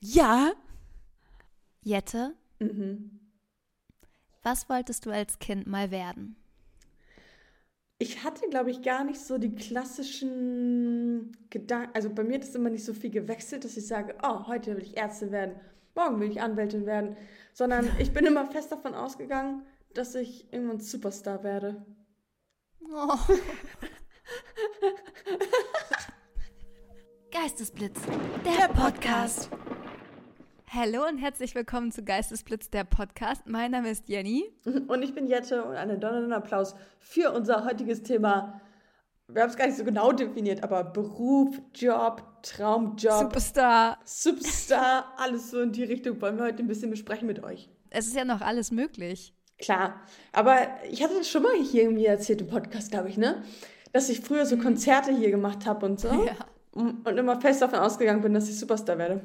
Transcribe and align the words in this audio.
Ja. 0.00 0.52
Jette, 1.82 2.34
Mhm. 2.60 3.20
was 4.42 4.68
wolltest 4.68 5.06
du 5.06 5.10
als 5.10 5.38
Kind 5.38 5.66
mal 5.66 5.90
werden? 5.90 6.36
Ich 7.98 8.22
hatte, 8.22 8.48
glaube 8.48 8.70
ich, 8.70 8.82
gar 8.82 9.02
nicht 9.04 9.18
so 9.20 9.38
die 9.38 9.54
klassischen 9.54 11.36
Gedanken. 11.50 11.90
Also 11.94 12.10
bei 12.10 12.22
mir 12.24 12.34
hat 12.36 12.44
es 12.44 12.54
immer 12.54 12.70
nicht 12.70 12.84
so 12.84 12.94
viel 12.94 13.10
gewechselt, 13.10 13.64
dass 13.64 13.76
ich 13.76 13.86
sage, 13.86 14.16
oh, 14.22 14.46
heute 14.46 14.76
will 14.76 14.82
ich 14.84 14.96
Ärztin 14.96 15.32
werden, 15.32 15.58
morgen 15.96 16.20
will 16.20 16.30
ich 16.30 16.40
Anwältin 16.40 16.86
werden, 16.86 17.16
sondern 17.52 17.88
ich 17.98 18.12
bin 18.12 18.24
immer 18.26 18.46
fest 18.46 18.70
davon 18.70 18.94
ausgegangen, 18.94 19.62
dass 19.94 20.14
ich 20.14 20.52
irgendwann 20.52 20.78
Superstar 20.80 21.42
werde. 21.42 21.84
Oh. 22.82 23.16
Geistesblitz, 27.30 28.00
der, 28.44 28.68
Podcast. 28.68 29.50
Hallo 30.70 31.06
und 31.08 31.16
herzlich 31.16 31.54
willkommen 31.54 31.90
zu 31.92 32.04
Geistesblitz, 32.04 32.68
der 32.68 32.84
Podcast. 32.84 33.46
Mein 33.46 33.70
Name 33.70 33.88
ist 33.88 34.06
Jenny. 34.06 34.52
Und 34.88 35.02
ich 35.02 35.14
bin 35.14 35.26
Jette 35.26 35.64
und 35.64 35.74
einen 35.74 35.98
donnernden 35.98 36.34
Applaus 36.34 36.74
für 37.00 37.32
unser 37.32 37.64
heutiges 37.64 38.02
Thema. 38.02 38.60
Wir 39.28 39.42
haben 39.42 39.48
es 39.48 39.56
gar 39.56 39.66
nicht 39.66 39.78
so 39.78 39.84
genau 39.84 40.12
definiert, 40.12 40.62
aber 40.62 40.84
Beruf, 40.84 41.58
Job, 41.74 42.22
Traumjob, 42.42 43.18
Superstar. 43.18 43.98
Superstar, 44.04 45.06
alles 45.16 45.50
so 45.50 45.62
in 45.62 45.72
die 45.72 45.84
Richtung 45.84 46.20
wollen 46.20 46.36
wir 46.36 46.44
heute 46.44 46.62
ein 46.62 46.68
bisschen 46.68 46.90
besprechen 46.90 47.26
mit 47.26 47.42
euch. 47.42 47.70
Es 47.88 48.06
ist 48.06 48.16
ja 48.16 48.26
noch 48.26 48.42
alles 48.42 48.70
möglich. 48.70 49.32
Klar, 49.58 50.02
aber 50.34 50.58
ich 50.90 51.02
hatte 51.02 51.14
das 51.14 51.30
schon 51.30 51.44
mal 51.44 51.56
hier 51.62 51.84
irgendwie 51.84 52.04
erzählt 52.04 52.42
im 52.42 52.48
Podcast, 52.48 52.90
glaube 52.90 53.08
ich, 53.08 53.16
ne? 53.16 53.42
Dass 53.94 54.10
ich 54.10 54.20
früher 54.20 54.44
so 54.44 54.58
Konzerte 54.58 55.16
hier 55.16 55.30
gemacht 55.30 55.64
habe 55.64 55.86
und 55.86 55.98
so. 55.98 56.08
Ja. 56.26 56.34
Und 56.72 57.08
und 57.08 57.16
immer 57.16 57.40
fest 57.40 57.62
davon 57.62 57.78
ausgegangen 57.78 58.20
bin, 58.20 58.34
dass 58.34 58.50
ich 58.50 58.58
Superstar 58.58 58.98
werde. 58.98 59.22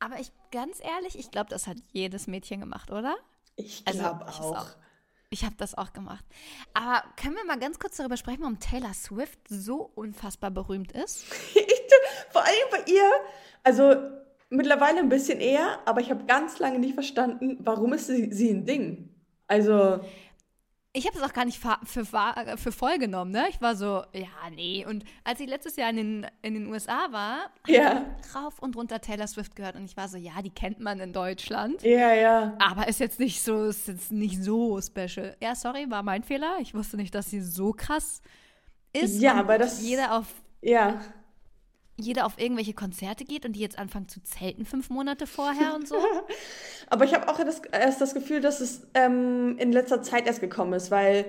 Aber 0.00 0.20
ich, 0.20 0.30
ganz 0.50 0.80
ehrlich, 0.82 1.18
ich 1.18 1.30
glaube, 1.30 1.50
das 1.50 1.66
hat 1.66 1.76
jedes 1.92 2.26
Mädchen 2.26 2.60
gemacht, 2.60 2.90
oder? 2.90 3.16
Ich 3.56 3.82
Also, 3.86 4.00
glaube 4.00 4.26
ich 4.28 4.40
auch. 4.40 4.56
auch. 4.56 4.66
Ich 5.30 5.44
habe 5.44 5.54
das 5.58 5.76
auch 5.76 5.92
gemacht. 5.92 6.24
Aber 6.72 7.02
können 7.16 7.34
wir 7.34 7.44
mal 7.44 7.58
ganz 7.58 7.78
kurz 7.78 7.96
darüber 7.96 8.16
sprechen, 8.16 8.40
warum 8.40 8.58
Taylor 8.60 8.94
Swift 8.94 9.38
so 9.48 9.90
unfassbar 9.94 10.50
berühmt 10.50 10.92
ist? 10.92 11.24
Ich, 11.54 12.32
vor 12.32 12.44
allem 12.44 12.54
bei 12.70 12.92
ihr, 12.92 13.10
also 13.64 13.94
mittlerweile 14.50 14.98
ein 15.00 15.08
bisschen 15.08 15.40
eher, 15.40 15.80
aber 15.86 16.00
ich 16.00 16.10
habe 16.10 16.24
ganz 16.24 16.58
lange 16.58 16.78
nicht 16.78 16.94
verstanden, 16.94 17.56
warum 17.60 17.92
ist 17.94 18.06
sie, 18.06 18.32
sie 18.32 18.50
ein 18.50 18.64
Ding? 18.66 19.14
Also, 19.46 20.00
Ich 20.94 21.06
habe 21.06 21.18
das 21.18 21.28
auch 21.28 21.34
gar 21.34 21.44
nicht 21.44 21.60
für, 21.84 22.04
für 22.56 22.72
voll 22.72 22.98
genommen, 22.98 23.30
ne? 23.30 23.46
Ich 23.50 23.60
war 23.60 23.76
so, 23.76 24.02
ja, 24.14 24.26
nee. 24.54 24.86
Und 24.88 25.04
als 25.22 25.38
ich 25.38 25.46
letztes 25.48 25.76
Jahr 25.76 25.90
in 25.90 25.96
den, 25.96 26.26
in 26.42 26.54
den 26.54 26.66
USA 26.66 27.12
war, 27.12 27.50
ja, 27.66 28.06
rauf 28.34 28.58
und 28.58 28.74
runter 28.74 29.00
Taylor 29.00 29.26
Swift 29.26 29.54
gehört 29.54 29.76
und 29.76 29.84
ich 29.84 29.96
war 29.98 30.08
so, 30.08 30.16
ja, 30.16 30.40
die 30.42 30.50
kennt 30.50 30.80
man 30.80 30.98
in 30.98 31.12
Deutschland. 31.12 31.82
ja, 31.82 32.14
ja. 32.14 32.56
Aber 32.58 32.88
ist 32.88 33.00
jetzt 33.00 33.20
nicht 33.20 33.42
so, 33.42 33.66
ist 33.66 33.86
jetzt 33.86 34.10
nicht 34.10 34.42
so 34.42 34.80
special. 34.80 35.36
Ja, 35.42 35.54
sorry, 35.54 35.88
war 35.90 36.02
mein 36.02 36.22
Fehler. 36.24 36.56
Ich 36.60 36.74
wusste 36.74 36.96
nicht, 36.96 37.14
dass 37.14 37.28
sie 37.30 37.42
so 37.42 37.72
krass 37.72 38.22
ist. 38.94 39.20
Ja, 39.20 39.34
aber 39.34 39.58
das- 39.58 39.82
Jeder 39.82 40.16
auf, 40.16 40.26
Ja, 40.62 41.00
jeder 42.00 42.26
auf 42.26 42.38
irgendwelche 42.38 42.74
Konzerte 42.74 43.24
geht 43.24 43.44
und 43.44 43.52
die 43.54 43.60
jetzt 43.60 43.78
anfangen 43.78 44.08
zu 44.08 44.22
zelten 44.22 44.64
fünf 44.64 44.88
Monate 44.90 45.26
vorher 45.26 45.74
und 45.74 45.86
so. 45.88 45.96
aber 46.88 47.04
ich 47.04 47.12
habe 47.14 47.28
auch 47.28 47.38
das, 47.38 47.60
erst 47.72 48.00
das 48.00 48.14
Gefühl, 48.14 48.40
dass 48.40 48.60
es 48.60 48.86
ähm, 48.94 49.56
in 49.58 49.72
letzter 49.72 50.02
Zeit 50.02 50.26
erst 50.26 50.40
gekommen 50.40 50.72
ist, 50.74 50.90
weil, 50.90 51.26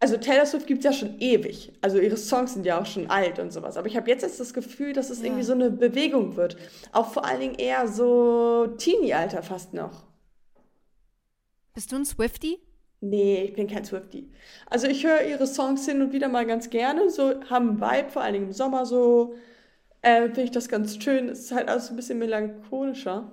also 0.00 0.16
Taylor 0.16 0.46
Swift 0.46 0.66
gibt 0.66 0.84
es 0.84 0.84
ja 0.84 0.92
schon 0.92 1.18
ewig. 1.20 1.72
Also 1.82 1.98
ihre 1.98 2.16
Songs 2.16 2.54
sind 2.54 2.64
ja 2.66 2.80
auch 2.80 2.86
schon 2.86 3.10
alt 3.10 3.38
und 3.38 3.52
sowas. 3.52 3.76
Aber 3.76 3.88
ich 3.88 3.96
habe 3.96 4.08
jetzt 4.10 4.22
erst 4.22 4.38
das 4.40 4.54
Gefühl, 4.54 4.92
dass 4.92 5.10
es 5.10 5.18
Ja. 5.18 5.24
irgendwie 5.26 5.42
so 5.42 5.52
eine 5.52 5.70
Bewegung 5.70 6.36
wird. 6.36 6.56
Auch 6.92 7.12
vor 7.12 7.24
allen 7.24 7.40
Dingen 7.40 7.54
eher 7.56 7.88
so 7.88 8.68
Teenie-Alter 8.78 9.42
fast 9.42 9.74
noch. 9.74 10.04
Bist 11.74 11.92
du 11.92 11.96
ein 11.96 12.04
Swifty? 12.04 12.58
Nee, 13.00 13.44
ich 13.44 13.52
bin 13.54 13.66
kein 13.68 13.84
Swiftie. 13.84 14.30
Also 14.70 14.86
ich 14.86 15.04
höre 15.04 15.22
ihre 15.26 15.46
Songs 15.46 15.84
hin 15.84 16.00
und 16.00 16.12
wieder 16.12 16.28
mal 16.28 16.46
ganz 16.46 16.70
gerne, 16.70 17.10
so 17.10 17.34
haben 17.50 17.80
Vibe, 17.80 18.08
vor 18.10 18.22
allen 18.22 18.32
Dingen 18.32 18.46
im 18.46 18.52
Sommer 18.52 18.86
so. 18.86 19.34
Äh, 20.02 20.22
Finde 20.26 20.42
ich 20.42 20.50
das 20.50 20.68
ganz 20.68 21.02
schön. 21.02 21.28
Es 21.28 21.40
ist 21.40 21.52
halt 21.52 21.68
alles 21.68 21.90
ein 21.90 21.96
bisschen 21.96 22.18
melancholischer. 22.18 23.32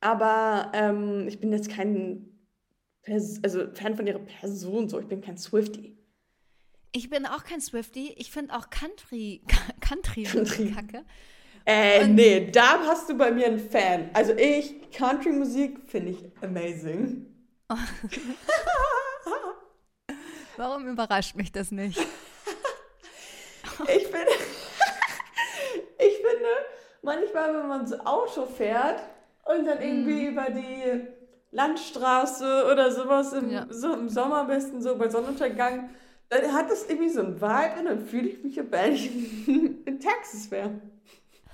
Aber 0.00 0.72
ähm, 0.74 1.28
ich 1.28 1.38
bin 1.40 1.52
jetzt 1.52 1.68
kein 1.70 2.28
Pers 3.02 3.40
also 3.42 3.66
Fan 3.74 3.96
von 3.96 4.06
ihrer 4.06 4.18
Person 4.20 4.88
so. 4.88 4.98
Ich 5.00 5.06
bin 5.08 5.20
kein 5.20 5.36
Swiftie. 5.36 5.96
Ich 6.92 7.08
bin 7.10 7.26
auch 7.26 7.44
kein 7.44 7.60
Swifty. 7.60 8.14
Ich 8.16 8.30
finde 8.30 8.54
auch 8.54 8.70
Country, 8.70 9.42
Country, 9.80 10.24
Country. 10.24 10.70
kacke. 10.72 11.04
Äh, 11.64 12.04
Und- 12.04 12.14
nee, 12.16 12.50
da 12.50 12.80
hast 12.86 13.08
du 13.08 13.16
bei 13.16 13.30
mir 13.30 13.46
einen 13.46 13.58
Fan. 13.60 14.10
Also 14.14 14.32
ich, 14.34 14.90
Country-Musik 14.90 15.78
finde 15.86 16.10
ich 16.12 16.24
amazing. 16.42 17.26
Warum 20.56 20.86
überrascht 20.88 21.34
mich 21.36 21.52
das 21.52 21.70
nicht? 21.70 21.98
Ich 23.88 24.04
finde, 24.06 24.26
ich 26.06 26.16
finde, 26.16 26.48
manchmal, 27.02 27.54
wenn 27.54 27.68
man 27.68 27.86
so 27.86 27.98
Auto 28.00 28.46
fährt 28.46 29.00
und 29.44 29.64
dann 29.66 29.80
irgendwie 29.82 30.26
über 30.26 30.50
die 30.50 31.06
Landstraße 31.50 32.66
oder 32.70 32.90
sowas, 32.90 33.32
im, 33.32 33.50
Ja. 33.50 33.66
so 33.68 33.92
im 33.92 34.08
Sommer 34.08 34.38
am 34.38 34.46
besten 34.48 34.80
so 34.82 34.96
bei 34.96 35.08
Sonnenuntergang, 35.08 35.90
dann 36.28 36.52
hat 36.52 36.70
das 36.70 36.88
irgendwie 36.88 37.10
so 37.10 37.20
ein 37.20 37.40
Vibe 37.40 37.78
und 37.80 37.84
dann 37.84 38.06
fühle 38.06 38.28
ich 38.28 38.42
mich, 38.42 38.58
als 38.58 38.70
wenn 38.70 38.92
ich 38.94 39.48
in 39.86 40.00
Texas 40.00 40.50
wäre. 40.50 40.80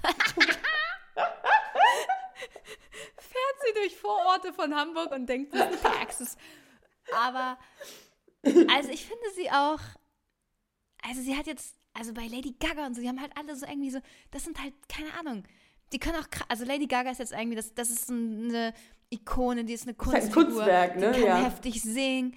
Fährt 3.16 3.56
sie 3.66 3.72
durch 3.74 3.96
Vororte 3.96 4.52
von 4.52 4.74
Hamburg 4.74 5.10
und 5.12 5.26
denkt, 5.26 5.54
das 5.54 5.74
ist 5.74 5.84
Texas. 5.84 6.36
Aber, 7.12 7.58
also 8.44 8.90
ich 8.90 9.06
finde 9.06 9.24
sie 9.34 9.50
auch, 9.50 9.80
also 11.02 11.20
sie 11.22 11.36
hat 11.36 11.46
jetzt, 11.46 11.74
also 11.98 12.12
bei 12.14 12.22
Lady 12.26 12.54
Gaga 12.58 12.86
und 12.86 12.94
so, 12.94 13.00
die 13.02 13.08
haben 13.08 13.20
halt 13.20 13.32
alle 13.38 13.54
so 13.56 13.66
irgendwie 13.66 13.90
so, 13.90 13.98
das 14.30 14.44
sind 14.44 14.62
halt, 14.62 14.72
keine 14.88 15.08
Ahnung, 15.18 15.44
die 15.92 15.98
können 15.98 16.16
auch, 16.16 16.26
also 16.48 16.64
Lady 16.64 16.86
Gaga 16.86 17.10
ist 17.10 17.18
jetzt 17.18 17.32
irgendwie, 17.32 17.56
das, 17.56 17.74
das 17.74 17.90
ist 17.90 18.10
eine 18.10 18.72
Ikone, 19.10 19.64
die 19.64 19.72
ist 19.74 19.84
eine 19.84 19.94
Kunstfigur, 19.94 20.44
Kunstwerk, 20.44 20.96
ne? 20.96 21.12
die 21.12 21.20
kann 21.20 21.28
Ja. 21.42 21.44
heftig 21.44 21.82
singen. 21.82 22.34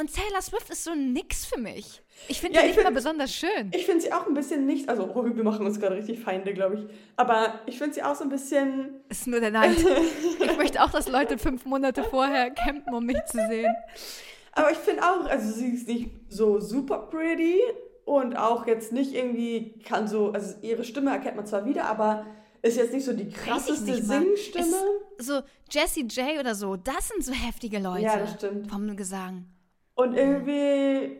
Und 0.00 0.10
Taylor 0.12 0.40
Swift 0.40 0.70
ist 0.70 0.84
so 0.84 0.94
nix 0.94 1.44
für 1.44 1.60
mich. 1.60 2.02
Ich 2.26 2.40
finde 2.40 2.56
Ja, 2.56 2.62
ich 2.62 2.68
nicht 2.68 2.76
mal 2.78 2.84
find- 2.84 2.94
besonders 2.96 3.34
schön. 3.34 3.70
Ich 3.74 3.84
finde 3.84 4.00
sie 4.00 4.10
auch 4.12 4.26
ein 4.26 4.32
bisschen 4.32 4.64
nicht, 4.64 4.88
also 4.88 5.04
oh, 5.14 5.22
wir 5.24 5.44
machen 5.44 5.66
uns 5.66 5.78
gerade 5.78 5.96
richtig 5.96 6.18
Feinde, 6.18 6.54
glaube 6.54 6.76
ich. 6.76 6.86
Aber 7.16 7.60
ich 7.66 7.76
finde 7.76 7.94
sie 7.94 8.02
auch 8.02 8.14
so 8.14 8.24
ein 8.24 8.30
bisschen, 8.30 9.02
Ist 9.10 9.26
nur 9.26 9.38
der 9.40 9.50
Neid. 9.50 9.76
Ich 10.40 10.56
möchte 10.56 10.82
auch, 10.82 10.90
dass 10.90 11.08
Leute 11.08 11.36
fünf 11.36 11.66
Monate 11.66 12.02
vorher 12.04 12.50
campen, 12.52 12.94
um 12.94 13.04
mich 13.04 13.22
zu 13.26 13.36
sehen. 13.48 13.72
Aber 14.52 14.70
ich 14.70 14.78
finde 14.78 15.02
auch, 15.02 15.26
also 15.26 15.52
sie 15.52 15.68
ist 15.68 15.86
nicht 15.86 16.10
so 16.30 16.58
super 16.58 16.98
pretty 17.10 17.60
und 18.04 18.36
auch 18.36 18.66
jetzt 18.66 18.92
nicht 18.92 19.12
irgendwie 19.14 19.78
kann 19.84 20.08
so, 20.08 20.32
also 20.32 20.54
ihre 20.62 20.84
Stimme 20.84 21.10
erkennt 21.10 21.36
man 21.36 21.46
zwar 21.46 21.64
wieder, 21.64 21.84
aber 21.86 22.26
ist 22.62 22.76
jetzt 22.76 22.92
nicht 22.92 23.04
so 23.04 23.12
die 23.12 23.28
krasseste. 23.28 24.02
Singstimme. 24.02 24.76
So 25.18 25.40
Jessie 25.70 26.06
J 26.06 26.38
oder 26.38 26.54
so, 26.54 26.76
das 26.76 27.08
sind 27.08 27.24
so 27.24 27.32
heftige 27.32 27.78
Leute. 27.78 28.02
Ja, 28.02 28.18
das 28.18 28.34
stimmt. 28.34 28.70
Vom 28.70 28.96
Gesang. 28.96 29.46
Und 29.94 30.14
irgendwie, 30.14 31.18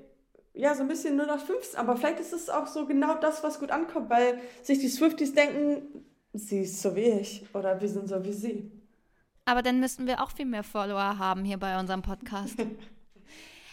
ja, 0.55 0.75
so 0.75 0.83
ein 0.83 0.89
bisschen 0.89 1.17
nur 1.17 1.27
nach 1.27 1.41
15. 1.41 1.79
Aber 1.79 1.97
vielleicht 1.97 2.21
ist 2.21 2.33
es 2.33 2.49
auch 2.49 2.67
so 2.67 2.87
genau 2.87 3.15
das, 3.15 3.43
was 3.43 3.59
gut 3.59 3.71
ankommt, 3.71 4.09
weil 4.09 4.41
sich 4.63 4.79
die 4.79 4.89
Swifties 4.89 5.35
denken, 5.35 6.05
sie 6.33 6.61
ist 6.61 6.81
so 6.81 6.95
wie 6.95 7.01
ich 7.01 7.45
oder 7.55 7.81
wir 7.81 7.89
sind 7.89 8.09
so 8.09 8.25
wie 8.25 8.33
sie. 8.33 8.71
Aber 9.45 9.63
dann 9.63 9.81
müssten 9.81 10.07
wir 10.07 10.23
auch 10.23 10.31
viel 10.31 10.47
mehr 10.47 10.63
Follower 10.63 11.19
haben 11.19 11.45
hier 11.45 11.59
bei 11.59 11.79
unserem 11.79 12.03
Podcast. 12.03 12.57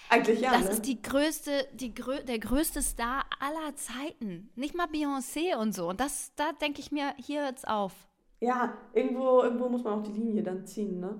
Eigentlich 0.09 0.41
ja, 0.41 0.51
Das 0.51 0.65
ne? 0.65 0.69
ist 0.71 0.85
die 0.85 1.01
größte, 1.01 1.67
die 1.73 1.93
grö 1.93 2.23
der 2.23 2.39
größte 2.39 2.81
Star 2.81 3.25
aller 3.39 3.75
Zeiten. 3.75 4.49
Nicht 4.55 4.75
mal 4.75 4.87
Beyoncé 4.87 5.55
und 5.55 5.73
so. 5.73 5.89
Und 5.89 5.99
das, 5.99 6.33
da 6.35 6.51
denke 6.53 6.79
ich 6.79 6.91
mir, 6.91 7.13
hier 7.17 7.43
hört's 7.43 7.63
auf. 7.65 7.93
Ja, 8.39 8.77
irgendwo, 8.93 9.41
irgendwo 9.43 9.69
muss 9.69 9.83
man 9.83 9.99
auch 9.99 10.03
die 10.03 10.11
Linie 10.11 10.43
dann 10.43 10.65
ziehen, 10.65 10.99
ne? 10.99 11.19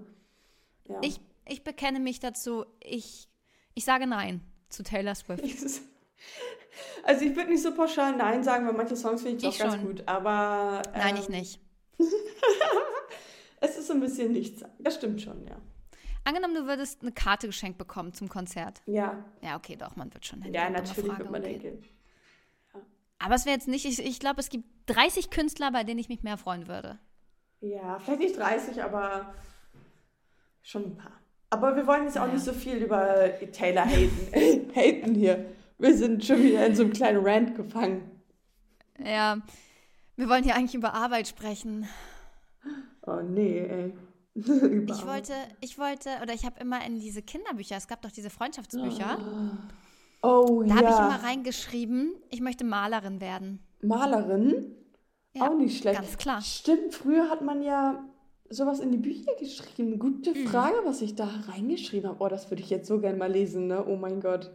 Ja. 0.88 1.00
Ich, 1.04 1.20
ich 1.48 1.64
bekenne 1.64 2.00
mich 2.00 2.20
dazu, 2.20 2.66
ich, 2.80 3.28
ich 3.76 3.86
sage 3.86 4.08
Nein 4.08 4.42
zu 4.70 4.84
Taylor 4.84 5.16
Swift. 5.16 5.44
Also 7.04 7.26
ich 7.26 7.36
würde 7.36 7.50
nicht 7.50 7.64
so 7.64 7.74
pauschal 7.74 8.16
Nein 8.16 8.44
sagen, 8.44 8.66
weil 8.68 8.74
manche 8.74 8.96
Songs 8.96 9.24
finde 9.24 9.38
ich, 9.38 9.48
auch 9.48 9.58
ganz 9.58 9.76
schon. 9.76 9.86
gut. 9.86 10.04
Aber 10.06 10.82
Nein, 10.94 11.16
ähm, 11.16 11.22
ich 11.22 11.30
nicht. 11.30 11.60
Es 13.62 13.78
ist 13.78 13.88
so 13.88 13.94
ein 13.94 14.00
bisschen 14.00 14.32
nichts. 14.32 14.64
Das 14.80 14.96
stimmt 14.96 15.22
schon, 15.22 15.46
ja. 15.46 15.58
Angenommen, 16.30 16.54
du 16.54 16.68
würdest 16.68 17.02
eine 17.02 17.12
Karte 17.12 17.48
geschenkt 17.48 17.80
bekommen 17.80 18.14
zum 18.14 18.30
Konzert. 18.30 18.84
Ja, 18.86 19.26
Ja, 19.42 19.56
okay, 19.58 19.76
doch, 19.76 19.96
man 19.96 20.14
wird 20.14 20.28
schon 20.28 20.44
hin. 20.44 20.54
ja 20.54 20.70
natürlich 20.70 21.18
wird 21.18 21.32
man 21.32 21.42
denken. 21.42 21.84
Aber 23.18 23.34
es 23.34 23.46
wäre 23.46 23.56
jetzt 23.56 23.68
nicht, 23.68 23.86
ich, 23.86 23.98
ich 24.06 24.20
glaube, 24.20 24.40
es 24.40 24.50
gibt 24.50 24.66
30 24.86 25.32
Künstler, 25.32 25.72
bei 25.72 25.84
denen 25.84 26.00
ich 26.00 26.08
mich 26.08 26.22
mehr 26.22 26.38
freuen 26.38 26.68
würde. 26.68 27.00
Ja, 27.62 27.98
vielleicht 27.98 28.20
nicht 28.20 28.38
30, 28.38 28.84
aber 28.84 29.34
schon 30.62 30.84
ein 30.84 30.98
paar. 30.98 31.20
Aber 31.50 31.76
wir 31.76 31.88
wollen 31.88 32.04
jetzt 32.04 32.18
auch 32.20 32.28
Ja. 32.28 32.34
nicht 32.34 32.46
so 32.46 32.54
viel 32.54 32.76
über 32.78 33.32
Taylor 33.52 33.86
haten, 33.86 34.72
haten 34.76 35.16
hier. 35.16 35.48
Wir 35.80 35.98
sind 35.98 36.24
schon 36.24 36.44
wieder 36.44 36.64
in 36.68 36.76
so 36.76 36.84
einem 36.84 36.94
kleinen 36.94 37.26
Rant 37.26 37.56
gefangen. 37.56 38.22
Ja, 39.04 39.40
wir 40.16 40.30
wollen 40.30 40.44
hier 40.44 40.56
eigentlich 40.56 40.76
über 40.76 40.94
Arbeit 40.94 41.28
sprechen. 41.28 41.88
Oh 43.08 43.20
nee, 43.22 43.60
ey. 43.60 43.94
ich 44.88 45.06
wollte, 45.08 45.34
ich 45.62 45.78
wollte, 45.78 46.10
oder 46.22 46.34
ich 46.34 46.46
habe 46.46 46.60
immer 46.60 46.86
in 46.86 47.00
diese 47.00 47.22
Kinderbücher, 47.22 47.76
es 47.78 47.88
gab 47.88 48.02
doch 48.02 48.12
diese 48.12 48.30
Freundschaftsbücher. 48.30 49.18
Oh 50.22 50.64
Da 50.66 50.68
ja. 50.68 50.76
habe 50.76 50.90
ich 50.90 50.98
immer 50.98 51.24
reingeschrieben, 51.24 52.14
ich 52.30 52.42
möchte 52.42 52.64
Malerin 52.66 53.22
werden. 53.22 53.60
Malerin? 53.82 54.76
Ja, 55.34 55.50
Auch 55.50 55.56
nicht 55.58 55.80
schlecht. 55.82 56.00
Ganz 56.02 56.18
klar. 56.18 56.42
Stimmt, 56.42 56.94
früher 56.94 57.30
hat 57.30 57.42
man 57.42 57.62
ja 57.64 58.04
sowas 58.50 58.80
in 58.80 58.92
die 58.92 58.98
Bücher 58.98 59.32
geschrieben. 59.40 60.00
Gute 60.00 60.32
Mhm. 60.34 60.48
Frage, 60.48 60.78
was 60.84 61.02
ich 61.02 61.16
da 61.16 61.30
reingeschrieben 61.48 62.10
habe. 62.10 62.24
Oh, 62.24 62.28
das 62.28 62.50
würde 62.50 62.64
ich 62.64 62.70
jetzt 62.70 62.88
so 62.88 63.00
gern 63.00 63.18
mal 63.18 63.32
lesen, 63.32 63.68
ne? 63.68 63.86
Oh 63.86 63.96
mein 63.96 64.20
Gott. 64.22 64.52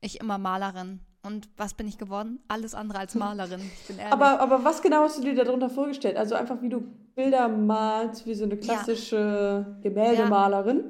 Ich 0.00 0.20
immer 0.20 0.38
Malerin. 0.38 1.00
Und 1.22 1.48
was 1.58 1.74
bin 1.74 1.86
ich 1.86 1.98
geworden? 1.98 2.40
Alles 2.48 2.74
andere 2.74 2.98
als 3.00 3.14
Malerin. 3.14 3.60
Ich 3.60 3.86
bin 3.88 3.98
ehrlich. 3.98 4.12
Aber, 4.12 4.40
aber 4.40 4.64
was 4.64 4.80
genau 4.80 5.02
hast 5.02 5.18
du 5.18 5.22
dir 5.22 5.34
darunter 5.34 5.68
vorgestellt? 5.68 6.16
Also 6.16 6.34
einfach, 6.34 6.62
wie 6.62 6.70
du 6.70 6.80
Bilder 7.14 7.46
malst, 7.48 8.24
wie 8.26 8.34
so 8.34 8.44
eine 8.44 8.56
klassische 8.56 9.76
Gemäldemalerin? 9.82 10.84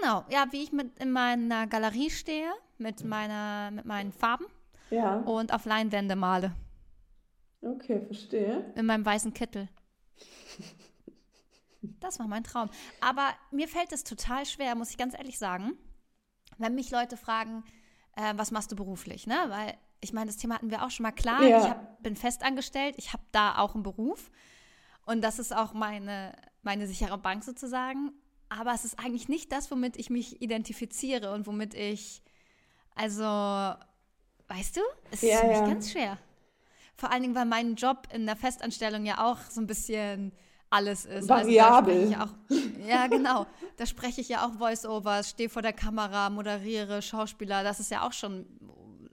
genau, 0.00 0.22
ja, 0.30 0.44
wie 0.50 0.62
ich 0.62 0.70
mit 0.72 0.98
in 0.98 1.10
meiner 1.12 1.66
Galerie 1.66 2.10
stehe, 2.10 2.50
mit, 2.76 3.04
meiner, 3.04 3.70
mit 3.70 3.86
meinen 3.86 4.12
Farben 4.12 4.44
Ja. 4.90 5.16
und 5.20 5.52
auf 5.52 5.64
Leinwände 5.64 6.14
male. 6.14 6.52
Okay, 7.62 8.00
verstehe. 8.06 8.70
In 8.76 8.84
meinem 8.86 9.04
weißen 9.04 9.32
Kittel. 9.34 9.68
Das 12.00 12.18
war 12.18 12.26
mein 12.26 12.44
Traum. 12.44 12.68
Aber 13.00 13.28
mir 13.50 13.68
fällt 13.68 13.92
es 13.92 14.04
total 14.04 14.44
schwer, 14.46 14.74
muss 14.74 14.90
ich 14.90 14.98
ganz 14.98 15.14
ehrlich 15.14 15.38
sagen, 15.38 15.72
wenn 16.58 16.74
mich 16.74 16.90
Leute 16.90 17.16
fragen, 17.16 17.64
äh, 18.18 18.34
was 18.36 18.50
machst 18.50 18.72
du 18.72 18.76
beruflich, 18.76 19.26
ne? 19.26 19.36
Weil 19.48 19.74
ich 20.00 20.12
meine, 20.12 20.26
das 20.26 20.36
Thema 20.36 20.56
hatten 20.56 20.70
wir 20.70 20.84
auch 20.84 20.90
schon 20.90 21.04
mal 21.04 21.12
klar. 21.12 21.42
Ja. 21.42 21.58
Ich 21.58 21.70
hab, 21.70 22.02
bin 22.02 22.16
festangestellt, 22.16 22.96
ich 22.98 23.12
habe 23.12 23.22
da 23.32 23.58
auch 23.58 23.74
einen 23.74 23.82
Beruf 23.82 24.30
und 25.06 25.22
das 25.22 25.38
ist 25.38 25.54
auch 25.54 25.72
meine, 25.72 26.32
meine 26.62 26.86
sichere 26.86 27.18
Bank 27.18 27.44
sozusagen. 27.44 28.12
Aber 28.48 28.72
es 28.74 28.84
ist 28.84 28.98
eigentlich 28.98 29.28
nicht 29.28 29.52
das, 29.52 29.70
womit 29.70 29.96
ich 29.96 30.10
mich 30.10 30.40
identifiziere 30.42 31.32
und 31.32 31.46
womit 31.46 31.74
ich, 31.74 32.22
also, 32.94 33.22
weißt 33.22 34.76
du, 34.76 34.80
es 35.10 35.22
ist 35.22 35.30
Ja, 35.30 35.40
für 35.40 35.46
mich 35.46 35.56
ja. 35.58 35.66
ganz 35.66 35.92
schwer. 35.92 36.18
Vor 36.96 37.12
allen 37.12 37.22
Dingen, 37.22 37.34
weil 37.34 37.44
mein 37.44 37.74
Job 37.76 38.08
in 38.12 38.26
der 38.26 38.36
Festanstellung 38.36 39.04
ja 39.06 39.24
auch 39.24 39.38
so 39.50 39.60
ein 39.60 39.66
bisschen 39.66 40.32
alles 40.70 41.04
ist. 41.06 41.28
Variabel. 41.28 41.94
Also 41.94 42.10
spreche 42.10 42.10
ich 42.10 42.16
auch, 42.84 42.88
ja, 42.88 43.06
genau. 43.06 43.46
Da 43.76 43.86
spreche 43.86 44.20
ich 44.20 44.28
ja 44.28 44.46
auch 44.46 44.52
Voice-Overs, 44.58 45.30
stehe 45.30 45.48
vor 45.48 45.62
der 45.62 45.72
Kamera, 45.72 46.30
moderiere, 46.30 47.00
Schauspieler. 47.02 47.62
Das 47.62 47.80
ist 47.80 47.90
ja 47.90 48.06
auch 48.06 48.12
schon. 48.12 48.46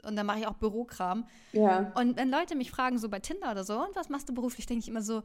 Und 0.04 0.16
dann 0.16 0.26
mache 0.26 0.40
ich 0.40 0.48
auch 0.48 0.54
Bürokram. 0.56 1.26
Ja. 1.54 1.92
Und 1.96 2.18
wenn 2.18 2.30
Leute 2.30 2.56
mich 2.56 2.70
fragen, 2.72 2.98
so 3.00 3.10
bei 3.10 3.20
Tinder 3.20 3.52
oder 3.52 3.64
so, 3.64 3.80
und 3.80 3.96
was 3.96 4.10
machst 4.10 4.30
du 4.30 4.34
beruflich, 4.34 4.66
denke 4.68 4.82
ich 4.84 4.90
immer 4.90 5.02
so. 5.02 5.24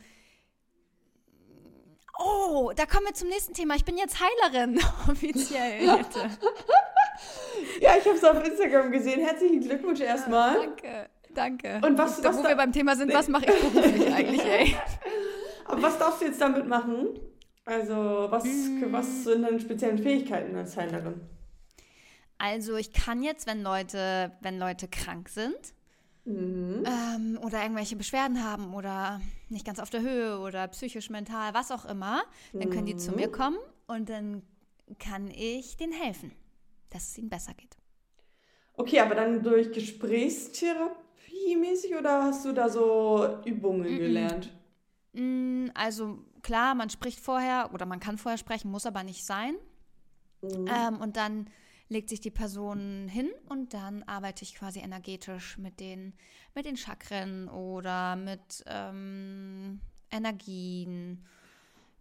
Oh, 2.18 2.72
da 2.76 2.84
kommen 2.86 3.06
wir 3.06 3.14
zum 3.14 3.28
nächsten 3.28 3.54
Thema. 3.54 3.74
Ich 3.76 3.84
bin 3.84 3.96
jetzt 3.96 4.18
Heilerin, 4.20 4.78
offiziell. 5.10 5.84
Ja, 5.84 5.96
ich 7.98 8.06
habe 8.06 8.16
es 8.16 8.24
auf 8.24 8.46
Instagram 8.46 8.90
gesehen. 8.92 9.20
Herzlichen 9.20 9.60
Glückwunsch 9.60 10.00
erstmal. 10.00 10.54
Danke, 10.54 11.08
danke. 11.34 11.80
Und 11.86 11.96
was- 11.96 12.22
was 12.22 12.36
wo 12.38 12.42
da- 12.42 12.48
wir 12.50 12.56
beim 12.56 12.72
Thema 12.72 12.94
sind, 12.96 13.12
was 13.12 13.28
mache 13.28 13.46
ich 13.46 13.60
beruflich 13.60 14.12
eigentlich, 14.12 14.44
ey? 14.44 14.76
Aber 15.70 15.82
was 15.82 15.98
darfst 15.98 16.20
du 16.20 16.26
jetzt 16.26 16.40
damit 16.40 16.66
machen? 16.66 17.08
Also, 17.64 18.26
was, 18.30 18.44
Mm. 18.44 18.92
was 18.92 19.24
sind 19.24 19.42
deine 19.42 19.60
speziellen 19.60 19.98
Fähigkeiten 19.98 20.56
als 20.56 20.76
Heilerin? 20.76 21.20
Also 22.38 22.76
ich 22.76 22.92
kann 22.92 23.22
jetzt, 23.22 23.46
wenn 23.46 23.62
Leute, 23.62 24.32
wenn 24.40 24.58
Leute 24.58 24.88
krank 24.88 25.28
sind 25.28 25.74
Mhm. 26.24 26.84
ähm, 26.84 27.38
oder 27.42 27.62
irgendwelche 27.62 27.96
Beschwerden 27.96 28.42
haben 28.44 28.74
oder 28.74 29.20
nicht 29.48 29.66
ganz 29.66 29.78
auf 29.78 29.90
der 29.90 30.00
Höhe 30.02 30.38
oder 30.38 30.66
psychisch, 30.68 31.10
mental, 31.10 31.54
was 31.54 31.70
auch 31.70 31.84
immer, 31.84 32.22
dann 32.58 32.70
können 32.70 32.86
die 32.86 32.96
zu 32.96 33.12
mir 33.12 33.28
kommen 33.28 33.58
und 33.86 34.08
dann 34.08 34.42
kann 34.98 35.30
ich 35.30 35.76
denen 35.76 35.92
helfen, 35.92 36.32
dass 36.90 37.10
es 37.10 37.18
ihnen 37.18 37.28
besser 37.30 37.54
geht. 37.54 37.76
Okay, 38.74 39.00
aber 39.00 39.14
dann 39.14 39.42
durch 39.42 39.72
Gesprächstherapie 39.72 41.56
mäßig 41.56 41.94
oder 41.96 42.24
hast 42.24 42.44
du 42.44 42.52
da 42.52 42.68
so 42.68 43.40
Übungen 43.44 44.00
gelernt? 44.00 44.50
Mm, 45.12 45.68
Also 45.74 46.24
klar, 46.42 46.74
man 46.74 46.90
spricht 46.90 47.20
vorher 47.20 47.70
oder 47.72 47.86
man 47.86 48.00
kann 48.00 48.18
vorher 48.18 48.38
sprechen, 48.38 48.70
muss 48.70 48.86
aber 48.86 49.02
nicht 49.02 49.24
sein. 49.24 49.54
Ähm, 50.68 51.00
und 51.00 51.16
dann 51.16 51.48
legt 51.88 52.08
sich 52.08 52.20
die 52.20 52.30
Person 52.30 53.08
hin 53.08 53.28
und 53.48 53.74
dann 53.74 54.04
arbeite 54.04 54.44
ich 54.44 54.54
quasi 54.54 54.78
energetisch 54.78 55.58
mit 55.58 55.80
den, 55.80 56.14
mit 56.54 56.64
den 56.64 56.76
Chakren 56.76 57.48
oder 57.48 58.14
mit 58.16 58.62
ähm, 58.66 59.80
Energien, 60.10 61.24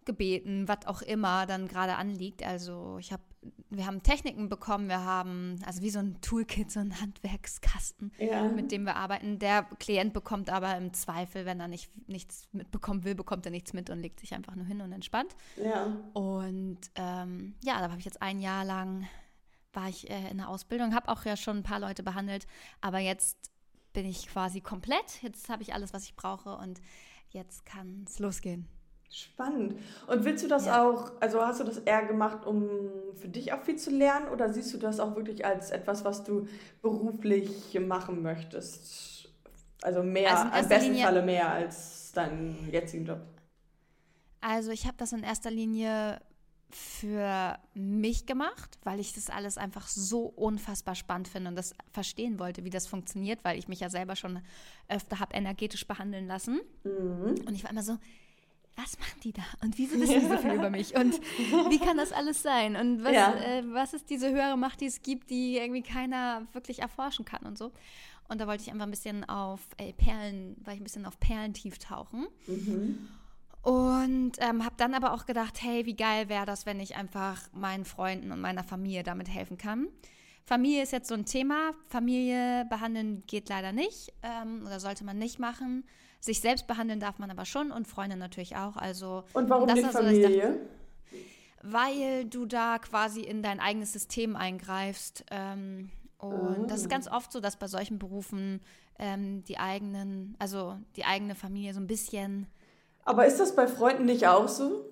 Gebeten, 0.04 0.66
was 0.68 0.86
auch 0.86 1.02
immer 1.02 1.44
dann 1.46 1.68
gerade 1.68 1.96
anliegt. 1.96 2.42
Also 2.44 2.98
ich 2.98 3.12
habe, 3.12 3.22
wir 3.70 3.86
haben 3.86 4.02
Techniken 4.02 4.48
bekommen, 4.48 4.88
wir 4.88 5.04
haben 5.04 5.58
also 5.64 5.80
wie 5.80 5.90
so 5.90 5.98
ein 6.00 6.20
Toolkit, 6.20 6.70
so 6.70 6.80
ein 6.80 7.00
Handwerkskasten, 7.00 8.12
Ja. 8.18 8.44
mit 8.48 8.70
dem 8.72 8.84
wir 8.84 8.96
arbeiten. 8.96 9.38
Der 9.38 9.62
Klient 9.78 10.12
bekommt 10.12 10.50
aber 10.50 10.76
im 10.76 10.92
Zweifel, 10.92 11.46
wenn 11.46 11.60
er 11.60 11.68
nicht, 11.68 11.90
nichts 12.08 12.48
mitbekommen 12.52 13.04
will, 13.04 13.14
bekommt 13.14 13.46
er 13.46 13.50
nichts 13.52 13.72
mit 13.72 13.88
und 13.88 14.00
legt 14.00 14.20
sich 14.20 14.34
einfach 14.34 14.56
nur 14.56 14.66
hin 14.66 14.80
und 14.82 14.92
entspannt. 14.92 15.34
Ja. 15.56 15.86
Und 16.12 16.80
ähm, 16.96 17.54
ja, 17.64 17.78
da 17.78 17.84
habe 17.90 17.98
ich 17.98 18.04
jetzt 18.04 18.20
ein 18.20 18.40
Jahr 18.40 18.64
lang, 18.64 19.08
war 19.72 19.88
ich 19.88 20.10
äh, 20.10 20.30
in 20.30 20.38
der 20.38 20.48
Ausbildung, 20.48 20.94
habe 20.94 21.08
auch 21.08 21.24
ja 21.24 21.36
schon 21.36 21.58
ein 21.58 21.62
paar 21.62 21.80
Leute 21.80 22.02
behandelt, 22.02 22.46
aber 22.80 22.98
jetzt 22.98 23.38
bin 23.92 24.04
ich 24.04 24.26
quasi 24.28 24.60
komplett. 24.60 25.22
Jetzt 25.22 25.48
habe 25.48 25.62
ich 25.62 25.72
alles, 25.74 25.92
was 25.94 26.04
ich 26.04 26.14
brauche 26.14 26.56
und 26.56 26.80
jetzt 27.30 27.64
kann 27.64 28.04
es 28.06 28.18
losgehen. 28.18 28.66
Spannend. 29.12 29.74
Und 30.06 30.24
willst 30.24 30.44
du 30.44 30.48
das 30.48 30.66
Ja. 30.66 30.84
auch, 30.88 31.12
also 31.20 31.40
hast 31.44 31.60
du 31.60 31.64
das 31.64 31.78
eher 31.78 32.04
gemacht, 32.06 32.46
um 32.46 32.68
für 33.14 33.28
dich 33.28 33.52
auch 33.52 33.60
viel 33.62 33.76
zu 33.76 33.90
lernen 33.90 34.28
oder 34.28 34.52
siehst 34.52 34.72
du 34.72 34.78
das 34.78 35.00
auch 35.00 35.16
wirklich 35.16 35.44
als 35.44 35.70
etwas, 35.70 36.04
was 36.04 36.22
du 36.24 36.46
beruflich 36.80 37.78
machen 37.80 38.22
möchtest? 38.22 39.28
Also 39.82 40.02
mehr, 40.02 40.52
Also 40.52 40.62
im 40.62 40.68
besten 40.68 40.90
Linie- 40.92 41.04
Falle 41.04 41.22
mehr 41.22 41.50
als 41.50 42.12
deinen 42.12 42.68
jetzigen 42.70 43.06
Job. 43.06 43.20
Also 44.40 44.70
ich 44.70 44.86
habe 44.86 44.96
das 44.96 45.12
in 45.12 45.22
erster 45.22 45.50
Linie 45.50 46.20
für 46.70 47.58
mich 47.74 48.26
gemacht, 48.26 48.78
weil 48.84 49.00
ich 49.00 49.12
das 49.12 49.28
alles 49.28 49.58
einfach 49.58 49.88
so 49.88 50.26
unfassbar 50.26 50.94
spannend 50.94 51.26
finde 51.26 51.50
und 51.50 51.56
das 51.56 51.74
verstehen 51.92 52.38
wollte, 52.38 52.64
wie 52.64 52.70
das 52.70 52.86
funktioniert, 52.86 53.42
weil 53.44 53.58
ich 53.58 53.66
mich 53.66 53.80
ja 53.80 53.90
selber 53.90 54.14
schon 54.14 54.40
öfter 54.88 55.18
habe 55.18 55.34
energetisch 55.34 55.86
behandeln 55.88 56.28
lassen. 56.28 56.60
Und 56.84 57.52
ich 57.54 57.64
war 57.64 57.70
immer 57.70 57.82
so, 57.82 57.96
was 58.76 58.98
machen 58.98 59.20
die 59.22 59.32
da? 59.32 59.42
Und 59.62 59.76
wieso 59.78 60.00
wissen 60.00 60.20
die 60.20 60.26
so 60.26 60.36
viel 60.42 60.52
über 60.54 60.70
mich? 60.70 60.94
Und 60.96 61.20
wie 61.70 61.78
kann 61.78 61.96
das 61.96 62.12
alles 62.12 62.42
sein? 62.42 62.76
Und 62.76 63.04
was, 63.04 63.12
Ja. 63.12 63.34
äh, 63.34 63.62
was 63.72 63.92
ist 63.94 64.08
diese 64.10 64.30
höhere 64.30 64.56
Macht, 64.56 64.80
die 64.80 64.86
es 64.86 65.02
gibt, 65.02 65.30
die 65.30 65.56
irgendwie 65.58 65.82
keiner 65.82 66.46
wirklich 66.52 66.80
erforschen 66.80 67.24
kann 67.24 67.42
und 67.44 67.58
so? 67.58 67.72
Und 68.28 68.40
da 68.40 68.46
wollte 68.46 68.62
ich 68.62 68.70
einfach 68.70 68.86
ein 68.86 68.90
bisschen 68.90 69.28
auf 69.28 69.60
äh, 69.76 69.92
Perlen, 69.92 70.56
weil 70.64 70.74
ich 70.74 70.80
ein 70.80 70.84
bisschen 70.84 71.04
auf 71.04 71.18
Perlentief 71.18 71.78
tauchen. 71.78 72.26
Und 73.62 74.32
ähm, 74.38 74.64
habe 74.64 74.74
dann 74.78 74.94
aber 74.94 75.12
auch 75.12 75.26
gedacht, 75.26 75.60
hey, 75.62 75.84
wie 75.84 75.94
geil 75.96 76.28
wäre 76.28 76.46
das, 76.46 76.64
wenn 76.64 76.80
ich 76.80 76.96
einfach 76.96 77.42
meinen 77.52 77.84
Freunden 77.84 78.32
und 78.32 78.40
meiner 78.40 78.64
Familie 78.64 79.02
damit 79.02 79.28
helfen 79.28 79.58
kann. 79.58 79.88
Familie 80.46 80.82
ist 80.82 80.92
jetzt 80.92 81.08
so 81.08 81.14
ein 81.14 81.26
Thema. 81.26 81.72
Familie 81.88 82.64
behandeln 82.70 83.22
geht 83.26 83.48
leider 83.50 83.72
nicht 83.72 84.12
ähm, 84.22 84.62
oder 84.64 84.80
sollte 84.80 85.04
man 85.04 85.18
nicht 85.18 85.38
machen. 85.38 85.84
Sich 86.20 86.40
selbst 86.40 86.66
behandeln 86.66 87.00
darf 87.00 87.18
man 87.18 87.30
aber 87.30 87.44
schon 87.46 87.70
und 87.72 87.88
Freunde 87.88 88.16
natürlich 88.16 88.56
auch. 88.56 88.76
Also 88.76 89.24
Und 89.32 89.48
warum 89.48 89.66
das 89.66 89.76
nicht 89.76 89.86
ich 89.86 89.92
dachte, 89.92 90.06
Familie? 90.06 90.60
weil 91.62 92.24
du 92.26 92.46
da 92.46 92.78
quasi 92.78 93.20
in 93.22 93.42
dein 93.42 93.58
eigenes 93.60 93.92
System 93.92 94.36
eingreifst. 94.36 95.24
Ähm, 95.30 95.90
und 96.18 96.70
das 96.70 96.80
ist 96.82 96.90
ganz 96.90 97.08
oft 97.08 97.32
so, 97.32 97.40
dass 97.40 97.56
bei 97.58 97.66
solchen 97.66 97.98
Berufen 97.98 98.60
ähm, 98.98 99.42
die 99.44 99.58
eigenen, 99.58 100.36
also 100.38 100.76
die 100.96 101.04
eigene 101.06 101.34
Familie 101.34 101.72
so 101.72 101.80
ein 101.80 101.86
bisschen 101.86 102.46
Aber 103.04 103.24
ist 103.26 103.40
das 103.40 103.56
bei 103.56 103.66
Freunden 103.66 104.04
nicht 104.04 104.26
auch 104.26 104.46
so? 104.48 104.84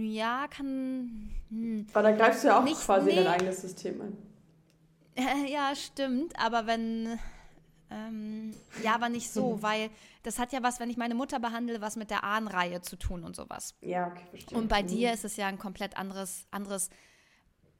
Ja, 0.00 0.46
kann. 0.48 1.30
Hm. 1.48 1.86
Weil 1.92 2.02
da 2.02 2.10
greifst 2.12 2.44
du 2.44 2.48
ja 2.48 2.60
auch 2.60 2.64
Nicht- 2.64 2.80
quasi 2.80 3.10
in 3.10 3.16
nee. 3.16 3.24
dein 3.24 3.32
eigenes 3.34 3.62
System 3.62 4.00
ein. 4.02 4.16
Ja, 5.48 5.74
stimmt, 5.76 6.34
aber 6.38 6.66
wenn. 6.66 7.18
Ähm, 7.94 8.52
ja, 8.82 8.94
aber 8.94 9.08
nicht 9.08 9.30
so, 9.30 9.62
weil 9.62 9.88
das 10.24 10.38
hat 10.38 10.52
ja 10.52 10.62
was, 10.62 10.80
wenn 10.80 10.90
ich 10.90 10.96
meine 10.96 11.14
Mutter 11.14 11.38
behandle, 11.38 11.80
was 11.80 11.94
mit 11.94 12.10
der 12.10 12.24
Ahnenreihe 12.24 12.80
zu 12.80 12.96
tun 12.96 13.22
und 13.22 13.36
sowas. 13.36 13.74
Ja, 13.80 14.08
okay, 14.08 14.24
verstehe. 14.30 14.58
Und 14.58 14.68
bei 14.68 14.82
dir 14.82 15.12
ist 15.12 15.24
es 15.24 15.36
ja 15.36 15.46
ein 15.46 15.58
komplett 15.58 15.96
anderes, 15.96 16.46
anderes 16.50 16.90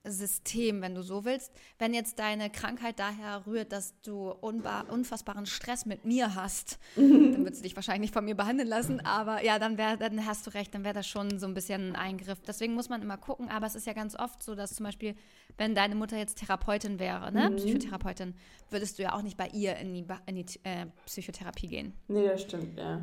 System, 0.04 0.82
wenn 0.82 0.94
du 0.94 1.02
so 1.02 1.25
willst. 1.25 1.52
Wenn 1.78 1.94
jetzt 1.94 2.18
deine 2.18 2.50
Krankheit 2.50 2.99
daher 2.99 3.46
rührt, 3.46 3.73
dass 3.73 4.00
du 4.02 4.30
unfassbaren 4.30 5.46
Stress 5.46 5.87
mit 5.87 6.04
mir 6.04 6.34
hast, 6.34 6.78
dann 6.96 7.38
würdest 7.38 7.61
du 7.61 7.62
dich 7.64 7.76
wahrscheinlich 7.76 8.02
nicht 8.02 8.14
von 8.14 8.25
mir 8.25 8.34
behandeln 8.34 8.68
lassen, 8.68 9.00
aber 9.00 9.44
ja, 9.44 9.58
dann, 9.58 9.78
wär, 9.78 9.96
dann 9.96 10.26
hast 10.26 10.46
du 10.46 10.50
recht, 10.50 10.75
dann 10.75 10.84
wäre 10.84 10.94
das 10.94 11.06
schon 11.06 11.38
so 11.38 11.46
ein 11.46 11.54
bisschen 11.54 11.92
ein 11.92 11.96
Eingriff. 11.96 12.40
Deswegen 12.46 12.75
muss 12.75 12.88
man 12.88 13.02
immer 13.02 13.16
gucken, 13.16 13.49
aber 13.49 13.66
es 13.66 13.75
ist 13.75 13.87
ja 13.87 13.92
ganz 13.92 14.14
oft 14.14 14.42
so, 14.42 14.54
dass 14.54 14.75
zum 14.75 14.84
Beispiel, 14.84 15.14
wenn 15.56 15.75
deine 15.75 15.94
Mutter 15.94 16.18
jetzt 16.18 16.38
Therapeutin 16.38 16.99
wäre, 16.99 17.32
ne, 17.32 17.50
Psychotherapeutin, 17.56 18.34
würdest 18.70 18.99
du 18.99 19.04
ja 19.04 19.14
auch 19.14 19.23
nicht 19.23 19.37
bei 19.37 19.49
ihr 19.49 19.76
in 19.76 19.94
die, 19.94 20.06
in 20.26 20.37
die 20.37 20.46
äh, 20.64 20.87
Psychotherapie 21.06 21.68
gehen. 21.68 21.94
Nee, 22.08 22.26
das 22.26 22.42
stimmt, 22.42 22.78
ja. 22.78 23.02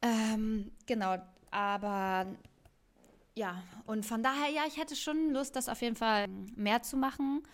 Ähm, 0.00 0.70
genau. 0.86 1.16
aber 1.50 2.26
ja, 3.38 3.62
und 3.86 4.04
von 4.04 4.22
daher, 4.22 4.50
ja, 4.50 4.62
ich 4.66 4.76
hätte 4.76 4.96
schon 4.96 5.30
Lust, 5.30 5.54
das 5.54 5.68
auf 5.68 5.80
jeden 5.80 5.94
Fall 5.94 6.26
mehr 6.56 6.82
zu 6.82 6.96
machen 6.96 7.44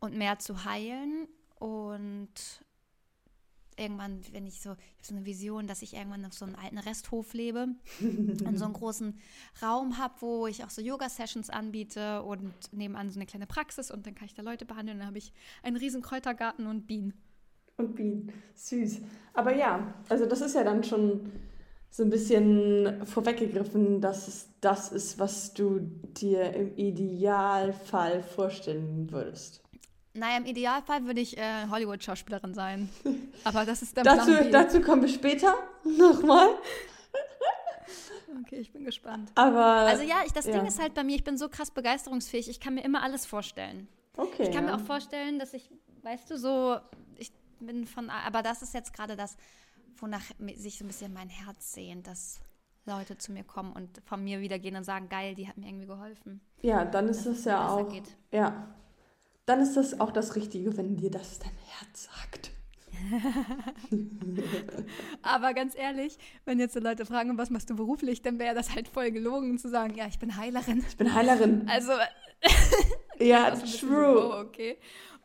und 0.00 0.16
mehr 0.16 0.38
zu 0.38 0.64
heilen. 0.64 1.28
Und 1.58 2.32
irgendwann, 3.76 4.20
wenn 4.32 4.46
ich 4.46 4.62
so, 4.62 4.70
ich 4.70 4.96
habe 4.96 5.02
so 5.02 5.14
eine 5.14 5.26
Vision, 5.26 5.66
dass 5.66 5.82
ich 5.82 5.92
irgendwann 5.92 6.24
auf 6.24 6.32
so 6.32 6.46
einem 6.46 6.56
alten 6.56 6.78
Resthof 6.78 7.34
lebe 7.34 7.68
und 8.00 8.56
so 8.56 8.64
einen 8.64 8.72
großen 8.72 9.18
Raum 9.60 9.98
habe, 9.98 10.14
wo 10.20 10.46
ich 10.46 10.64
auch 10.64 10.70
so 10.70 10.80
Yoga-Sessions 10.80 11.50
anbiete 11.50 12.22
und 12.22 12.54
nebenan 12.72 13.10
so 13.10 13.18
eine 13.18 13.26
kleine 13.26 13.46
Praxis 13.46 13.90
und 13.90 14.06
dann 14.06 14.14
kann 14.14 14.24
ich 14.24 14.34
da 14.34 14.40
Leute 14.40 14.64
behandeln. 14.64 14.98
Dann 14.98 15.08
habe 15.08 15.18
ich 15.18 15.30
einen 15.62 15.76
riesen 15.76 16.00
Kräutergarten 16.00 16.66
und 16.66 16.86
Bienen. 16.86 17.12
Und 17.76 17.96
Bienen, 17.96 18.32
süß. 18.54 19.02
Aber 19.34 19.54
ja, 19.54 19.92
also 20.08 20.24
das 20.24 20.40
ist 20.40 20.54
ja 20.54 20.64
dann 20.64 20.82
schon 20.84 21.30
so 21.94 22.02
ein 22.02 22.10
bisschen 22.10 23.06
vorweggegriffen, 23.06 24.00
dass 24.00 24.26
es 24.26 24.48
das 24.60 24.90
ist, 24.90 25.20
was 25.20 25.54
du 25.54 25.78
dir 25.78 26.52
im 26.52 26.76
Idealfall 26.76 28.20
vorstellen 28.24 29.12
würdest. 29.12 29.62
Naja, 30.12 30.38
im 30.38 30.44
Idealfall 30.44 31.04
würde 31.04 31.20
ich 31.20 31.38
äh, 31.38 31.68
Hollywood-Schauspielerin 31.70 32.52
sein. 32.52 32.88
Aber 33.44 33.64
das 33.64 33.82
ist 33.82 33.96
der 33.96 34.02
dazu, 34.02 34.32
Plan 34.32 34.44
B. 34.44 34.50
dazu 34.50 34.80
kommen 34.80 35.02
wir 35.02 35.08
später 35.08 35.54
nochmal. 35.84 36.48
Okay, 38.42 38.56
ich 38.56 38.72
bin 38.72 38.84
gespannt. 38.84 39.30
Aber. 39.36 39.64
Also 39.64 40.02
ja, 40.02 40.16
ich, 40.26 40.32
das 40.32 40.46
ja. 40.46 40.54
Ding 40.54 40.66
ist 40.66 40.82
halt 40.82 40.94
bei 40.94 41.04
mir, 41.04 41.14
ich 41.14 41.22
bin 41.22 41.38
so 41.38 41.48
krass 41.48 41.70
begeisterungsfähig, 41.70 42.48
ich 42.48 42.58
kann 42.58 42.74
mir 42.74 42.82
immer 42.82 43.04
alles 43.04 43.24
vorstellen. 43.24 43.86
Okay. 44.16 44.42
Ich 44.42 44.50
kann 44.50 44.66
ja. 44.66 44.72
mir 44.72 44.74
auch 44.74 44.84
vorstellen, 44.84 45.38
dass 45.38 45.54
ich, 45.54 45.70
weißt 46.02 46.28
du, 46.28 46.38
so, 46.38 46.76
ich 47.14 47.30
bin 47.60 47.86
von, 47.86 48.10
aber 48.10 48.42
das 48.42 48.62
ist 48.62 48.74
jetzt 48.74 48.92
gerade 48.92 49.14
das, 49.14 49.36
wonach 49.98 50.24
sich 50.56 50.78
so 50.78 50.84
ein 50.84 50.88
bisschen 50.88 51.12
mein 51.12 51.28
Herz 51.28 51.72
sehnt, 51.72 52.06
dass 52.06 52.40
Leute 52.86 53.16
zu 53.16 53.32
mir 53.32 53.44
kommen 53.44 53.72
und 53.72 54.02
von 54.04 54.22
mir 54.22 54.40
wieder 54.40 54.58
gehen 54.58 54.76
und 54.76 54.84
sagen, 54.84 55.08
geil, 55.08 55.34
die 55.34 55.48
hat 55.48 55.56
mir 55.56 55.66
irgendwie 55.66 55.86
geholfen. 55.86 56.40
Ja, 56.62 56.84
dann 56.84 57.08
ist 57.08 57.26
das 57.26 57.44
ja 57.44 57.68
auch. 57.68 57.88
geht. 57.90 58.16
Ja. 58.30 58.74
Dann 59.46 59.60
ist 59.60 59.76
das 59.76 60.00
auch 60.00 60.10
das 60.10 60.36
Richtige, 60.36 60.76
wenn 60.76 60.96
dir 60.96 61.10
das 61.10 61.38
dein 61.38 61.52
Herz 61.66 62.04
sagt. 62.04 62.50
Aber 65.22 65.52
ganz 65.52 65.74
ehrlich, 65.76 66.16
wenn 66.44 66.58
jetzt 66.58 66.74
so 66.74 66.80
Leute 66.80 67.04
fragen, 67.04 67.36
was 67.36 67.50
machst 67.50 67.68
du 67.68 67.76
beruflich, 67.76 68.22
dann 68.22 68.38
wäre 68.38 68.54
das 68.54 68.74
halt 68.74 68.88
voll 68.88 69.10
gelogen 69.10 69.58
zu 69.58 69.68
sagen, 69.68 69.94
ja, 69.94 70.06
ich 70.06 70.18
bin 70.18 70.36
Heilerin. 70.36 70.84
Ich 70.88 70.96
bin 70.96 71.12
Heilerin. 71.12 71.68
Also, 71.70 71.92
Ja, 73.18 73.50
true. 73.78 74.14
So, 74.14 74.34
oh, 74.34 74.40
okay. 74.40 74.78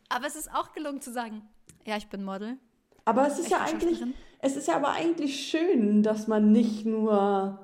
Aber 0.10 0.28
es 0.28 0.36
ist 0.36 0.52
auch 0.54 0.74
gelungen 0.74 1.02
zu 1.02 1.12
sagen, 1.12 1.42
ja, 1.86 1.98
ich 1.98 2.08
bin 2.08 2.24
Model. 2.24 2.58
Aber 3.06 3.28
es 3.28 3.40
ist 3.40 3.50
ja 3.50 3.60
eigentlich, 3.60 4.00
Schauspielerin. 4.00 4.14
Es 4.40 4.56
ist 4.56 4.68
ja 4.68 4.76
aber 4.76 4.92
eigentlich 4.92 5.48
schön, 5.50 6.04
dass 6.04 6.28
man 6.28 6.52
nicht 6.52 6.86
nur 6.86 7.60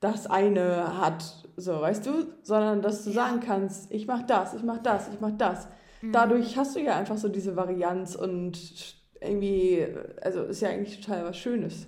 das 0.00 0.26
eine 0.26 0.98
hat, 1.00 1.48
so, 1.56 1.80
weißt 1.80 2.06
du, 2.06 2.26
sondern 2.42 2.80
dass 2.82 3.04
du 3.04 3.10
sagen 3.10 3.40
kannst, 3.40 3.90
ich 3.90 4.06
mach 4.06 4.22
das, 4.22 4.54
ich 4.54 4.62
mach 4.62 4.78
das, 4.78 5.08
ich 5.12 5.20
mach 5.20 5.32
das. 5.36 5.68
Mhm. 6.00 6.12
Dadurch 6.12 6.56
hast 6.56 6.74
du 6.76 6.80
ja 6.80 6.96
einfach 6.96 7.18
so 7.18 7.28
diese 7.28 7.56
Varianz 7.56 8.14
und 8.14 8.96
irgendwie, 9.20 9.86
also 10.22 10.42
ist 10.44 10.62
ja 10.62 10.70
eigentlich 10.70 11.00
total 11.00 11.24
was 11.24 11.36
Schönes. 11.36 11.86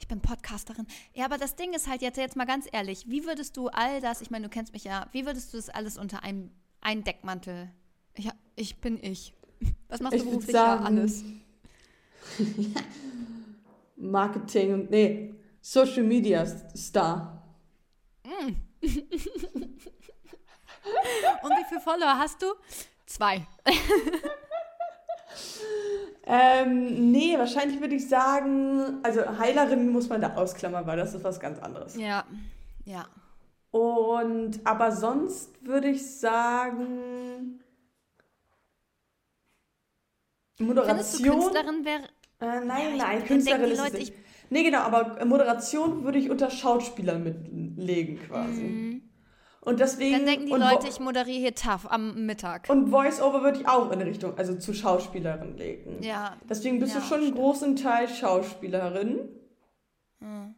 Ich 0.00 0.06
bin 0.06 0.20
Podcasterin. 0.20 0.86
Ja, 1.14 1.24
aber 1.24 1.36
das 1.38 1.56
Ding 1.56 1.74
ist 1.74 1.88
halt 1.88 2.02
jetzt, 2.02 2.16
jetzt 2.16 2.36
mal 2.36 2.46
ganz 2.46 2.66
ehrlich, 2.72 3.06
wie 3.08 3.24
würdest 3.26 3.56
du 3.56 3.68
all 3.68 4.00
das, 4.00 4.20
ich 4.20 4.30
meine, 4.30 4.44
du 4.44 4.50
kennst 4.50 4.72
mich 4.72 4.84
ja, 4.84 5.06
wie 5.12 5.26
würdest 5.26 5.52
du 5.52 5.56
das 5.58 5.68
alles 5.68 5.98
unter 5.98 6.22
einem, 6.22 6.50
einen 6.80 7.02
Deckmantel? 7.04 7.70
Ich, 8.14 8.28
ich 8.56 8.80
bin 8.80 8.98
ich. 9.02 9.34
Was 9.88 10.00
machst 10.00 10.14
Ich 10.14 10.22
du 10.22 10.26
würd 10.26 10.46
beruflich? 10.46 10.52
sagen, 10.56 10.82
ja, 10.82 10.86
alles. 10.86 11.24
Marketing 13.96 14.74
und, 14.74 14.90
nee, 14.90 15.34
Social 15.60 16.02
Media 16.02 16.46
Star. 16.76 17.42
Und 21.42 21.50
wie 21.50 21.64
viele 21.68 21.80
Follower 21.80 22.18
hast 22.18 22.40
du? 22.42 22.46
Zwei. 23.06 23.46
Ähm, 26.30 27.10
nee, 27.10 27.38
wahrscheinlich 27.38 27.80
würde 27.80 27.94
ich 27.94 28.06
sagen, 28.06 29.02
also 29.02 29.38
Heilerin 29.38 29.88
muss 29.88 30.10
man 30.10 30.20
da 30.20 30.34
ausklammern, 30.34 30.86
weil 30.86 30.98
das 30.98 31.14
ist 31.14 31.24
was 31.24 31.40
ganz 31.40 31.58
anderes. 31.58 31.96
Ja, 31.96 32.26
ja. 32.84 33.06
Und 33.70 34.60
aber 34.64 34.92
sonst 34.92 35.64
würde 35.64 35.88
ich 35.88 36.18
sagen 36.18 37.60
Findest 40.68 41.18
du 41.18 41.22
Moderation. 41.22 41.40
Künstlerin 41.40 41.84
wäre. 41.84 42.02
Äh, 42.40 42.44
Ja, 42.46 42.64
nein, 42.64 42.94
ich- 42.94 42.98
nein, 43.02 43.24
Künstlerin 43.24 43.70
ist 43.70 43.78
Leute, 43.78 43.96
nicht. 43.98 44.12
Nee, 44.50 44.62
genau, 44.64 44.78
aber 44.80 45.24
Moderation 45.24 46.04
würde 46.04 46.18
ich 46.18 46.30
unter 46.30 46.50
Schauspieler 46.50 47.18
mitlegen 47.18 48.18
quasi. 48.26 49.02
Und 49.60 49.80
deswegen 49.80 50.10
Mhm. 50.12 50.16
Dann 50.18 50.26
denken 50.26 50.46
die 50.46 50.52
und, 50.52 50.60
Leute, 50.60 50.88
ich 50.88 50.98
moderiere 50.98 51.38
hier 51.38 51.54
TAF 51.54 51.86
am 51.90 52.24
Mittag. 52.26 52.68
und 52.70 52.88
Voice-Over 52.90 53.42
würde 53.42 53.60
ich 53.60 53.68
auch 53.68 53.90
in 53.92 54.00
Richtung, 54.00 54.36
also 54.38 54.54
zu 54.56 54.72
Schauspielerin 54.72 55.56
legen. 55.58 55.98
Ja. 56.02 56.36
Deswegen 56.48 56.78
bist 56.80 56.94
Ja, 56.94 57.00
du 57.00 57.06
schon 57.06 57.20
einen 57.20 57.34
großen 57.34 57.76
Teil 57.76 58.08
Schauspielerin. 58.08 59.28
Hm. 60.20 60.54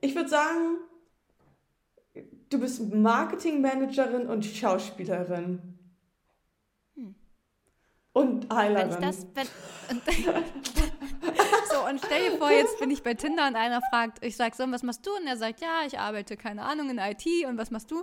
Ich 0.00 0.14
würde 0.16 0.28
sagen, 0.30 0.78
du 2.48 2.58
bist 2.58 2.94
Marketingmanagerin 2.94 4.26
und 4.28 4.44
Schauspielerin. 4.46 5.77
Und 8.18 8.50
Wenn 8.50 8.56
Heilerin. 8.56 8.90
ich 8.90 8.96
das. 8.96 9.26
Wenn, 9.34 9.46
so, 11.70 11.86
und 11.88 12.00
stell 12.04 12.30
dir 12.30 12.38
vor, 12.38 12.50
jetzt 12.50 12.78
bin 12.80 12.90
ich 12.90 13.02
bei 13.02 13.14
Tinder 13.14 13.46
und 13.46 13.54
einer 13.54 13.80
fragt, 13.90 14.24
ich 14.24 14.36
sag 14.36 14.54
so, 14.54 14.64
und 14.64 14.72
was 14.72 14.82
machst 14.82 15.06
du? 15.06 15.10
Und 15.14 15.26
er 15.26 15.36
sagt, 15.36 15.60
ja, 15.60 15.82
ich 15.86 15.98
arbeite, 15.98 16.36
keine 16.36 16.62
Ahnung, 16.62 16.90
in 16.90 16.98
IT 16.98 17.24
und 17.46 17.58
was 17.58 17.70
machst 17.70 17.90
du? 17.90 18.02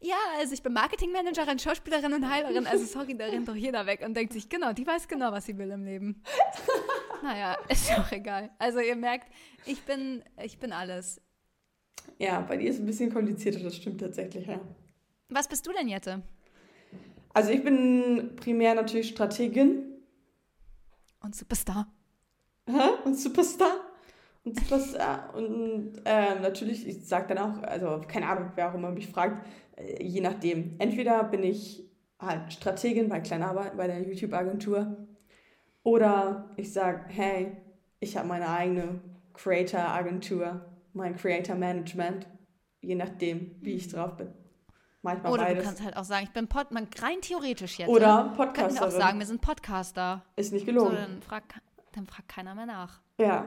Ja, 0.00 0.16
also 0.38 0.54
ich 0.54 0.62
bin 0.62 0.72
Marketingmanagerin, 0.72 1.58
Schauspielerin 1.58 2.14
und 2.14 2.28
Heilerin. 2.28 2.66
Also 2.66 2.86
sorry, 2.86 3.16
da 3.16 3.26
rennt 3.26 3.46
doch 3.46 3.54
jeder 3.54 3.86
weg 3.86 4.02
und 4.04 4.16
denkt 4.16 4.32
sich, 4.32 4.48
genau, 4.48 4.72
die 4.72 4.86
weiß 4.86 5.06
genau, 5.06 5.30
was 5.32 5.44
sie 5.44 5.56
will 5.58 5.70
im 5.70 5.84
Leben. 5.84 6.22
Naja, 7.22 7.56
ist 7.68 7.92
auch 7.92 8.10
egal. 8.10 8.50
Also 8.58 8.80
ihr 8.80 8.96
merkt, 8.96 9.32
ich 9.64 9.80
bin, 9.82 10.24
ich 10.42 10.58
bin 10.58 10.72
alles. 10.72 11.20
Ja, 12.18 12.40
bei 12.40 12.56
dir 12.56 12.68
ist 12.68 12.76
es 12.76 12.82
ein 12.82 12.86
bisschen 12.86 13.12
komplizierter, 13.12 13.60
das 13.60 13.76
stimmt 13.76 14.00
tatsächlich, 14.00 14.44
ja. 14.44 14.60
Was 15.28 15.46
bist 15.46 15.64
du 15.64 15.72
denn, 15.72 15.86
Jette? 15.86 16.22
Also 17.34 17.50
ich 17.50 17.64
bin 17.64 18.36
primär 18.36 18.74
natürlich 18.74 19.08
Strategin 19.08 19.84
Und 21.22 21.34
Superstar. 21.34 21.86
Hä? 22.68 22.90
und 23.04 23.14
Superstar. 23.14 23.72
Und 24.44 24.58
Superstar. 24.58 25.34
Und 25.34 26.02
ähm, 26.04 26.42
natürlich, 26.42 26.86
ich 26.86 27.06
sage 27.06 27.34
dann 27.34 27.38
auch, 27.38 27.62
also 27.62 28.00
keine 28.06 28.28
Ahnung, 28.28 28.52
wer 28.54 28.70
auch 28.70 28.74
immer 28.74 28.90
mich 28.90 29.08
fragt, 29.08 29.46
äh, 29.76 30.02
je 30.02 30.20
nachdem. 30.20 30.74
Entweder 30.78 31.24
bin 31.24 31.42
ich 31.42 31.88
halt 32.18 32.52
Strategin 32.52 33.08
bei 33.08 33.20
Kleinarbeit, 33.20 33.76
bei 33.76 33.86
der 33.86 34.02
YouTube-Agentur. 34.02 34.96
Oder 35.84 36.50
ich 36.56 36.72
sage, 36.72 37.04
hey, 37.08 37.56
ich 38.00 38.16
habe 38.16 38.28
meine 38.28 38.48
eigene 38.48 39.00
Creator-Agentur, 39.34 40.64
mein 40.92 41.16
Creator-Management. 41.16 42.26
Je 42.80 42.94
nachdem, 42.96 43.56
wie 43.60 43.74
ich 43.74 43.88
drauf 43.88 44.16
bin. 44.16 44.41
Manchmal 45.02 45.32
Oder 45.32 45.42
du 45.44 45.48
beides. 45.50 45.64
kannst 45.64 45.82
halt 45.82 45.96
auch 45.96 46.04
sagen, 46.04 46.24
ich 46.26 46.32
bin 46.32 46.46
Pod, 46.48 46.70
man 46.70 46.86
rein 47.00 47.20
theoretisch 47.20 47.78
jetzt. 47.78 47.88
Oder 47.88 48.32
Könnten 48.36 48.74
wir 48.74 48.86
auch 48.86 48.90
sagen, 48.90 49.18
wir 49.18 49.26
sind 49.26 49.40
Podcaster. 49.40 50.24
Ist 50.36 50.52
nicht 50.52 50.60
So, 50.62 50.66
gelogen. 50.66 50.94
dann 50.96 51.22
fragt 51.22 51.54
dann 51.92 52.06
fragt 52.06 52.28
keiner 52.28 52.54
mehr 52.54 52.66
nach. 52.66 53.00
Ja. 53.18 53.44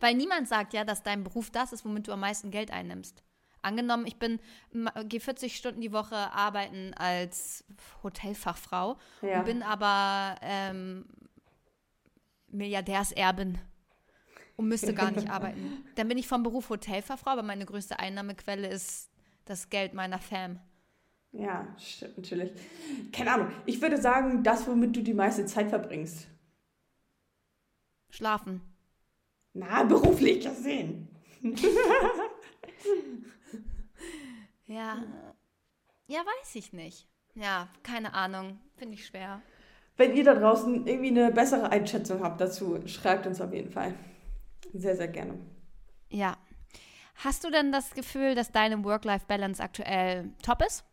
Weil 0.00 0.14
niemand 0.14 0.48
sagt 0.48 0.72
ja, 0.72 0.84
dass 0.84 1.02
dein 1.02 1.22
Beruf 1.22 1.50
das 1.50 1.72
ist, 1.72 1.84
womit 1.84 2.08
du 2.08 2.12
am 2.12 2.20
meisten 2.20 2.50
Geld 2.50 2.70
einnimmst. 2.72 3.22
Angenommen, 3.62 4.06
ich 4.06 4.18
bin, 4.18 4.40
gehe 5.04 5.20
40 5.20 5.56
Stunden 5.56 5.80
die 5.80 5.92
Woche 5.92 6.16
arbeiten 6.16 6.94
als 6.94 7.64
Hotelfachfrau 8.02 8.96
Ja. 9.22 9.38
und 9.40 9.44
bin 9.44 9.62
aber 9.62 10.36
ähm, 10.40 11.04
Milliardärserbin 12.48 13.58
und 14.56 14.68
müsste 14.68 14.94
gar 14.94 15.10
nicht 15.10 15.28
arbeiten. 15.30 15.84
Dann 15.96 16.08
bin 16.08 16.18
ich 16.18 16.26
vom 16.28 16.42
Beruf 16.42 16.70
Hotelfachfrau, 16.70 17.30
aber 17.30 17.42
meine 17.42 17.66
größte 17.66 17.98
Einnahmequelle 17.98 18.68
ist 18.68 19.10
das 19.44 19.68
Geld 19.68 19.94
meiner 19.94 20.18
Fam. 20.18 20.58
Ja, 21.38 21.66
stimmt 21.78 22.16
natürlich. 22.16 22.50
Keine 23.12 23.32
Ahnung. 23.32 23.52
Ich 23.66 23.80
würde 23.80 24.00
sagen, 24.00 24.42
das, 24.42 24.66
womit 24.66 24.96
du 24.96 25.02
die 25.02 25.14
meiste 25.14 25.44
Zeit 25.46 25.68
verbringst. 25.68 26.26
Schlafen. 28.10 28.60
Na, 29.52 29.82
beruflich 29.84 30.44
gesehen. 30.44 31.08
Ja. 34.66 35.02
Ja, 36.08 36.18
weiß 36.20 36.54
ich 36.54 36.72
nicht. 36.72 37.08
Ja, 37.34 37.68
keine 37.82 38.14
Ahnung. 38.14 38.58
Finde 38.76 38.94
ich 38.94 39.06
schwer. 39.06 39.40
Wenn 39.96 40.14
ihr 40.14 40.24
da 40.24 40.34
draußen 40.34 40.86
irgendwie 40.86 41.08
eine 41.08 41.30
bessere 41.30 41.70
Einschätzung 41.70 42.22
habt 42.22 42.40
dazu, 42.40 42.80
schreibt 42.86 43.26
uns 43.26 43.40
auf 43.40 43.52
jeden 43.52 43.70
Fall. 43.70 43.94
Sehr, 44.74 44.96
sehr 44.96 45.08
gerne. 45.08 45.38
Ja. 46.10 46.36
Hast 47.16 47.44
du 47.44 47.50
denn 47.50 47.72
das 47.72 47.94
Gefühl, 47.94 48.34
dass 48.34 48.52
deine 48.52 48.84
Work-Life-Balance 48.84 49.62
aktuell 49.62 50.30
top 50.42 50.62
ist? 50.66 50.84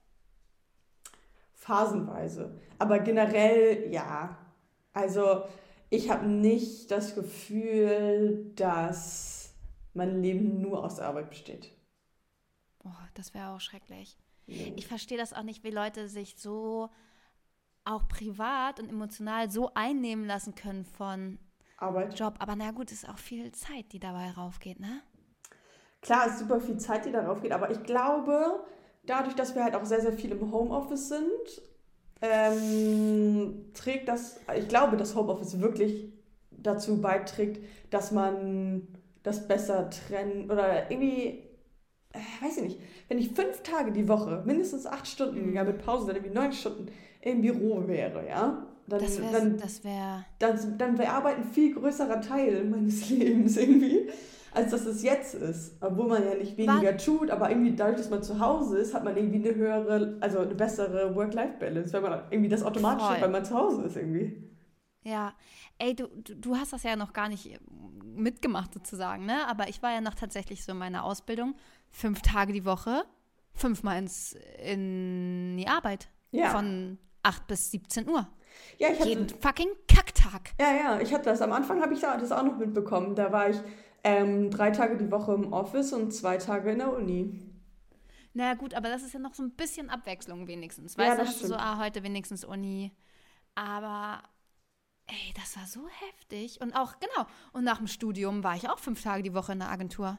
Phasenweise. 1.64 2.60
Aber 2.78 3.00
generell 3.00 3.90
ja. 3.92 4.38
Also 4.92 5.44
ich 5.90 6.10
habe 6.10 6.28
nicht 6.28 6.92
das 6.92 7.16
Gefühl, 7.16 8.52
dass 8.56 9.54
mein 9.94 10.22
Leben 10.22 10.60
nur 10.60 10.84
aus 10.84 11.00
Arbeit 11.00 11.30
besteht. 11.30 11.72
Oh, 12.84 12.90
das 13.14 13.34
wäre 13.34 13.52
auch 13.52 13.62
schrecklich. 13.62 14.18
Ich 14.46 14.88
verstehe 14.88 15.18
das 15.18 15.32
auch 15.32 15.44
nicht, 15.44 15.64
wie 15.64 15.72
Leute 15.72 16.10
sich 16.10 16.36
so 16.38 16.90
auch 17.86 18.10
privat 18.10 18.82
und 18.82 18.90
emotional 18.90 19.50
so 19.50 19.72
einnehmen 19.74 20.26
lassen 20.26 20.56
können 20.56 20.84
von 20.84 21.40
Arbeit. 21.78 22.20
Job. 22.20 22.36
Aber 22.40 22.58
na 22.58 22.72
gut, 22.72 22.92
ist 22.92 23.08
auch 23.08 23.18
viel 23.18 23.54
Zeit, 23.54 23.94
die 23.94 24.00
dabei 24.00 24.32
raufgeht, 24.32 24.82
ne? 24.82 25.02
Klar, 26.02 26.26
es 26.28 26.34
ist 26.34 26.40
super 26.40 26.60
viel 26.60 26.78
Zeit, 26.78 27.06
die 27.06 27.12
darauf 27.12 27.42
geht, 27.42 27.54
aber 27.54 27.72
ich 27.72 27.82
glaube, 27.84 28.66
dadurch, 29.06 29.36
dass 29.36 29.56
wir 29.56 29.64
halt 29.64 29.76
auch 29.76 29.86
sehr, 29.86 30.02
sehr 30.02 30.14
viel 30.14 30.32
im 30.32 30.52
Homeoffice 30.52 31.10
sind, 31.10 31.62
ähm, 32.22 33.66
trägt 33.74 34.08
das, 34.08 34.40
ich 34.58 34.68
glaube, 34.68 34.98
dass 34.98 35.16
Homeoffice 35.16 35.60
wirklich 35.60 36.14
dazu 36.52 37.02
beiträgt, 37.02 37.60
dass 37.90 38.12
man 38.12 38.88
das 39.24 39.48
besser 39.48 39.90
trennt 39.90 40.52
oder 40.52 40.90
irgendwie, 40.90 41.44
äh, 42.14 42.20
weiß 42.42 42.58
ich 42.58 42.64
nicht, 42.64 42.80
wenn 43.10 43.18
ich 43.18 43.32
fünf 43.32 43.62
Tage 43.64 43.92
die 43.92 44.08
Woche, 44.08 44.44
mindestens 44.46 44.86
acht 44.86 45.08
Stunden, 45.08 45.54
ja 45.54 45.64
mit 45.64 45.84
Pause 45.84 46.08
dann 46.08 46.16
irgendwie 46.16 46.34
neun 46.34 46.54
Stunden 46.54 46.88
im 47.22 47.42
Büro 47.42 47.88
wäre, 47.88 48.28
ja, 48.28 48.68
dann, 48.88 49.00
Das 49.00 49.20
wäre, 49.20 49.32
dann, 49.32 49.58
das 49.58 49.84
wäre, 49.84 50.26
dann, 50.40 50.78
dann 50.78 50.98
wäre 50.98 51.12
Arbeit 51.12 51.38
ein 51.38 51.46
viel 51.46 51.74
größerer 51.74 52.22
Teil 52.22 52.66
meines 52.66 53.10
Lebens 53.10 53.58
irgendwie, 53.58 54.10
als 54.54 54.72
dass 54.72 54.86
es 54.86 55.04
jetzt 55.04 55.34
ist. 55.36 55.76
Obwohl 55.82 56.08
man 56.08 56.24
ja 56.26 56.36
nicht 56.36 56.58
weniger 56.58 56.96
tut, 56.98 57.30
aber 57.32 57.50
irgendwie 57.50 57.76
dadurch, 57.76 57.98
dass 57.98 58.10
man 58.10 58.24
zu 58.24 58.40
Hause 58.40 58.78
ist, 58.80 58.94
hat 58.94 59.04
man 59.04 59.16
irgendwie 59.18 59.48
eine 59.48 59.56
höhere, 59.56 60.18
also 60.22 60.40
eine 60.40 60.56
bessere 60.56 61.16
Work-Life-Balance, 61.16 61.94
weil 61.94 62.02
man 62.02 62.22
irgendwie 62.30 62.50
das 62.50 62.64
automatisch 62.64 63.04
Voll. 63.06 63.16
hat, 63.16 63.22
weil 63.22 63.30
man 63.30 63.46
zu 63.46 63.56
Hause 63.56 63.84
ist 63.84 63.96
irgendwie. 63.98 64.50
ja. 65.04 65.34
Ey, 65.80 65.96
du, 65.96 66.08
du, 66.08 66.56
hast 66.56 66.72
das 66.72 66.84
ja 66.84 66.96
noch 66.96 67.14
gar 67.14 67.28
nicht 67.30 67.60
mitgemacht 68.06 68.74
sozusagen, 68.76 69.26
ne? 69.26 69.48
Aber 69.48 69.68
ich 69.68 69.82
war 69.82 69.92
ja 69.92 70.02
noch 70.02 70.14
tatsächlich 70.14 70.64
so 70.64 70.72
in 70.72 70.78
meiner 70.78 71.04
Ausbildung 71.04 71.56
fünf 71.90 72.22
Tage 72.22 72.54
die 72.54 72.64
Woche, 72.64 73.04
fünfmal 73.56 73.98
ins, 73.98 74.38
in 74.64 75.58
die 75.58 75.68
Arbeit. 75.68 76.10
Ja. 76.32 76.50
Von 76.52 77.00
8 77.24 77.48
bis 77.48 77.72
17 77.72 78.08
Uhr. 78.08 78.28
Ja, 78.78 78.90
ich 78.92 79.00
hatte, 79.00 79.10
Jeden 79.10 79.30
fucking 79.30 79.70
Kacktag. 79.88 80.52
ja, 80.60 80.74
ja, 80.76 81.00
ich 81.02 81.12
hatte 81.14 81.26
das. 81.26 81.42
Am 81.42 81.52
Anfang 81.54 81.82
habe 81.82 81.94
ich 81.96 82.00
da- 82.00 82.18
das 82.18 82.32
auch 82.32 82.44
noch 82.44 82.58
mitbekommen. 82.58 83.16
Da 83.16 83.32
war 83.32 83.50
ich 83.50 83.58
ähm, 84.04 84.50
drei 84.52 84.72
Tage 84.72 84.98
die 84.98 85.12
Woche 85.12 85.34
im 85.34 85.54
Office 85.54 85.94
und 85.94 86.14
zwei 86.14 86.38
Tage 86.38 86.72
in 86.72 86.80
der 86.80 86.94
Uni. 86.94 87.40
Na 88.34 88.56
gut, 88.56 88.74
aber 88.74 88.90
das 88.90 89.04
ist 89.04 89.14
ja 89.14 89.20
noch 89.20 89.34
so 89.36 89.44
ein 89.44 89.52
bisschen 89.52 89.90
Abwechslung 89.90 90.48
wenigstens. 90.48 90.96
Ja, 90.98 91.16
Weißt 91.16 91.20
du, 91.20 91.24
das 91.26 91.38
du 91.40 91.48
so, 91.48 91.54
stimmt. 91.56 91.60
ah, 91.60 91.78
heute 91.80 92.04
wenigstens 92.04 92.44
Uni. 92.44 92.92
Aber, 93.56 94.24
ey, 95.08 95.34
das 95.36 95.56
war 95.58 95.68
so 95.68 95.88
heftig. 95.88 96.60
Und 96.62 96.74
auch, 96.76 96.96
genau, 97.00 97.28
und 97.54 97.64
nach 97.64 97.78
dem 97.78 97.88
Studium 97.88 98.44
war 98.44 98.56
ich 98.56 98.70
auch 98.70 98.80
fünf 98.80 99.04
Tage 99.04 99.24
die 99.24 99.34
Woche 99.34 99.54
in 99.54 99.60
der 99.60 99.70
Agentur. 99.70 100.18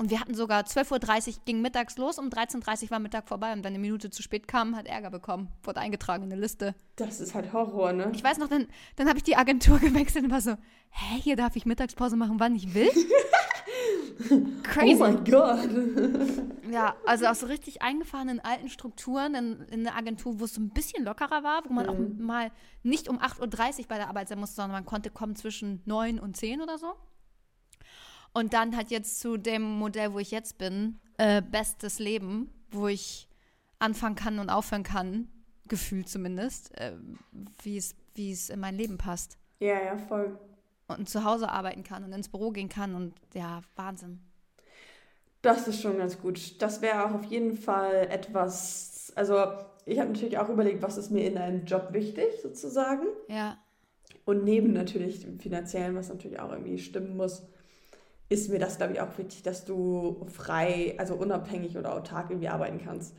Und 0.00 0.08
wir 0.08 0.18
hatten 0.18 0.32
sogar 0.32 0.62
12.30 0.62 1.28
Uhr 1.28 1.34
ging 1.44 1.60
mittags 1.60 1.98
los, 1.98 2.18
um 2.18 2.30
13.30 2.30 2.84
Uhr 2.84 2.90
war 2.92 3.00
Mittag 3.00 3.28
vorbei. 3.28 3.52
Und 3.52 3.58
wenn 3.64 3.74
eine 3.74 3.78
Minute 3.78 4.08
zu 4.08 4.22
spät 4.22 4.48
kam, 4.48 4.74
hat 4.74 4.86
Ärger 4.86 5.10
bekommen. 5.10 5.48
Wurde 5.62 5.78
eingetragen 5.78 6.24
in 6.24 6.32
eine 6.32 6.40
Liste. 6.40 6.74
Das 6.96 7.20
ist 7.20 7.34
halt 7.34 7.52
Horror, 7.52 7.92
ne? 7.92 8.10
Ich 8.14 8.24
weiß 8.24 8.38
noch, 8.38 8.48
dann, 8.48 8.66
dann 8.96 9.08
habe 9.08 9.18
ich 9.18 9.24
die 9.24 9.36
Agentur 9.36 9.78
gewechselt 9.78 10.24
und 10.24 10.30
war 10.30 10.40
so, 10.40 10.52
hä, 10.88 11.20
hier 11.20 11.36
darf 11.36 11.54
ich 11.54 11.66
Mittagspause 11.66 12.16
machen, 12.16 12.40
wann 12.40 12.54
ich 12.54 12.72
will? 12.72 12.88
Crazy. 14.62 14.94
Oh 14.94 14.98
mein 15.00 15.22
Gott. 15.24 15.68
Ja, 16.70 16.94
also 17.04 17.26
auch 17.26 17.34
so 17.34 17.46
richtig 17.46 17.82
eingefahren 17.82 18.28
in 18.28 18.38
alten 18.38 18.68
Strukturen, 18.68 19.34
in, 19.34 19.60
in 19.72 19.84
einer 19.84 19.96
Agentur, 19.96 20.38
wo 20.38 20.44
es 20.44 20.54
so 20.54 20.60
ein 20.60 20.70
bisschen 20.70 21.04
lockerer 21.04 21.42
war, 21.42 21.62
wo 21.66 21.72
man 21.72 21.88
auch 21.88 21.96
mal 22.16 22.52
nicht 22.84 23.08
um 23.08 23.18
8.30 23.18 23.80
Uhr 23.80 23.84
bei 23.88 23.96
der 23.96 24.06
Arbeit 24.06 24.28
sein 24.28 24.38
musste, 24.38 24.54
sondern 24.54 24.70
man 24.70 24.86
konnte 24.86 25.10
kommen 25.10 25.34
zwischen 25.34 25.82
9 25.84 26.20
und 26.20 26.36
10 26.36 26.62
oder 26.62 26.78
so. 26.78 26.94
Und 28.32 28.52
dann 28.52 28.76
halt 28.76 28.90
jetzt 28.90 29.20
zu 29.20 29.36
dem 29.36 29.62
Modell, 29.62 30.12
wo 30.12 30.18
ich 30.18 30.30
jetzt 30.30 30.58
bin, 30.58 31.00
äh, 31.18 31.42
bestes 31.42 31.98
Leben, 31.98 32.50
wo 32.70 32.86
ich 32.88 33.28
anfangen 33.78 34.14
kann 34.14 34.38
und 34.38 34.50
aufhören 34.50 34.84
kann, 34.84 35.28
gefühlt 35.68 36.08
zumindest, 36.08 36.76
äh, 36.78 36.96
wie 37.62 37.76
es 37.76 37.96
wie 38.14 38.32
es 38.32 38.50
in 38.50 38.60
mein 38.60 38.76
Leben 38.76 38.98
passt. 38.98 39.38
Ja, 39.60 39.80
ja, 39.82 39.96
voll. 39.96 40.38
Und 40.88 41.08
zu 41.08 41.24
Hause 41.24 41.48
arbeiten 41.48 41.84
kann 41.84 42.04
und 42.04 42.12
ins 42.12 42.28
Büro 42.28 42.50
gehen 42.50 42.68
kann 42.68 42.94
und 42.94 43.14
ja, 43.34 43.62
Wahnsinn. 43.76 44.20
Das 45.42 45.66
ist 45.68 45.80
schon 45.80 45.98
ganz 45.98 46.18
gut. 46.20 46.60
Das 46.60 46.82
wäre 46.82 47.04
auch 47.06 47.12
auf 47.14 47.24
jeden 47.24 47.56
Fall 47.56 48.08
etwas. 48.10 49.12
Also, 49.16 49.36
ich 49.86 49.98
habe 49.98 50.10
natürlich 50.12 50.38
auch 50.38 50.48
überlegt, 50.50 50.82
was 50.82 50.98
ist 50.98 51.10
mir 51.10 51.26
in 51.26 51.38
einem 51.38 51.64
Job 51.64 51.88
wichtig, 51.92 52.26
sozusagen. 52.42 53.06
Ja, 53.28 53.58
Und 54.24 54.44
neben 54.44 54.72
natürlich 54.72 55.20
dem 55.20 55.38
finanziellen, 55.38 55.96
was 55.96 56.08
natürlich 56.08 56.40
auch 56.40 56.52
irgendwie 56.52 56.78
stimmen 56.78 57.16
muss, 57.16 57.42
ist 58.30 58.48
mir 58.48 58.58
das, 58.58 58.78
glaube 58.78 58.94
ich, 58.94 59.00
auch 59.00 59.18
wichtig, 59.18 59.42
dass 59.42 59.64
du 59.64 60.24
frei, 60.32 60.94
also 60.98 61.14
unabhängig 61.14 61.76
oder 61.76 61.92
autark 61.92 62.30
irgendwie 62.30 62.48
arbeiten 62.48 62.80
kannst. 62.82 63.14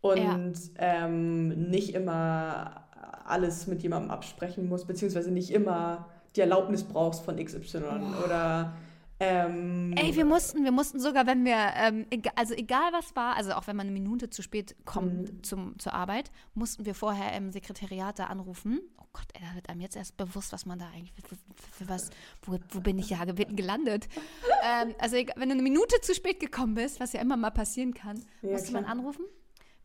Und 0.00 0.54
ähm, 0.78 1.70
nicht 1.70 1.94
immer 1.94 2.84
alles 3.24 3.66
mit 3.66 3.82
jemandem 3.82 4.10
absprechen 4.10 4.68
musst, 4.68 4.86
beziehungsweise 4.86 5.30
nicht 5.30 5.50
immer 5.50 6.08
die 6.36 6.40
Erlaubnis 6.40 6.84
brauchst 6.84 7.24
von 7.24 7.36
XY 7.36 7.78
oder 8.24 8.76
ähm, 9.20 9.94
Ey, 9.96 10.14
wir 10.14 10.24
mussten, 10.24 10.62
wir 10.62 10.70
mussten 10.70 11.00
sogar, 11.00 11.26
wenn 11.26 11.44
wir, 11.44 11.56
ähm, 11.76 12.06
also 12.36 12.54
egal 12.54 12.92
was 12.92 13.16
war, 13.16 13.36
also 13.36 13.52
auch 13.52 13.66
wenn 13.66 13.74
man 13.74 13.88
eine 13.88 13.92
Minute 13.92 14.30
zu 14.30 14.42
spät 14.42 14.76
kommt 14.84 15.44
zum, 15.44 15.76
zur 15.78 15.92
Arbeit, 15.92 16.30
mussten 16.54 16.86
wir 16.86 16.94
vorher 16.94 17.36
im 17.36 17.50
Sekretariat 17.50 18.18
da 18.18 18.26
anrufen. 18.26 18.80
Oh 19.08 19.18
Gott, 19.20 19.26
ey, 19.34 19.40
da 19.48 19.54
wird 19.54 19.68
einem 19.70 19.80
jetzt 19.80 19.96
erst 19.96 20.16
bewusst, 20.18 20.52
was 20.52 20.66
man 20.66 20.78
da 20.78 20.86
eigentlich, 20.88 21.12
für, 21.12 21.22
für, 21.22 21.36
für 21.72 21.88
was, 21.88 22.10
wo, 22.42 22.58
wo 22.70 22.80
bin 22.80 22.98
ich 22.98 23.08
ja 23.10 23.24
ge- 23.24 23.46
gelandet? 23.54 24.06
ähm, 24.62 24.94
also 24.98 25.16
wenn 25.16 25.48
du 25.48 25.54
eine 25.54 25.62
Minute 25.62 26.00
zu 26.02 26.14
spät 26.14 26.40
gekommen 26.40 26.74
bist, 26.74 27.00
was 27.00 27.12
ja 27.14 27.20
immer 27.20 27.36
mal 27.36 27.50
passieren 27.50 27.94
kann, 27.94 28.22
Ja, 28.42 28.50
musste 28.50 28.72
man 28.72 28.84
klar. 28.84 28.92
anrufen. 28.96 29.24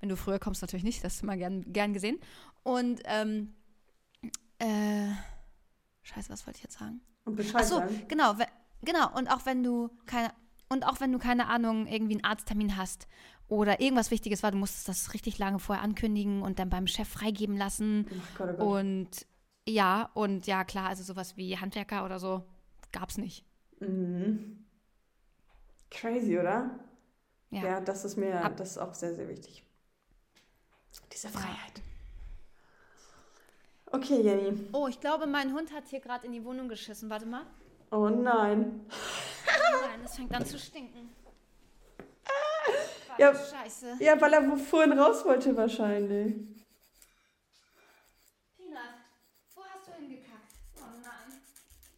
Wenn 0.01 0.09
du 0.09 0.17
früher 0.17 0.39
kommst, 0.39 0.62
natürlich 0.62 0.83
nicht, 0.83 1.03
das 1.03 1.15
ist 1.15 1.23
immer 1.23 1.38
gern, 1.38 1.71
gern 1.71 1.93
gesehen. 1.93 2.19
Und, 2.63 3.01
ähm, 3.05 3.53
äh, 4.59 5.12
scheiße, 6.01 6.29
was 6.29 6.45
wollte 6.45 6.57
ich 6.57 6.63
jetzt 6.63 6.77
sagen? 6.79 7.01
und 7.25 7.36
Bescheid 7.38 7.62
Ach 7.63 7.67
so, 7.67 7.75
sagen. 7.77 8.05
genau, 8.09 8.36
genau. 8.81 9.15
Und 9.17 9.29
auch 9.29 9.45
wenn 9.45 9.63
du 9.63 9.89
keine 10.05 10.33
und 10.69 10.86
auch 10.86 10.99
wenn 10.99 11.12
du 11.12 11.19
keine 11.19 11.47
Ahnung 11.47 11.86
irgendwie 11.88 12.15
einen 12.15 12.23
Arzttermin 12.25 12.75
hast 12.77 13.07
oder 13.47 13.82
irgendwas 13.82 14.12
Wichtiges 14.12 14.43
war, 14.43 14.51
du 14.51 14.58
musstest 14.58 14.88
das 14.88 15.13
richtig 15.13 15.38
lange 15.38 15.60
vorher 15.60 15.84
ankündigen 15.84 16.41
und 16.41 16.60
dann 16.60 16.69
beim 16.69 16.88
Chef 16.88 17.08
freigeben 17.08 17.58
lassen. 17.58 18.08
Oh 18.10 18.15
Gott, 18.38 18.49
oh 18.53 18.58
Gott. 18.58 18.67
Und 18.67 19.10
ja, 19.67 20.10
und 20.13 20.47
ja 20.47 20.63
klar, 20.63 20.89
also 20.89 21.03
sowas 21.03 21.38
wie 21.38 21.58
Handwerker 21.58 22.06
oder 22.06 22.19
so 22.19 22.43
gab's 22.91 23.17
nicht. 23.17 23.45
Mhm. 23.79 24.65
Crazy, 25.89 26.38
oder? 26.39 26.79
Ja. 27.51 27.63
Ja, 27.63 27.82
das 27.82 28.03
ist 28.03 28.17
mir, 28.17 28.49
das 28.58 28.71
ist 28.71 28.77
auch 28.79 28.93
sehr, 28.93 29.13
sehr 29.13 29.27
wichtig. 29.27 29.63
Diese 31.12 31.29
Freiheit. 31.29 31.82
Okay, 33.88 34.21
Jenny. 34.21 34.67
Oh, 34.71 34.88
ich 34.88 34.99
glaube, 34.99 35.27
mein 35.27 35.53
Hund 35.53 35.71
hat 35.71 35.88
hier 35.88 35.99
gerade 35.99 36.25
in 36.25 36.32
die 36.32 36.43
Wohnung 36.43 36.67
geschissen. 36.67 37.12
Warte 37.12 37.27
mal. 37.27 37.45
Oh 37.91 38.10
nein. 38.10 38.82
Nein, 39.45 39.99
das 40.01 40.15
fängt 40.15 40.34
an 40.34 40.45
zu 40.45 40.58
stinken. 40.58 41.10
Ja. 43.17 43.34
Scheiße. 43.34 43.97
Ja, 43.99 44.19
weil 44.19 44.34
er 44.34 44.49
wo 44.49 44.56
vorhin 44.56 44.97
raus 44.97 45.23
wollte 45.26 45.56
wahrscheinlich. 45.56 46.36
Peanut, 48.58 48.80
wo 49.56 49.62
hast 49.63 49.88
du 49.88 49.93
hingekackt? 49.93 50.54
Oh 50.78 50.82
nein. 51.02 51.41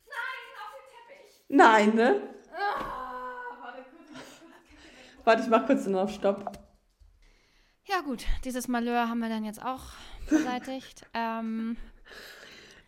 Nein, 0.07 0.45
auf 0.61 0.71
den 0.75 0.87
Teppich. 0.91 1.41
Nein, 1.47 1.95
ne? 1.95 2.21
Ah, 2.53 3.61
warte 3.61 3.83
kurz, 3.83 4.09
ich. 4.11 5.25
Warte, 5.25 5.49
mach 5.49 5.65
kurz 5.65 5.83
den 5.85 5.95
auf 5.95 6.11
Stopp. 6.11 6.51
Ja 7.87 8.01
gut, 8.01 8.25
dieses 8.43 8.67
Malheur 8.67 9.07
haben 9.09 9.19
wir 9.19 9.29
dann 9.29 9.45
jetzt 9.45 9.63
auch 9.63 9.83
beseitigt. 10.29 11.05
ähm, 11.13 11.77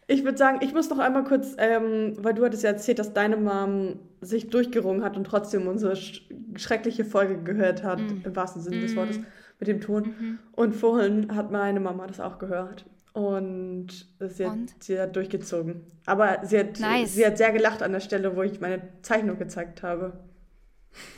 Ich 0.10 0.24
würde 0.24 0.38
sagen, 0.38 0.60
ich 0.62 0.74
muss 0.74 0.89
noch 0.89 1.00
einmal 1.00 1.26
kurz, 1.26 1.56
ähm, 1.58 2.13
weil 2.20 2.34
du 2.34 2.43
hattest 2.46 2.63
ja 2.63 2.70
erzählt, 2.70 2.98
dass 3.00 3.13
deine 3.13 3.36
Mom 3.38 4.00
sich 4.22 4.50
durchgerungen 4.50 5.04
hat 5.04 5.17
und 5.17 5.26
trotzdem 5.26 5.67
unsere 5.67 5.96
sch 5.98 6.22
schreckliche 6.56 7.04
Folge 7.06 7.38
gehört 7.43 7.84
hat, 7.84 8.00
Mm. 8.00 8.22
im 8.24 8.36
wahrsten 8.36 8.62
Sinne 8.62 8.80
des 8.80 8.93
Mm. 8.93 8.98
Wortes, 8.98 9.20
mit 9.60 9.67
dem 9.67 9.82
Ton. 9.82 10.04
mhm. 10.20 10.39
Und 10.54 10.76
vorhin 10.76 11.36
hat 11.36 11.52
meine 11.52 11.80
Mama 11.80 12.08
das 12.08 12.20
auch 12.20 12.39
gehört. 12.39 12.86
Und 13.13 13.88
sie 14.20 14.46
hat, 14.46 14.54
Und? 14.54 14.76
sie 14.84 15.00
hat 15.00 15.15
durchgezogen. 15.15 15.82
Aber 16.06 16.39
sie 16.43 16.60
hat, 16.60 16.80
Nice. 16.80 17.13
sie 17.15 17.26
hat 17.26 17.38
sehr 17.38 17.52
gelacht 17.52 17.84
an 17.84 17.91
der 17.91 18.00
Stelle, 18.00 18.36
wo 18.36 18.43
ich 18.43 18.60
meine 18.62 18.82
Zeichnung 19.02 19.38
gezeigt 19.38 19.84
habe. 19.84 20.13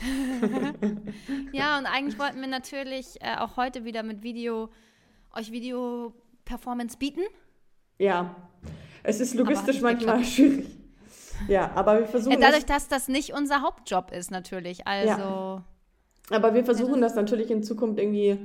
Ja, 1.52 1.78
und 1.78 1.86
eigentlich 1.86 2.18
wollten 2.18 2.40
wir 2.40 2.48
natürlich 2.48 3.16
äh, 3.20 3.36
auch 3.38 3.56
heute 3.56 3.84
wieder 3.84 4.02
mit 4.02 4.22
Video 4.22 4.68
euch 5.36 5.52
Video-Performance 5.52 6.98
bieten. 6.98 7.22
Ja, 8.00 8.34
es 9.02 9.20
ist 9.20 9.34
logistisch 9.34 9.80
manchmal 9.82 10.24
schwierig. 10.24 10.66
Ja, 11.48 11.70
aber 11.74 12.00
wir 12.00 12.06
versuchen 12.06 12.32
Äh, 12.36 12.40
dadurch, 12.40 12.64
das, 12.64 12.88
dass 12.88 13.06
das 13.06 13.08
nicht 13.08 13.32
unser 13.34 13.60
Hauptjob 13.62 14.10
ist, 14.12 14.30
natürlich. 14.30 14.86
Also, 14.86 15.62
aber 16.30 16.54
wir 16.54 16.64
versuchen 16.64 17.00
das 17.00 17.14
natürlich 17.14 17.50
in 17.50 17.62
Zukunft 17.62 17.98
irgendwie 17.98 18.38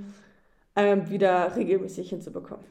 ähm, 0.75 1.09
wieder 1.09 1.55
regelmäßig 1.55 2.09
hinzubekommen. 2.09 2.65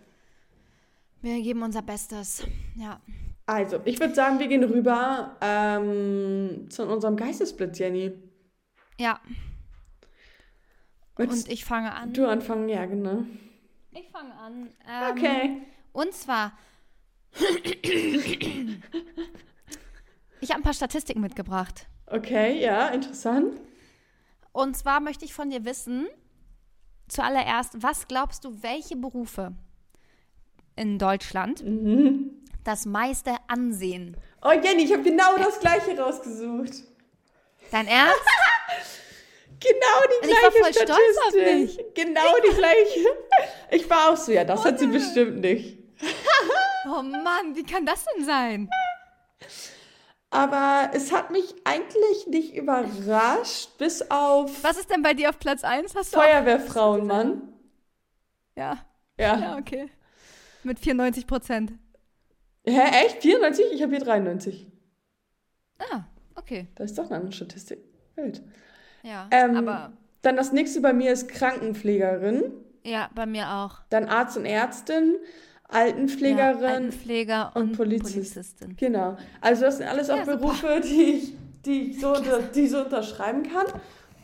wir 1.23 1.40
geben 1.42 1.62
unser 1.62 1.83
Bestes. 1.83 2.47
Ja. 2.77 3.01
Also, 3.47 3.81
ich 3.87 3.99
würde 4.01 4.14
sagen, 4.14 4.38
wir 4.38 4.49
gehen 4.49 4.64
rüber 4.64 5.37
ähm, 5.40 6.66
zu 6.70 6.87
unserem 6.87 7.16
Geistesblitz, 7.16 7.79
Jenny. 7.79 8.12
Ja. 8.99 9.20
Willst 11.16 11.47
Und 11.47 11.53
ich 11.53 11.64
fange 11.64 11.92
an. 11.94 12.12
du 12.12 12.27
anfangen? 12.27 12.68
Ja, 12.68 12.85
genau. 12.87 13.25
Ich 13.92 14.09
fange 14.11 14.35
an. 14.35 14.68
Ähm, 14.87 15.12
Okay. 15.16 15.62
Und 15.92 16.12
zwar. 16.12 16.53
Ich 20.40 20.51
habe 20.51 20.61
ein 20.61 20.62
paar 20.62 20.75
Statistiken 20.75 21.20
mitgebracht. 21.20 21.87
Okay, 22.07 22.61
ja, 22.61 22.88
interessant. 22.88 23.59
Und 24.53 24.77
zwar 24.77 25.01
möchte 25.01 25.25
ich 25.25 25.35
von 25.35 25.51
dir 25.51 25.64
wissen, 25.64 26.07
zuallererst, 27.09 27.83
was 27.83 28.07
glaubst 28.09 28.44
du, 28.44 28.62
welche 28.62 28.97
Berufe 28.97 29.53
in 30.77 30.99
Deutschland 30.99 31.64
Mhm. 31.64 32.31
das 32.62 32.87
meiste 32.87 33.35
ansehen? 33.49 34.16
Oh, 34.42 34.53
Jenny, 34.53 34.85
ich 34.85 34.92
habe 34.92 35.03
genau 35.03 35.37
das 35.38 35.59
gleiche 35.61 35.99
rausgesucht. 35.99 36.73
Dein 37.70 37.87
Ernst? 37.87 38.20
Genau 39.61 40.03
die 40.11 40.27
Und 40.27 40.31
ich 40.31 40.42
war 40.42 40.51
gleiche 40.51 40.62
voll 40.62 40.73
stolz 40.75 41.16
auf 41.27 41.33
Statistik. 41.33 41.94
Genau 41.94 42.35
die 42.47 42.55
gleiche. 42.55 43.09
Ich 43.70 43.88
war 43.88 44.11
auch 44.12 44.16
so, 44.16 44.31
ja, 44.33 44.44
das 44.44 44.62
hat 44.62 44.79
sie 44.79 44.85
Ohne. 44.85 44.94
bestimmt 44.99 45.40
nicht. 45.40 45.79
Oh 46.87 47.03
Mann, 47.03 47.55
wie 47.55 47.62
kann 47.64 47.87
das 47.87 48.05
denn 48.14 48.25
sein? 48.25 48.68
Aber 50.31 50.90
es 50.94 51.12
hat 51.12 51.31
mich 51.31 51.55
eigentlich 51.64 52.27
nicht 52.27 52.55
überrascht, 52.55 53.79
bis 53.79 54.11
auf 54.11 54.64
Was 54.64 54.77
ist 54.79 54.90
denn 54.90 55.03
bei 55.03 55.14
dir 55.14 55.29
auf 55.31 55.38
Platz 55.38 55.62
1? 55.62 55.94
Hast 55.94 56.12
du 56.14 56.18
auch- 56.18 56.23
Feuerwehrfrauen, 56.25 57.07
Mann. 57.07 57.53
Ja, 58.57 58.79
Ja. 59.18 59.38
ja, 59.38 59.57
okay. 59.59 59.90
Mit 60.64 60.79
94 60.81 61.27
Prozent. 61.27 61.73
Hä, 62.66 62.81
echt? 63.07 63.23
94? 63.23 63.66
Ich 63.73 63.83
habe 63.83 63.94
hier 63.94 64.05
93. 64.05 64.66
Ah, 65.79 66.05
okay. 66.35 66.66
Das 66.77 66.90
ist 66.90 66.99
doch 66.99 67.07
eine 67.07 67.16
andere 67.16 67.33
Statistik. 67.33 67.79
Wild. 68.16 68.42
Ja, 69.03 69.29
Ähm, 69.31 69.57
aber 69.57 69.92
Dann 70.23 70.37
das 70.37 70.53
nächste 70.53 70.81
bei 70.81 70.92
mir 70.94 71.12
ist 71.12 71.29
Krankenpflegerin, 71.29 72.53
ja, 72.85 73.11
bei 73.14 73.27
mir 73.27 73.51
auch. 73.51 73.81
dann 73.90 74.07
Arzt 74.09 74.37
und 74.38 74.47
Ärztin, 74.47 75.16
Ja, 75.70 75.79
Altenpflegerin. 75.81 76.64
Altenpfleger 76.64 77.53
und, 77.55 77.62
und 77.62 77.77
Polizist. 77.77 78.14
Polizistin. 78.14 78.77
Genau. 78.77 79.16
Also 79.40 79.62
das 79.62 79.79
sind 79.79 79.87
alles 79.88 80.11
auch 80.11 80.18
Ja. 80.18 80.24
Berufe, 80.37 80.81
die 80.83 81.03
ich, 81.03 81.33
die 81.64 81.90
ich 81.90 82.00
so, 82.00 82.12
die 82.55 82.61
ich 82.61 82.70
so 82.70 82.85
unterschreiben 82.85 83.42
kann, 83.44 83.66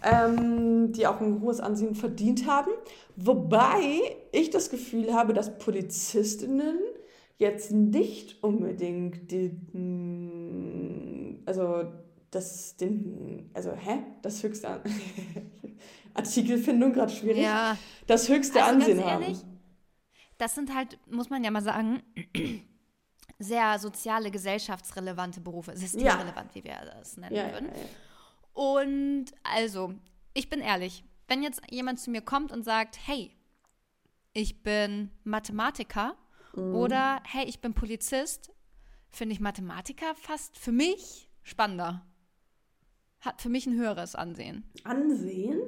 ähm, 0.03 0.93
die 0.93 1.07
auch 1.07 1.21
ein 1.21 1.41
hohes 1.41 1.61
Ansehen 1.61 1.95
verdient 1.95 2.47
haben. 2.47 2.71
Wobei 3.17 3.81
ich 4.33 4.51
das 4.51 4.71
Gefühl 4.71 5.13
habe, 5.13 5.35
dass 5.35 5.59
Polizistinnen 5.59 6.79
jetzt 7.39 7.73
nicht 7.73 8.43
unbedingt 8.45 9.31
den, 9.31 11.43
also 11.47 11.85
das, 12.31 12.77
den, 12.77 13.51
also 13.55 13.73
hä, 13.73 13.99
das 14.23 14.43
höchste 14.43 14.69
Artikelfindung 16.15 16.93
gerade 16.93 17.13
schwierig, 17.13 17.43
Ja, 17.43 17.77
das 18.07 18.29
höchste 18.29 18.63
Also 18.63 18.73
ganz 18.73 18.85
Ansehen 18.89 19.01
ehrlich, 19.01 19.39
haben. 19.39 19.50
Das 20.41 20.55
sind 20.55 20.75
halt, 20.75 20.99
muss 21.11 21.31
man 21.31 21.45
ja 21.45 21.51
mal 21.51 21.63
sagen, 21.63 22.03
sehr 23.39 23.79
soziale, 23.79 24.31
gesellschaftsrelevante 24.31 25.41
Berufe. 25.41 25.77
Systemrelevant, 25.77 26.55
wie 26.55 26.65
wir 26.65 26.79
das 26.99 27.17
nennen 27.17 27.35
Ja, 27.37 27.47
ja, 27.49 27.53
würden. 27.55 27.69
ja. 27.69 27.75
Und 28.53 29.27
also, 29.43 29.95
ich 30.35 30.49
bin 30.51 30.61
ehrlich, 30.61 31.05
wenn 31.29 31.43
jetzt 31.43 31.61
jemand 31.71 32.01
zu 32.01 32.11
mir 32.11 32.21
kommt 32.23 32.53
und 32.53 32.65
sagt, 32.65 32.99
hey, 33.07 33.31
ich 34.33 34.63
bin 34.63 35.11
Mathematiker 35.25 36.17
Mhm. 36.55 36.75
oder 36.75 37.23
hey, 37.25 37.45
ich 37.47 37.61
bin 37.61 37.75
Polizist, 37.75 38.51
finde 39.09 39.35
ich 39.35 39.41
Mathematiker 39.41 40.15
fast 40.17 40.59
für 40.59 40.73
mich 40.73 41.31
spannender. 41.45 42.05
Hat 43.21 43.41
für 43.41 43.49
mich 43.49 43.67
ein 43.67 43.75
höheres 43.77 44.15
Ansehen. 44.17 44.65
Ansehen? 44.83 45.61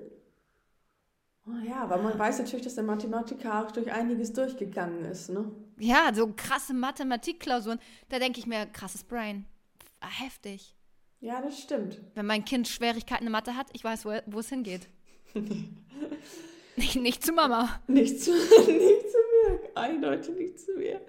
Oh 1.46 1.66
ja, 1.66 1.90
weil 1.90 2.00
man 2.02 2.16
weiß 2.18 2.38
natürlich, 2.38 2.64
dass 2.64 2.76
der 2.76 2.85
Mathematiker 2.85 3.62
auch 3.64 3.72
durch 3.72 3.90
einiges 3.90 4.33
durchgegangen 4.33 5.05
ist, 5.05 5.28
ne? 5.28 5.50
Ja, 5.78 6.12
so 6.14 6.33
krasse 6.37 6.72
Mathematikklausuren, 6.72 7.81
da 8.09 8.18
denke 8.20 8.38
ich 8.38 8.46
mir, 8.46 8.66
krasses 8.66 9.02
Brain. 9.02 9.46
Ah, 10.00 10.09
Heftig. 10.09 10.76
Ja, 11.22 11.40
das 11.40 11.61
stimmt. 11.61 12.00
Wenn 12.14 12.26
mein 12.26 12.44
Kind 12.44 12.66
Schwierigkeiten 12.66 13.26
in 13.26 13.33
Mathe 13.33 13.57
hat, 13.57 13.68
ich 13.72 13.85
weiß, 13.85 14.05
wo, 14.05 14.38
es 14.40 14.48
hingeht. 14.48 14.88
nicht, 16.76 16.96
nicht 16.96 17.24
zu 17.24 17.33
Mama. 17.33 17.81
Nicht 17.87 18.20
zu, 18.20 18.33
nicht 18.66 19.11
zu. 19.11 19.21
Eindeutig 19.74 20.35
nicht 20.37 20.59
zu 20.61 20.72
mir. 20.72 21.00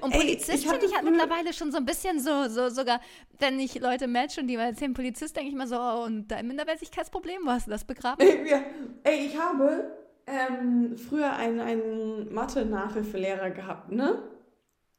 Und 0.00 0.12
Polizist 0.12 0.64
ich 0.64 0.68
finde 0.68 0.86
ich 0.86 0.92
früher- 0.92 1.02
mittlerweile 1.10 1.52
schon 1.52 1.70
so 1.72 1.78
ein 1.78 1.84
bisschen 1.84 2.20
so, 2.20 2.48
so 2.48 2.68
sogar, 2.68 3.00
wenn 3.38 3.58
ich 3.60 3.78
Leute 3.80 4.06
matche 4.06 4.40
und 4.40 4.46
die 4.48 4.56
mal 4.56 4.66
erzählen 4.70 4.94
Polizist, 4.94 5.36
denke 5.36 5.50
ich 5.50 5.56
mal 5.56 5.66
so, 5.66 5.76
oh, 5.76 6.04
und 6.04 6.28
dein 6.28 6.46
Minderwertigkeitsproblem, 6.46 7.42
wo 7.44 7.50
hast 7.50 7.66
du 7.66 7.70
das 7.70 7.84
begraben? 7.84 8.20
Ey, 8.26 8.48
ja. 8.48 8.62
Ey 9.04 9.26
ich 9.26 9.38
habe 9.38 9.90
ähm, 10.26 10.96
früher 10.96 11.32
einen, 11.32 11.60
einen 11.60 12.32
Mathe-Nachhilfelehrer 12.32 13.50
gehabt, 13.50 13.90
ne? 13.92 14.22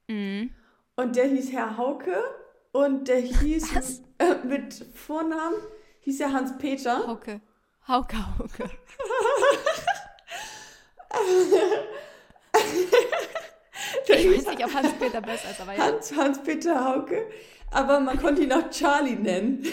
Mhm. 0.08 0.52
Und 0.96 1.16
der 1.16 1.26
hieß 1.26 1.52
Herr 1.54 1.78
Hauke 1.78 2.16
und 2.72 3.08
der 3.08 3.20
hieß 3.20 4.02
äh, 4.20 4.36
mit 4.46 4.86
Vornamen 4.94 5.56
hieß 6.02 6.20
er 6.20 6.34
Hans-Peter. 6.34 7.08
Hauke. 7.08 7.40
Hauke, 7.88 8.18
Hauke. 8.38 8.70
Ich 14.08 14.30
weiß 14.30 14.48
nicht, 14.48 14.66
ob 14.66 14.74
Hans-Peter 14.74 15.22
besser 15.22 15.52
ist, 15.52 15.62
aber 15.62 15.74
ja. 15.74 15.84
Hans, 15.84 16.16
Hans-Peter 16.16 16.86
Hauke. 16.86 17.28
Aber 17.72 18.00
man 18.00 18.20
konnte 18.20 18.44
ihn 18.44 18.54
auch 18.54 18.70
Charlie 18.70 19.16
nennen. 19.16 19.64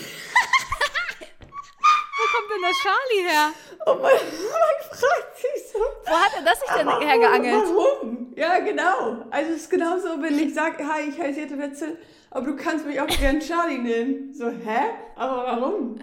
Wo 2.20 2.26
kommt 2.36 2.50
denn 2.50 2.62
der 2.62 2.72
Charlie 2.82 3.22
her? 3.28 3.52
Und 3.86 4.02
man, 4.02 4.12
man 4.12 4.98
fragt 4.98 5.38
sich 5.38 5.72
so, 5.72 5.78
Wo 5.78 6.12
hat 6.12 6.32
er 6.36 6.42
das 6.42 6.60
sich 6.60 6.70
denn 6.70 6.86
warum, 6.86 7.06
hergeangelt? 7.06 7.64
Warum? 7.74 8.32
Ja, 8.36 8.58
genau. 8.58 9.26
Also 9.30 9.52
es 9.52 9.62
ist 9.62 9.70
genauso, 9.70 10.22
wenn 10.22 10.38
ich 10.38 10.54
sage, 10.54 10.86
hi, 10.86 11.08
ich 11.08 11.18
heiße 11.18 11.40
Jette 11.40 11.58
Wetzel, 11.58 11.98
aber 12.30 12.46
du 12.46 12.56
kannst 12.56 12.86
mich 12.86 13.00
auch 13.00 13.06
gern 13.06 13.40
Charlie 13.40 13.78
nennen. 13.78 14.32
So, 14.34 14.48
hä? 14.48 14.90
Aber 15.16 15.44
warum? 15.44 16.00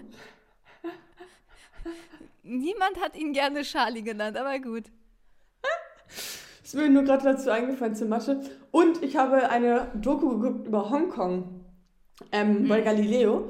Niemand 2.42 3.00
hat 3.00 3.16
ihn 3.16 3.32
gerne 3.32 3.62
Charlie 3.62 4.02
genannt, 4.02 4.36
aber 4.36 4.58
gut. 4.58 4.84
Ist 6.68 6.74
mir 6.74 6.90
nur 6.90 7.02
gerade 7.04 7.24
dazu 7.24 7.48
eingefallen 7.50 7.94
zur 7.94 8.08
Mathe. 8.08 8.42
Und 8.70 9.02
ich 9.02 9.16
habe 9.16 9.48
eine 9.48 9.86
Doku 9.94 10.38
geguckt 10.38 10.66
über 10.66 10.90
Hongkong 10.90 11.64
ähm, 12.30 12.64
Mhm. 12.64 12.68
bei 12.68 12.82
Galileo. 12.82 13.48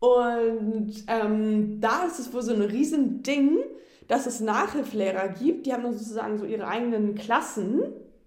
Und 0.00 0.92
ähm, 1.06 1.80
da 1.80 2.06
ist 2.06 2.18
es 2.18 2.32
wohl 2.34 2.42
so 2.42 2.52
ein 2.52 2.62
Riesending, 2.62 3.58
dass 4.08 4.26
es 4.26 4.40
Nachhilfelehrer 4.40 5.28
gibt. 5.28 5.66
Die 5.66 5.72
haben 5.72 5.84
dann 5.84 5.92
sozusagen 5.92 6.38
so 6.38 6.44
ihre 6.44 6.66
eigenen 6.66 7.14
Klassen, 7.14 7.84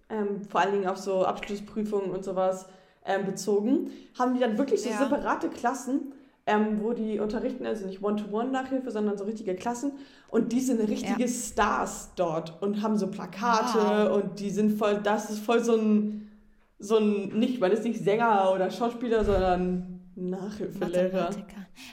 ähm, 0.09 0.41
vor 0.49 0.61
allen 0.61 0.71
Dingen 0.71 0.87
auf 0.87 0.95
so 0.97 1.25
Abschlussprüfungen 1.25 2.09
und 2.11 2.23
sowas 2.23 2.65
ähm, 3.05 3.25
bezogen. 3.25 3.91
Haben 4.17 4.35
die 4.35 4.39
dann 4.39 4.57
wirklich 4.57 4.81
so 4.81 4.89
Ja. 4.89 4.99
separate 4.99 5.49
Klassen, 5.49 6.13
ähm, 6.49 6.81
wo 6.81 6.93
die 6.93 7.19
unterrichten, 7.19 7.65
also 7.65 7.85
nicht 7.85 8.01
One-to-One-Nachhilfe, 8.01 8.89
sondern 8.89 9.17
so 9.17 9.23
richtige 9.23 9.55
Klassen. 9.55 9.91
Und 10.29 10.51
die 10.51 10.59
sind 10.59 10.79
richtige 10.81 11.27
Stars 11.27 12.09
dort 12.15 12.59
und 12.61 12.81
haben 12.81 12.97
so 12.97 13.07
Plakate 13.07 14.11
und 14.11 14.39
die 14.39 14.49
sind 14.49 14.77
voll, 14.77 14.99
das 15.03 15.29
ist 15.29 15.39
voll 15.39 15.63
so 15.63 15.75
ein, 15.75 16.31
so 16.79 16.97
ein, 16.97 17.29
nicht, 17.37 17.59
man 17.59 17.71
ist 17.71 17.83
nicht 17.83 18.03
Sänger 18.03 18.51
oder 18.51 18.71
Schauspieler, 18.71 19.23
sondern 19.23 20.11
Nachhilfelehrer. 20.15 21.29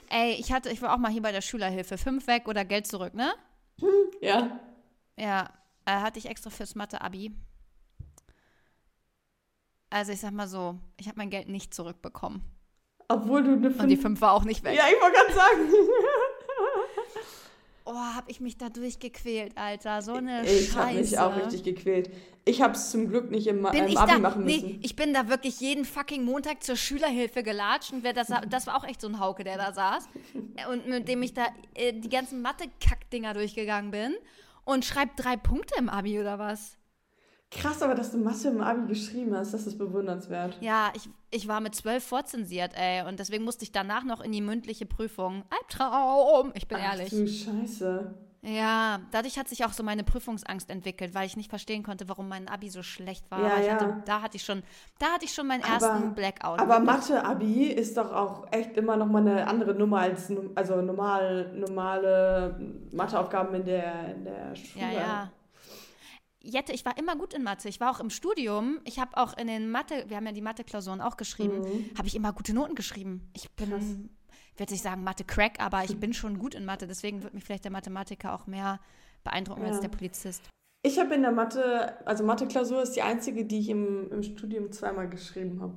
Ey, 0.09 0.33
ich 0.38 0.53
hatte, 0.53 0.71
ich 0.71 0.81
war 0.81 0.95
auch 0.95 0.99
mal 0.99 1.12
hier 1.12 1.23
bei 1.23 1.33
der 1.33 1.42
Schülerhilfe. 1.42 1.99
Fünf 1.99 2.27
weg 2.27 2.49
oder 2.49 2.64
Geld 2.64 2.87
zurück, 2.87 3.14
ne? 3.14 3.33
Ja. 4.23 4.59
Ja, 5.19 5.51
äh, 5.85 5.92
hatte 5.92 6.19
ich 6.19 6.27
extra 6.27 6.49
fürs 6.49 6.75
Mathe-Abi. 6.75 7.33
Also 9.90 10.12
ich 10.12 10.21
sag 10.21 10.33
mal 10.33 10.49
so, 10.49 10.79
ich 10.97 11.09
habe 11.09 11.19
mein 11.19 11.31
Geld 11.31 11.49
nicht 11.49 11.75
zurückbekommen. 11.75 12.42
Obwohl 13.09 13.42
du 13.45 13.53
eine 13.53 13.69
Und 13.69 13.88
die 13.88 13.97
fünf- 13.97 14.03
fünf 14.03 14.21
war 14.21 14.33
auch 14.33 14.45
nicht 14.45 14.64
weg. 14.64 14.75
Ja, 14.77 14.85
ich 14.92 15.01
wollte 15.01 15.16
gerade 15.16 15.33
sagen. 15.35 15.73
Oh, 17.88 17.95
hab 17.95 18.29
ich 18.29 18.40
mich 18.40 18.57
da 18.59 18.69
durchgequält, 18.69 19.57
Alter. 19.57 20.03
So 20.03 20.14
eine 20.14 20.45
Ich 20.45 20.73
Scheiße. 20.73 20.77
habe 20.81 20.95
mich 20.99 21.19
auch 21.21 21.37
richtig 21.37 21.62
gequält. 21.62 22.11
Ich 22.45 22.61
habe 22.61 22.75
es 22.75 22.90
zum 22.90 23.09
Glück 23.09 23.31
nicht 23.31 23.47
im, 23.47 23.62
bin 23.62 23.75
im 23.85 23.87
ich 23.87 23.97
Abi 23.97 24.11
da, 24.11 24.19
machen 24.19 24.45
nee, 24.45 24.57
müssen. 24.57 24.81
ich 24.83 24.97
bin 24.97 25.14
da 25.14 25.29
wirklich 25.29 25.61
jeden 25.61 25.85
fucking 25.85 26.25
Montag 26.25 26.64
zur 26.64 26.75
Schülerhilfe 26.75 27.45
gelatscht 27.45 27.92
und 27.92 28.03
wer 28.03 28.12
das, 28.12 28.27
das 28.51 28.66
war 28.66 28.77
auch 28.77 28.83
echt 28.85 29.01
so 29.01 29.07
ein 29.07 29.21
Hauke, 29.21 29.45
der 29.45 29.57
da 29.57 29.73
saß 29.73 30.09
und 30.73 30.88
mit 30.88 31.07
dem 31.07 31.23
ich 31.23 31.33
da 31.33 31.47
äh, 31.75 31.92
die 31.92 32.09
ganzen 32.09 32.42
Mathe-Kack-Dinger 32.42 33.35
durchgegangen 33.35 33.92
bin 33.92 34.16
und 34.64 34.85
schreibt 34.85 35.23
drei 35.25 35.37
Punkte 35.37 35.77
im 35.79 35.88
Abi 35.88 36.19
oder 36.21 36.40
was? 36.40 36.77
Krass, 37.51 37.81
aber 37.81 37.95
dass 37.95 38.11
du 38.11 38.19
Masse 38.19 38.49
im 38.49 38.61
Abi 38.61 38.89
geschrieben 38.89 39.35
hast, 39.37 39.55
das 39.55 39.67
ist 39.67 39.79
bewundernswert. 39.79 40.59
Ja, 40.61 40.91
ich, 40.95 41.09
ich 41.31 41.47
war 41.49 41.61
mit 41.61 41.75
zwölf 41.75 42.05
vorzensiert, 42.05 42.73
ey, 42.77 43.07
und 43.07 43.19
deswegen 43.21 43.45
musste 43.45 43.65
ich 43.65 43.73
danach 43.73 44.05
noch 44.05 44.21
in 44.21 44.33
die 44.33 44.41
mündliche 44.41 44.85
Prüfung. 44.85 45.45
Albtraum, 45.51 46.53
ich 46.55 46.67
bin 46.67 46.79
Ach 46.81 46.93
ehrlich. 46.93 47.11
du 47.11 47.27
Scheiße. 47.27 48.15
Ja, 48.43 49.01
dadurch 49.11 49.39
hat 49.39 49.49
sich 49.49 49.65
auch 49.65 49.73
so 49.73 49.83
meine 49.83 50.05
Prüfungsangst 50.05 50.71
entwickelt, 50.71 51.15
weil 51.15 51.27
ich 51.27 51.37
nicht 51.37 51.51
verstehen 51.51 51.83
konnte, 51.83 52.09
warum 52.09 52.29
mein 52.29 52.47
Abi 52.49 52.69
so 52.69 52.83
schlecht 52.85 53.29
war. 53.31 53.41
Ja, 53.41 53.61
ja. 53.61 53.73
hatte, 53.75 54.03
da 54.05 54.23
hatte 54.23 54.37
ich 54.37 54.45
schon, 54.45 54.63
da 55.01 55.07
hatte 55.07 55.25
ich 55.25 55.35
schon 55.35 55.49
meinen 55.49 55.65
Aber- 55.65 55.73
ersten 55.87 56.15
Blackout. 56.15 56.61
Aber. 56.61 56.79
Mathe-Abi 56.79 57.65
ist 57.65 57.97
doch 57.97 58.13
auch 58.13 58.47
echt 58.53 58.77
immer 58.77 58.97
noch 58.97 59.07
mal 59.07 59.23
eine 59.27 59.47
andere 59.49 59.75
Nummer 59.75 60.01
als 60.01 60.33
also 60.55 60.81
normal, 60.81 61.53
normale 61.57 62.57
Matheaufgaben 62.93 63.55
in 63.57 63.65
der, 63.65 64.15
in 64.15 64.25
der 64.25 64.55
Schule. 64.55 64.85
Ja, 64.85 64.91
ja. 64.93 65.31
Jette, 66.47 66.73
ich 66.73 66.85
war 66.85 66.97
immer 66.97 67.17
gut 67.17 67.35
in 67.35 67.43
Mathe. 67.43 67.69
Ich 67.69 67.81
war 67.81 67.91
auch 67.91 68.01
im 68.01 68.11
Studium. 68.11 68.79
Ich 68.85 68.99
habe 68.99 69.17
auch 69.17 69.37
in 69.37 69.47
den 69.49 69.71
Mathe, 69.71 70.05
wir 70.09 70.17
haben 70.17 70.27
ja 70.27 70.33
die 70.33 70.43
Mathe-Klausuren 70.43 71.01
auch 71.01 71.17
geschrieben, 71.17 71.61
Mhm. 71.61 71.91
habe 71.99 72.07
ich 72.09 72.15
immer 72.15 72.33
gute 72.33 72.55
Noten 72.55 72.75
geschrieben. 72.75 73.29
Ich 73.35 73.51
bin, 73.53 73.71
Krass. 73.71 73.83
ich 74.53 74.59
werde 74.61 74.73
nicht 74.73 74.83
sagen 74.83 75.03
Mathe-Crack, 75.05 75.59
aber 75.61 75.85
ich 75.85 75.99
bin 75.99 76.15
schon 76.15 76.39
gut 76.39 76.55
in 76.55 76.65
Mathe. 76.65 76.87
Deswegen 76.87 77.23
wird 77.23 77.35
mich 77.35 77.45
vielleicht 77.45 77.65
der 77.65 77.73
Mathematiker 77.73 78.33
auch 78.35 78.47
mehr 78.47 78.81
beeindrucken 79.25 79.65
als 79.65 79.77
Ja. 79.77 79.83
der 79.83 79.89
Polizist. 79.89 80.43
Ich 80.83 80.99
habe 81.01 81.15
in 81.17 81.23
der 81.23 81.33
Mathe, 81.33 81.97
also 82.07 82.23
Mathe-Klausur 82.23 82.81
ist 82.83 82.93
die 82.93 83.03
einzige, 83.03 83.45
die 83.45 83.59
ich 83.59 83.69
im, 83.71 84.13
im 84.13 84.23
Studium 84.23 84.71
zweimal 84.71 85.09
geschrieben 85.09 85.61
habe. 85.61 85.75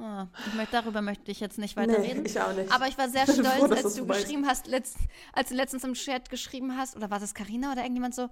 Ah, 0.00 0.26
ich 0.48 0.54
möchte, 0.54 0.72
darüber 0.72 1.02
möchte 1.02 1.30
ich 1.30 1.38
jetzt 1.38 1.56
nicht 1.58 1.76
weiter 1.76 1.98
Nee, 2.00 2.08
reden. 2.08 2.26
ich 2.26 2.40
auch 2.40 2.52
nicht. 2.52 2.72
Aber 2.72 2.88
ich 2.88 2.98
war 2.98 3.08
sehr 3.08 3.24
stolz, 3.32 3.46
froh, 3.48 3.64
als 3.66 3.94
du 3.94 4.06
geschrieben 4.06 4.46
hast, 4.46 4.66
letzt, 4.66 4.96
als 5.32 5.50
du 5.50 5.54
letztens 5.54 5.84
im 5.84 5.94
Chat 5.94 6.30
geschrieben 6.30 6.76
hast, 6.76 6.96
oder 6.96 7.10
war 7.10 7.20
das 7.20 7.32
Karina 7.34 7.70
oder 7.72 7.82
irgendjemand 7.82 8.14
so, 8.14 8.28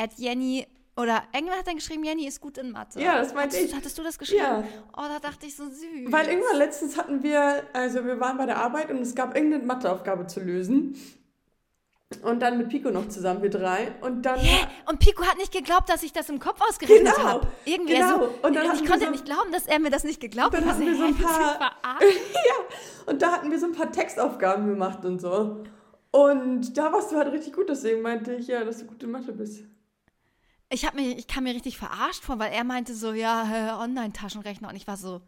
at 0.00 0.10
Jenny, 0.18 0.66
oder 0.96 1.22
irgendjemand 1.32 1.58
hat 1.60 1.66
dann 1.66 1.76
geschrieben, 1.76 2.04
Jenny 2.04 2.26
ist 2.26 2.40
gut 2.40 2.56
in 2.58 2.70
Mathe. 2.70 3.00
Ja, 3.00 3.18
das 3.18 3.34
meinte 3.34 3.56
hattest, 3.56 3.70
ich. 3.72 3.76
Hattest 3.76 3.98
du 3.98 4.02
das 4.02 4.18
geschrieben? 4.18 4.42
Ja. 4.42 4.64
Oh, 4.96 5.02
da 5.08 5.18
dachte 5.18 5.46
ich 5.46 5.56
so 5.56 5.64
süß. 5.68 6.10
Weil 6.12 6.28
irgendwann 6.28 6.56
letztens 6.58 6.96
hatten 6.96 7.22
wir, 7.22 7.64
also 7.72 8.04
wir 8.04 8.20
waren 8.20 8.36
bei 8.38 8.46
der 8.46 8.58
Arbeit 8.58 8.90
und 8.90 8.98
es 8.98 9.14
gab 9.14 9.34
irgendeine 9.34 9.64
Matheaufgabe 9.64 10.26
zu 10.28 10.40
lösen. 10.40 10.96
Und 12.22 12.40
dann 12.42 12.58
mit 12.58 12.68
Pico 12.68 12.90
noch 12.90 13.08
zusammen, 13.08 13.42
wir 13.42 13.50
drei. 13.50 13.92
Und 14.00 14.22
dann. 14.22 14.38
Hä? 14.38 14.66
Und 14.86 15.00
Pico 15.00 15.24
hat 15.24 15.36
nicht 15.36 15.52
geglaubt, 15.52 15.88
dass 15.88 16.04
ich 16.04 16.12
das 16.12 16.28
im 16.28 16.38
Kopf 16.38 16.60
ausgerechnet 16.60 17.12
Genau, 17.16 17.26
habe. 17.28 17.48
Irgendwie 17.64 17.94
genau. 17.94 18.18
so. 18.20 18.30
Und 18.42 18.54
dann 18.54 18.66
ich 18.72 18.86
konnte 18.88 19.06
so- 19.06 19.10
nicht 19.10 19.24
glauben, 19.24 19.50
dass 19.50 19.66
er 19.66 19.80
mir 19.80 19.90
das 19.90 20.04
nicht 20.04 20.20
geglaubt 20.20 20.54
Dann 20.54 20.64
hat. 20.64 20.74
hatten 20.74 20.86
wir 20.86 20.96
so 20.96 21.02
ein 21.04 21.16
paar- 21.16 21.56
verarschen? 21.82 22.20
Und 23.06 23.20
da 23.20 23.32
hatten 23.32 23.50
wir 23.50 23.58
so 23.58 23.66
ein 23.66 23.72
paar 23.72 23.90
Textaufgaben 23.90 24.68
gemacht 24.68 25.04
und 25.04 25.20
so. 25.20 25.64
Und 26.12 26.78
da 26.78 26.92
warst 26.92 27.10
du 27.10 27.16
halt 27.16 27.32
richtig 27.32 27.52
gut, 27.52 27.68
deswegen 27.68 28.00
meinte 28.00 28.34
ich 28.34 28.46
ja, 28.46 28.62
dass 28.64 28.78
du 28.78 28.84
gut 28.86 29.02
in 29.02 29.10
Mathe 29.10 29.32
bist. 29.32 29.64
Ich, 30.74 30.84
hab 30.84 30.94
mir, 30.94 31.16
ich 31.16 31.28
kam 31.28 31.44
mir 31.44 31.54
richtig 31.54 31.78
verarscht 31.78 32.24
vor, 32.24 32.40
weil 32.40 32.52
er 32.52 32.64
meinte 32.64 32.96
so, 32.96 33.12
ja, 33.12 33.78
Online-Taschenrechner. 33.80 34.68
Und 34.68 34.74
ich 34.74 34.88
war 34.88 34.96
so, 34.96 35.20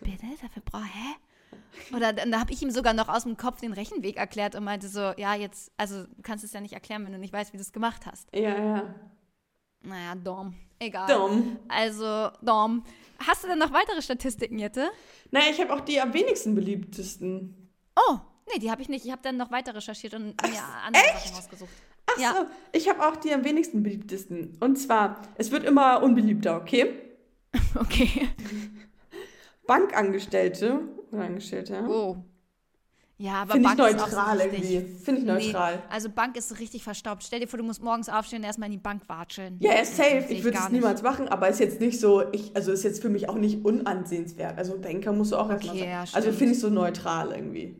bitte? 0.00 0.24
Dafür 0.40 0.62
brauche 0.64 0.84
hä? 0.84 1.94
Oder 1.94 2.14
dann 2.14 2.32
da 2.32 2.40
habe 2.40 2.50
ich 2.50 2.62
ihm 2.62 2.70
sogar 2.70 2.94
noch 2.94 3.08
aus 3.08 3.24
dem 3.24 3.36
Kopf 3.36 3.60
den 3.60 3.74
Rechenweg 3.74 4.16
erklärt 4.16 4.54
und 4.54 4.64
meinte 4.64 4.88
so, 4.88 5.12
ja, 5.18 5.34
jetzt, 5.34 5.70
also 5.76 6.04
du 6.04 6.22
kannst 6.22 6.44
es 6.44 6.54
ja 6.54 6.62
nicht 6.62 6.72
erklären, 6.72 7.04
wenn 7.04 7.12
du 7.12 7.18
nicht 7.18 7.34
weißt, 7.34 7.52
wie 7.52 7.58
du 7.58 7.62
es 7.62 7.74
gemacht 7.74 8.06
hast. 8.06 8.34
Ja, 8.34 8.58
ja. 8.58 8.94
Naja, 9.82 10.14
dumm. 10.14 10.54
Egal. 10.78 11.08
Dumm. 11.08 11.58
Also, 11.68 12.30
dumm. 12.40 12.84
Hast 13.18 13.44
du 13.44 13.48
denn 13.48 13.58
noch 13.58 13.72
weitere 13.72 14.00
Statistiken, 14.00 14.58
Jette? 14.58 14.90
Naja, 15.30 15.50
ich 15.50 15.60
habe 15.60 15.74
auch 15.74 15.80
die 15.80 16.00
am 16.00 16.14
wenigsten 16.14 16.54
beliebtesten. 16.54 17.70
Oh, 17.96 18.16
nee, 18.50 18.58
die 18.60 18.70
habe 18.70 18.80
ich 18.80 18.88
nicht. 18.88 19.04
Ich 19.04 19.12
habe 19.12 19.22
dann 19.22 19.36
noch 19.36 19.50
weiter 19.50 19.74
recherchiert 19.74 20.14
und 20.14 20.40
mir 20.42 20.64
andere 20.86 21.04
Sachen 21.04 21.36
rausgesucht. 21.36 21.70
Ach 22.14 22.18
Ja. 22.20 22.32
so, 22.34 22.46
ich 22.72 22.88
habe 22.88 23.06
auch 23.06 23.16
die 23.16 23.32
am 23.32 23.44
wenigsten 23.44 23.82
beliebtesten. 23.82 24.56
Und 24.60 24.76
zwar, 24.76 25.20
es 25.36 25.50
wird 25.50 25.64
immer 25.64 26.02
unbeliebter, 26.02 26.56
okay? 26.56 26.86
Okay. 27.80 28.28
Bankangestellte 29.66 30.80
oder 31.10 31.22
Angestellte, 31.22 31.72
ja? 31.74 31.86
Oh. 31.86 32.16
Ja, 33.16 33.42
aber 33.42 33.52
Finde 33.52 33.70
ich 33.70 33.76
Bank 33.76 33.90
ist 33.94 34.02
auch 34.02 34.08
so 34.08 34.16
neutral 34.16 34.40
richtig- 34.40 34.70
irgendwie. 34.74 34.94
Finde 35.04 35.20
ich 35.20 35.26
neutral. 35.26 35.76
Nee, 35.76 35.82
also 35.88 36.08
Bank 36.10 36.36
ist 36.36 36.58
richtig 36.58 36.82
verstaubt. 36.82 37.22
Stell 37.22 37.38
dir 37.40 37.46
vor, 37.46 37.58
du 37.58 37.64
musst 37.64 37.80
morgens 37.80 38.08
aufstehen 38.08 38.40
und 38.40 38.44
erstmal 38.44 38.66
in 38.66 38.72
die 38.72 38.78
Bank 38.82 39.02
watscheln. 39.08 39.56
Ja, 39.60 39.74
ist 39.74 39.96
safe. 39.96 40.26
Ich 40.28 40.42
würde 40.42 40.58
es 40.58 40.68
niemals 40.70 41.02
machen, 41.02 41.28
aber 41.28 41.48
ist 41.48 41.60
jetzt 41.60 41.80
nicht 41.80 42.00
so, 42.00 42.24
ich, 42.32 42.54
also 42.56 42.72
ist 42.72 42.82
jetzt 42.82 43.00
für 43.00 43.08
mich 43.08 43.28
auch 43.28 43.36
nicht 43.36 43.64
unansehenswert. 43.64 44.58
Also 44.58 44.78
Banker 44.78 45.12
musst 45.12 45.30
du 45.30 45.36
auch 45.36 45.48
erstmal 45.48 45.76
Okay, 45.76 45.88
ja, 45.88 46.04
also 46.12 46.32
finde 46.32 46.54
ich 46.54 46.60
so 46.60 46.68
neutral 46.70 47.30
irgendwie. 47.30 47.76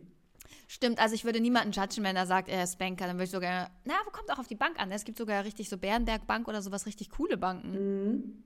Stimmt, 0.66 0.98
also 0.98 1.14
ich 1.14 1.24
würde 1.24 1.40
niemanden 1.40 1.72
judgen, 1.72 2.04
wenn 2.04 2.16
er 2.16 2.26
sagt, 2.26 2.48
er 2.48 2.64
ist 2.64 2.78
Banker. 2.78 3.06
Dann 3.06 3.16
würde 3.16 3.24
ich 3.24 3.30
sogar, 3.30 3.70
na, 3.84 3.94
wo 4.06 4.10
kommt 4.10 4.30
auch 4.30 4.38
auf 4.38 4.46
die 4.46 4.54
Bank 4.54 4.80
an? 4.80 4.90
Es 4.90 5.04
gibt 5.04 5.18
sogar 5.18 5.44
richtig 5.44 5.68
so 5.68 5.76
Bärenberg 5.78 6.26
Bank 6.26 6.48
oder 6.48 6.62
sowas, 6.62 6.86
richtig 6.86 7.10
coole 7.10 7.36
Banken. 7.36 8.44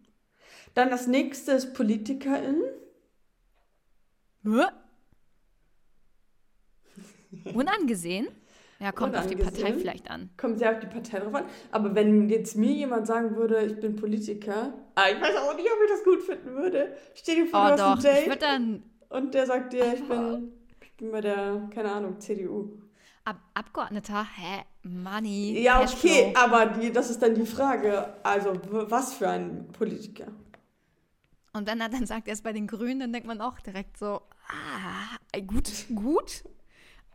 Dann 0.74 0.90
das 0.90 1.06
nächste 1.06 1.52
ist 1.52 1.74
Politikerin. 1.74 2.62
Hä? 4.44 4.64
Unangesehen? 7.54 8.28
Ja, 8.80 8.92
kommt 8.92 9.16
auf 9.16 9.26
die 9.26 9.34
Unangesehen. 9.34 9.64
Partei 9.64 9.78
vielleicht 9.78 10.10
an. 10.10 10.30
Kommt 10.36 10.58
sehr 10.58 10.72
auf 10.72 10.78
die 10.78 10.86
Partei 10.86 11.18
drauf 11.18 11.34
an. 11.34 11.44
Aber 11.72 11.94
wenn 11.94 12.28
jetzt 12.28 12.56
mir 12.56 12.70
jemand 12.72 13.06
sagen 13.06 13.36
würde, 13.36 13.64
ich 13.64 13.78
bin 13.80 13.96
Politiker, 13.96 14.72
ah, 14.94 15.06
ich 15.10 15.20
weiß 15.20 15.36
auch 15.36 15.56
nicht, 15.56 15.66
ob 15.66 15.78
ich 15.84 15.90
das 15.90 16.04
gut 16.04 16.22
finden 16.22 16.54
würde. 16.54 16.96
Stell 17.14 17.36
dir 17.36 17.46
vor, 17.46 17.60
Oh 17.60 17.76
du 17.76 17.82
hast 17.82 18.04
doch, 18.04 18.10
ein 18.10 18.16
ich 18.16 18.18
Date 18.20 18.26
würde 18.28 18.38
dann 18.38 18.82
und 19.08 19.34
der 19.34 19.46
sagt 19.46 19.72
dir, 19.72 19.94
ich 19.94 20.06
bin, 20.06 20.52
ich 20.52 20.57
bin 20.98 21.10
bei 21.10 21.20
der, 21.20 21.68
keine 21.72 21.90
Ahnung, 21.92 22.20
CDU. 22.20 22.70
Ab 23.24 23.36
Abgeordneter, 23.54 24.26
hä? 24.36 24.64
Money. 24.82 25.62
Ja, 25.62 25.80
Cashflow. 25.80 26.10
okay, 26.10 26.34
aber 26.36 26.66
die, 26.66 26.92
das 26.92 27.10
ist 27.10 27.22
dann 27.22 27.34
die 27.34 27.46
Frage. 27.46 28.14
Also, 28.22 28.52
was 28.70 29.14
für 29.14 29.28
ein 29.28 29.68
Politiker? 29.72 30.26
Und 31.52 31.66
wenn 31.66 31.80
er 31.80 31.88
dann 31.88 32.06
sagt, 32.06 32.26
er 32.26 32.34
ist 32.34 32.44
bei 32.44 32.52
den 32.52 32.66
Grünen, 32.66 33.00
dann 33.00 33.12
denkt 33.12 33.26
man 33.26 33.40
auch 33.40 33.58
direkt 33.60 33.96
so, 33.96 34.20
ah, 34.48 35.16
ey, 35.32 35.42
gut, 35.42 35.70
gut. 35.94 36.44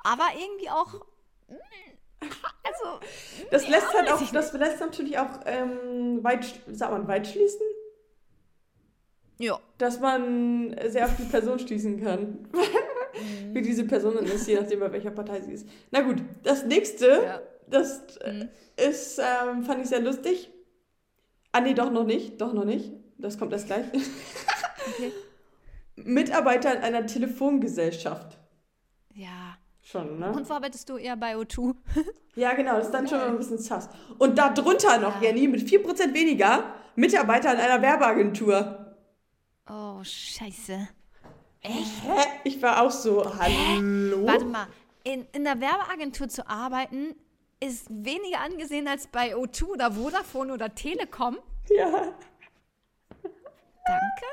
Aber 0.03 0.25
irgendwie 0.37 0.69
auch, 0.69 0.93
mm, 1.47 2.27
also, 2.63 2.99
Das 3.51 3.67
lässt 3.67 3.93
halt 3.93 4.11
auch, 4.11 4.31
das 4.31 4.53
lässt 4.53 4.79
natürlich 4.79 5.17
auch 5.17 5.39
ähm, 5.45 6.23
weit, 6.23 6.45
sagt 6.71 6.91
man, 6.91 7.07
weit 7.07 7.27
schließen, 7.27 7.65
ja. 9.39 9.59
dass 9.77 9.99
man 9.99 10.75
sehr 10.87 11.05
auf 11.05 11.15
die 11.17 11.23
Person 11.23 11.59
schließen 11.59 12.03
kann. 12.03 12.47
Wie 13.51 13.61
diese 13.61 13.83
Person 13.85 14.15
dann 14.15 14.25
ist, 14.25 14.47
je 14.47 14.59
nachdem, 14.59 14.79
bei 14.79 14.91
welcher 14.91 15.11
Partei 15.11 15.41
sie 15.41 15.53
ist. 15.53 15.67
Na 15.91 16.01
gut, 16.01 16.17
das 16.43 16.65
nächste, 16.65 17.07
Ja. 17.07 17.41
das 17.67 18.17
äh, 18.17 18.33
Mhm. 18.33 18.49
ist, 18.77 19.19
ähm, 19.19 19.63
fand 19.63 19.81
ich 19.83 19.89
sehr 19.89 20.01
lustig. 20.01 20.49
Ah, 21.51 21.61
nee, 21.61 21.73
doch 21.73 21.91
noch 21.91 22.05
nicht, 22.05 22.41
doch 22.41 22.53
noch 22.53 22.65
nicht. 22.65 22.91
Das 23.17 23.37
kommt 23.37 23.53
erst 23.53 23.67
gleich. 23.67 23.85
Okay. 24.95 25.11
Mitarbeiter 25.95 26.75
in 26.75 26.81
einer 26.81 27.05
Telefongesellschaft. 27.05 28.37
Ja. 29.13 29.57
Schon, 29.83 30.17
ne? 30.17 30.31
Und 30.31 30.49
wo 30.49 30.53
arbeitest 30.53 30.89
du 30.89 30.97
eher 30.97 31.15
bei 31.17 31.35
O2? 31.35 31.75
Ja, 32.35 32.53
genau, 32.55 32.77
das 32.77 32.85
ist 32.87 32.91
dann 32.95 33.07
schon 33.07 33.19
mal 33.19 33.27
ein 33.27 33.37
bisschen 33.37 33.59
sass. 33.59 33.89
Und 34.17 34.39
da 34.39 34.49
drunter 34.51 34.97
noch, 34.97 35.21
Ja. 35.21 35.29
Jenny, 35.29 35.47
mit 35.47 35.61
4% 35.69 36.15
weniger 36.15 36.73
Mitarbeiter 36.95 37.53
in 37.53 37.59
einer 37.59 37.79
Werbeagentur. 37.79 38.95
Oh, 39.69 39.99
scheiße. 40.03 40.87
Echt? 41.63 42.03
Hä? 42.03 42.21
Ich 42.43 42.61
war 42.61 42.81
auch 42.81 42.91
so, 42.91 43.23
hallo? 43.39 44.25
Warte 44.27 44.45
mal, 44.45 44.67
in, 45.03 45.25
in 45.31 45.45
der 45.45 45.59
Werbeagentur 45.59 46.27
zu 46.27 46.47
arbeiten 46.47 47.15
ist 47.59 47.87
weniger 47.89 48.41
angesehen 48.41 48.87
als 48.87 49.07
bei 49.07 49.35
O2 49.35 49.63
oder 49.65 49.91
Vodafone 49.91 50.53
oder 50.53 50.75
Telekom. 50.75 51.37
Ja, 51.69 52.13
Danke. 53.85 54.25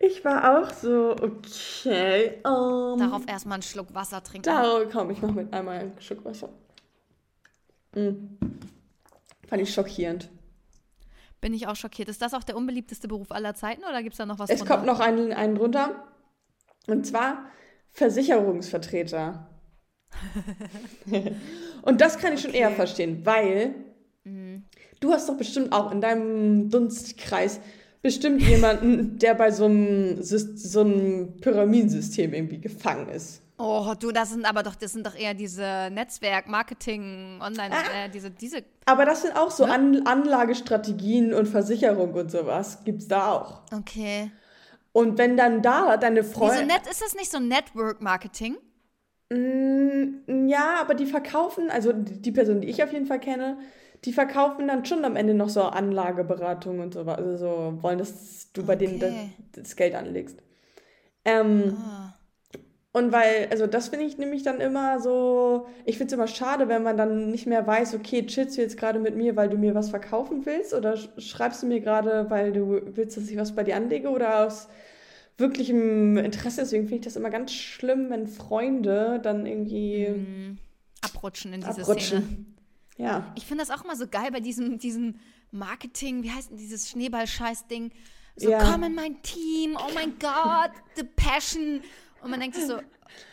ich 0.00 0.24
war 0.24 0.60
auch 0.62 0.70
so, 0.70 1.16
okay. 1.20 2.40
Ähm, 2.44 2.98
Darauf 2.98 3.22
erstmal 3.26 3.56
einen 3.56 3.62
Schluck 3.62 3.92
Wasser 3.92 4.22
trinken. 4.22 4.44
da, 4.44 4.80
komm, 4.90 5.10
ich 5.10 5.20
mach 5.20 5.32
mit 5.32 5.52
einmal 5.52 5.78
einen 5.78 6.00
Schluck 6.00 6.24
Wasser. 6.24 6.48
Mm. 7.94 8.36
Fand 9.48 9.62
ich 9.62 9.72
schockierend. 9.72 10.28
Bin 11.40 11.54
ich 11.54 11.66
auch 11.66 11.76
schockiert. 11.76 12.08
Ist 12.08 12.22
das 12.22 12.34
auch 12.34 12.42
der 12.44 12.56
unbeliebteste 12.56 13.08
Beruf 13.08 13.30
aller 13.30 13.54
Zeiten 13.54 13.82
oder 13.84 14.02
gibt 14.02 14.14
es 14.14 14.18
da 14.18 14.26
noch 14.26 14.38
was 14.38 14.50
Es 14.50 14.60
drunter? 14.60 14.74
kommt 14.74 14.86
noch 14.86 15.00
einen, 15.00 15.32
einen 15.32 15.54
drunter. 15.54 16.04
Und 16.86 17.06
zwar 17.06 17.46
Versicherungsvertreter. 17.92 19.48
Und 21.82 22.00
das 22.00 22.18
kann 22.18 22.32
ich 22.32 22.40
schon 22.40 22.54
eher 22.54 22.70
verstehen, 22.70 23.24
weil 23.24 23.74
du 25.00 25.12
hast 25.12 25.28
doch 25.28 25.36
bestimmt 25.36 25.72
auch 25.72 25.92
in 25.92 26.00
deinem 26.00 26.68
Dunstkreis 26.70 27.60
bestimmt 28.02 28.42
jemanden, 28.42 29.18
der 29.18 29.34
bei 29.34 29.50
so 29.50 29.66
einem, 29.66 30.22
so 30.22 30.80
einem 30.80 31.36
Pyramidensystem 31.40 32.32
irgendwie 32.34 32.60
gefangen 32.60 33.08
ist. 33.08 33.42
Oh, 33.58 33.94
du, 33.98 34.12
das 34.12 34.30
sind 34.30 34.44
aber 34.44 34.62
doch, 34.62 34.74
das 34.74 34.92
sind 34.92 35.06
doch 35.06 35.14
eher 35.14 35.32
diese 35.32 35.88
Netzwerk, 35.90 36.46
Marketing, 36.46 37.40
Online, 37.40 37.74
Ah. 37.74 38.04
äh, 38.04 38.08
diese, 38.10 38.30
diese. 38.30 38.62
Aber 38.84 39.06
das 39.06 39.22
sind 39.22 39.34
auch 39.36 39.50
so 39.50 39.64
Ne? 39.66 39.72
An 39.72 40.06
Anlagestrategien 40.06 41.32
und 41.32 41.46
Versicherung 41.46 42.12
und 42.12 42.30
sowas. 42.30 42.84
Gibt's 42.84 43.08
da 43.08 43.32
auch. 43.32 43.62
Okay. 43.72 44.30
Und 44.92 45.16
wenn 45.18 45.36
dann 45.36 45.62
da 45.62 45.96
deine 45.96 46.22
Wieso 46.22 46.32
Freunde. 46.38 46.66
net, 46.66 46.86
ist 46.90 47.00
das 47.02 47.14
nicht 47.14 47.30
so 47.30 47.38
Network 47.40 48.00
Marketing? 48.02 48.56
Mm, 49.30 50.48
Ja, 50.48 50.80
aber 50.80 50.94
die 50.94 51.06
verkaufen, 51.06 51.70
also 51.70 51.92
die 51.92 52.32
Person, 52.32 52.60
die 52.60 52.68
ich 52.68 52.82
auf 52.82 52.92
jeden 52.92 53.06
Fall 53.06 53.20
kenne, 53.20 53.58
die 54.04 54.12
verkaufen 54.12 54.68
dann 54.68 54.84
schon 54.84 55.04
am 55.04 55.16
Ende 55.16 55.34
noch 55.34 55.48
so 55.48 55.62
Anlageberatung 55.62 56.80
und 56.80 56.94
so, 56.94 57.00
also 57.02 57.36
so 57.36 57.82
wollen, 57.82 57.98
dass 57.98 58.52
du 58.52 58.64
bei 58.64 58.76
denen 58.76 59.00
das, 59.00 59.10
Okay. 59.10 59.32
das 59.52 59.76
Geld 59.76 59.94
anlegst. 59.94 60.38
Ähm, 61.24 61.76
Ah. 61.78 62.14
Und 62.96 63.12
weil, 63.12 63.48
also 63.50 63.66
das 63.66 63.88
finde 63.88 64.06
ich 64.06 64.16
nämlich 64.16 64.42
dann 64.42 64.58
immer 64.58 65.00
so, 65.00 65.66
ich 65.84 65.98
finde 65.98 66.06
es 66.06 66.12
immer 66.14 66.26
schade, 66.28 66.66
wenn 66.68 66.82
man 66.82 66.96
dann 66.96 67.30
nicht 67.30 67.46
mehr 67.46 67.66
weiß, 67.66 67.94
okay, 67.94 68.24
chillst 68.24 68.56
du 68.56 68.62
jetzt 68.62 68.78
gerade 68.78 68.98
mit 68.98 69.14
mir, 69.14 69.36
weil 69.36 69.50
du 69.50 69.58
mir 69.58 69.74
was 69.74 69.90
verkaufen 69.90 70.46
willst 70.46 70.72
oder 70.72 70.96
schreibst 70.96 71.62
du 71.62 71.66
mir 71.66 71.80
gerade, 71.80 72.30
weil 72.30 72.52
du 72.54 72.80
willst, 72.96 73.18
dass 73.18 73.28
ich 73.28 73.36
was 73.36 73.54
bei 73.54 73.64
dir 73.64 73.76
anlege 73.76 74.08
oder 74.08 74.46
aus 74.46 74.68
wirklichem 75.36 76.16
Interesse. 76.16 76.62
Deswegen 76.62 76.84
finde 76.84 77.00
ich 77.00 77.04
das 77.04 77.16
immer 77.16 77.28
ganz 77.28 77.52
schlimm, 77.52 78.08
wenn 78.08 78.26
Freunde 78.26 79.20
dann 79.22 79.44
irgendwie 79.44 80.08
Mhm. 80.08 80.58
Abrutschen 81.02 81.52
in 81.52 81.60
diese 81.60 81.82
abrutschen. 81.82 82.22
Szene. 82.22 82.46
Ja. 82.96 83.30
Ich 83.36 83.44
finde 83.44 83.62
das 83.62 83.78
auch 83.78 83.84
immer 83.84 83.96
so 83.96 84.06
geil 84.06 84.30
bei 84.32 84.40
diesem, 84.40 84.78
diesem 84.78 85.16
Marketing, 85.50 86.22
wie 86.22 86.30
heißt 86.30 86.48
denn 86.48 86.56
dieses 86.56 86.88
Schneeball-Scheiß-Ding? 86.88 87.90
So, 88.36 88.50
Ja. 88.50 88.58
komm 88.70 88.84
in 88.84 88.94
mein 88.94 89.20
Team, 89.20 89.76
oh 89.76 89.90
mein 89.94 90.14
Gott, 90.18 90.70
the 90.96 91.04
passion. 91.04 91.82
Und 92.26 92.32
man 92.32 92.40
denkt 92.40 92.56
sich 92.56 92.66
so, 92.66 92.80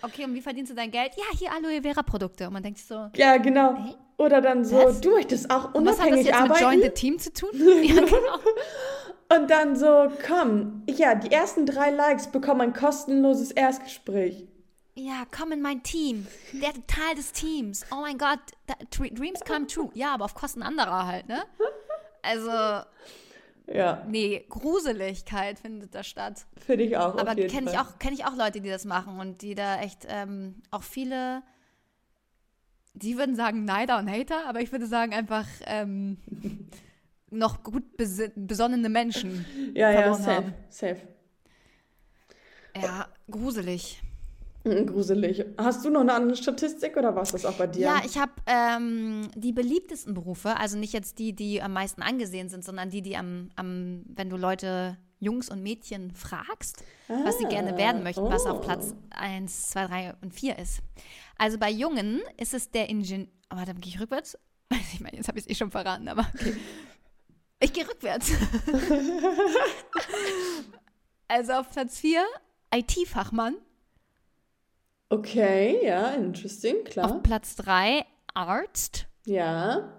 okay, 0.03 0.23
und 0.23 0.35
wie 0.35 0.41
verdienst 0.41 0.71
du 0.71 0.75
dein 0.75 0.91
Geld? 0.91 1.13
Ja, 1.17 1.23
hier 1.35 1.51
Aloe 1.51 1.81
Vera-Produkte. 1.81 2.45
Und 2.45 2.53
man 2.53 2.61
denkt 2.61 2.77
sich 2.77 2.87
so, 2.87 3.09
Ja, 3.15 3.37
genau. 3.37 3.75
Hä? 3.75 3.95
Oder 4.17 4.39
dann 4.39 4.63
so, 4.63 4.77
Was? 4.77 5.01
du 5.01 5.15
möchtest 5.15 5.49
auch 5.49 5.73
und 5.73 5.87
was 5.87 5.99
hat 5.99 6.11
das 6.11 6.19
unabhängig 6.19 6.25
jetzt 6.27 6.41
mit 6.41 6.51
arbeiten. 6.51 6.63
Join 6.63 6.81
the 6.83 6.89
Team 6.89 7.17
zu 7.17 7.33
tun? 7.33 7.49
ja, 7.83 7.95
genau. 8.01 8.39
Und 9.35 9.49
dann 9.49 9.75
so, 9.75 10.11
komm, 10.27 10.83
ja, 10.87 11.15
die 11.15 11.31
ersten 11.31 11.65
drei 11.65 11.89
Likes 11.89 12.27
bekommen 12.27 12.61
ein 12.61 12.73
kostenloses 12.73 13.49
Erstgespräch. 13.49 14.45
Ja, 14.93 15.23
komm 15.35 15.53
in 15.53 15.61
mein 15.61 15.81
Team. 15.81 16.27
Werde 16.51 16.85
Teil 16.85 17.15
des 17.15 17.31
Teams. 17.31 17.83
Oh 17.91 18.01
mein 18.01 18.19
Gott, 18.19 18.37
Dreams 18.91 19.39
come 19.43 19.65
true. 19.65 19.89
Ja, 19.95 20.13
aber 20.13 20.25
auf 20.25 20.35
Kosten 20.35 20.61
anderer 20.61 21.07
halt, 21.07 21.27
ne? 21.27 21.41
Also, 22.21 22.85
Ja, 23.65 24.03
nee, 24.09 24.45
Gruseligkeit 24.49 25.57
findet 25.59 25.95
da 25.95 26.03
statt. 26.03 26.45
finde 26.65 26.83
ich 26.83 26.97
auch. 26.97 27.15
Aber 27.17 27.33
kenne 27.35 27.71
ich, 27.71 27.77
auch- 27.79 27.97
kenn 27.97 28.13
ich 28.13 28.25
auch 28.25 28.35
Leute, 28.35 28.59
die 28.61 28.69
das 28.69 28.83
machen 28.85 29.19
und 29.19 29.41
die 29.41 29.55
da 29.55 29.79
echt 29.81 30.05
ähm, 30.09 30.61
auch 30.69 30.83
viele, 30.83 31.41
die 32.93 33.17
würden 33.17 33.35
sagen 33.35 33.63
Neider 33.65 33.97
und 33.99 34.09
Hater, 34.11 34.45
aber 34.47 34.59
ich 34.61 34.71
würde 34.71 34.85
sagen 34.85 35.13
einfach 35.13 35.47
ähm, 35.65 36.17
noch 37.29 37.63
gut 37.63 37.83
besonnene 38.35 38.89
Menschen. 38.89 39.45
Ja, 39.73 39.89
ja, 39.91 40.13
safe, 40.13 40.31
haben. 40.35 40.53
safe. 40.69 40.97
Ja, 42.75 43.07
gruselig. 43.29 44.01
Gruselig. 44.85 45.45
Hast 45.57 45.83
du 45.83 45.89
noch 45.89 46.01
eine 46.01 46.13
andere 46.13 46.37
Statistik 46.37 46.95
oder 46.95 47.15
war 47.15 47.23
es 47.23 47.31
das 47.31 47.45
auch 47.45 47.55
bei 47.55 47.67
dir? 47.67 47.81
Ja, 47.81 48.01
ich 48.05 48.17
habe 48.17 48.31
ähm, 48.47 49.29
die 49.35 49.51
beliebtesten 49.51 50.13
Berufe, 50.13 50.55
also 50.57 50.77
nicht 50.77 50.93
jetzt 50.93 51.19
die, 51.19 51.33
die 51.33 51.61
am 51.61 51.73
meisten 51.73 52.01
angesehen 52.01 52.49
sind, 52.49 52.63
sondern 52.63 52.89
die, 52.89 53.01
die 53.01 53.17
am, 53.17 53.49
am 53.55 54.03
wenn 54.07 54.29
du 54.29 54.37
Leute, 54.37 54.97
Jungs 55.19 55.49
und 55.49 55.63
Mädchen 55.63 56.11
fragst, 56.11 56.83
was 57.07 57.37
sie 57.37 57.45
gerne 57.45 57.77
werden 57.77 58.03
möchten, 58.03 58.23
was 58.23 58.45
auf 58.45 58.59
oh. 58.59 58.61
Platz 58.61 58.93
1, 59.11 59.67
2, 59.69 59.87
3 59.87 60.13
und 60.21 60.33
4 60.33 60.59
ist. 60.59 60.81
Also 61.37 61.57
bei 61.57 61.71
Jungen 61.71 62.21
ist 62.37 62.53
es 62.53 62.71
der 62.71 62.89
Ingenieur. 62.89 63.27
Oh, 63.51 63.55
warte, 63.55 63.73
gehe 63.75 63.93
ich 63.93 63.99
rückwärts? 63.99 64.37
Ich 64.93 64.99
meine, 64.99 65.17
jetzt 65.17 65.27
habe 65.27 65.37
ich 65.37 65.45
es 65.45 65.51
eh 65.51 65.55
schon 65.55 65.71
verraten, 65.71 66.07
aber 66.07 66.25
okay. 66.33 66.55
Ich 67.59 67.71
gehe 67.71 67.87
rückwärts. 67.87 68.31
also 71.29 71.53
auf 71.53 71.69
Platz 71.71 71.99
4 71.99 72.21
IT-Fachmann. 72.75 73.55
Okay, 75.13 75.85
ja, 75.85 76.09
interesting, 76.11 76.83
klar. 76.85 77.11
Auf 77.11 77.23
Platz 77.23 77.55
3 77.57 78.03
Arzt. 78.33 79.05
Ja. 79.25 79.93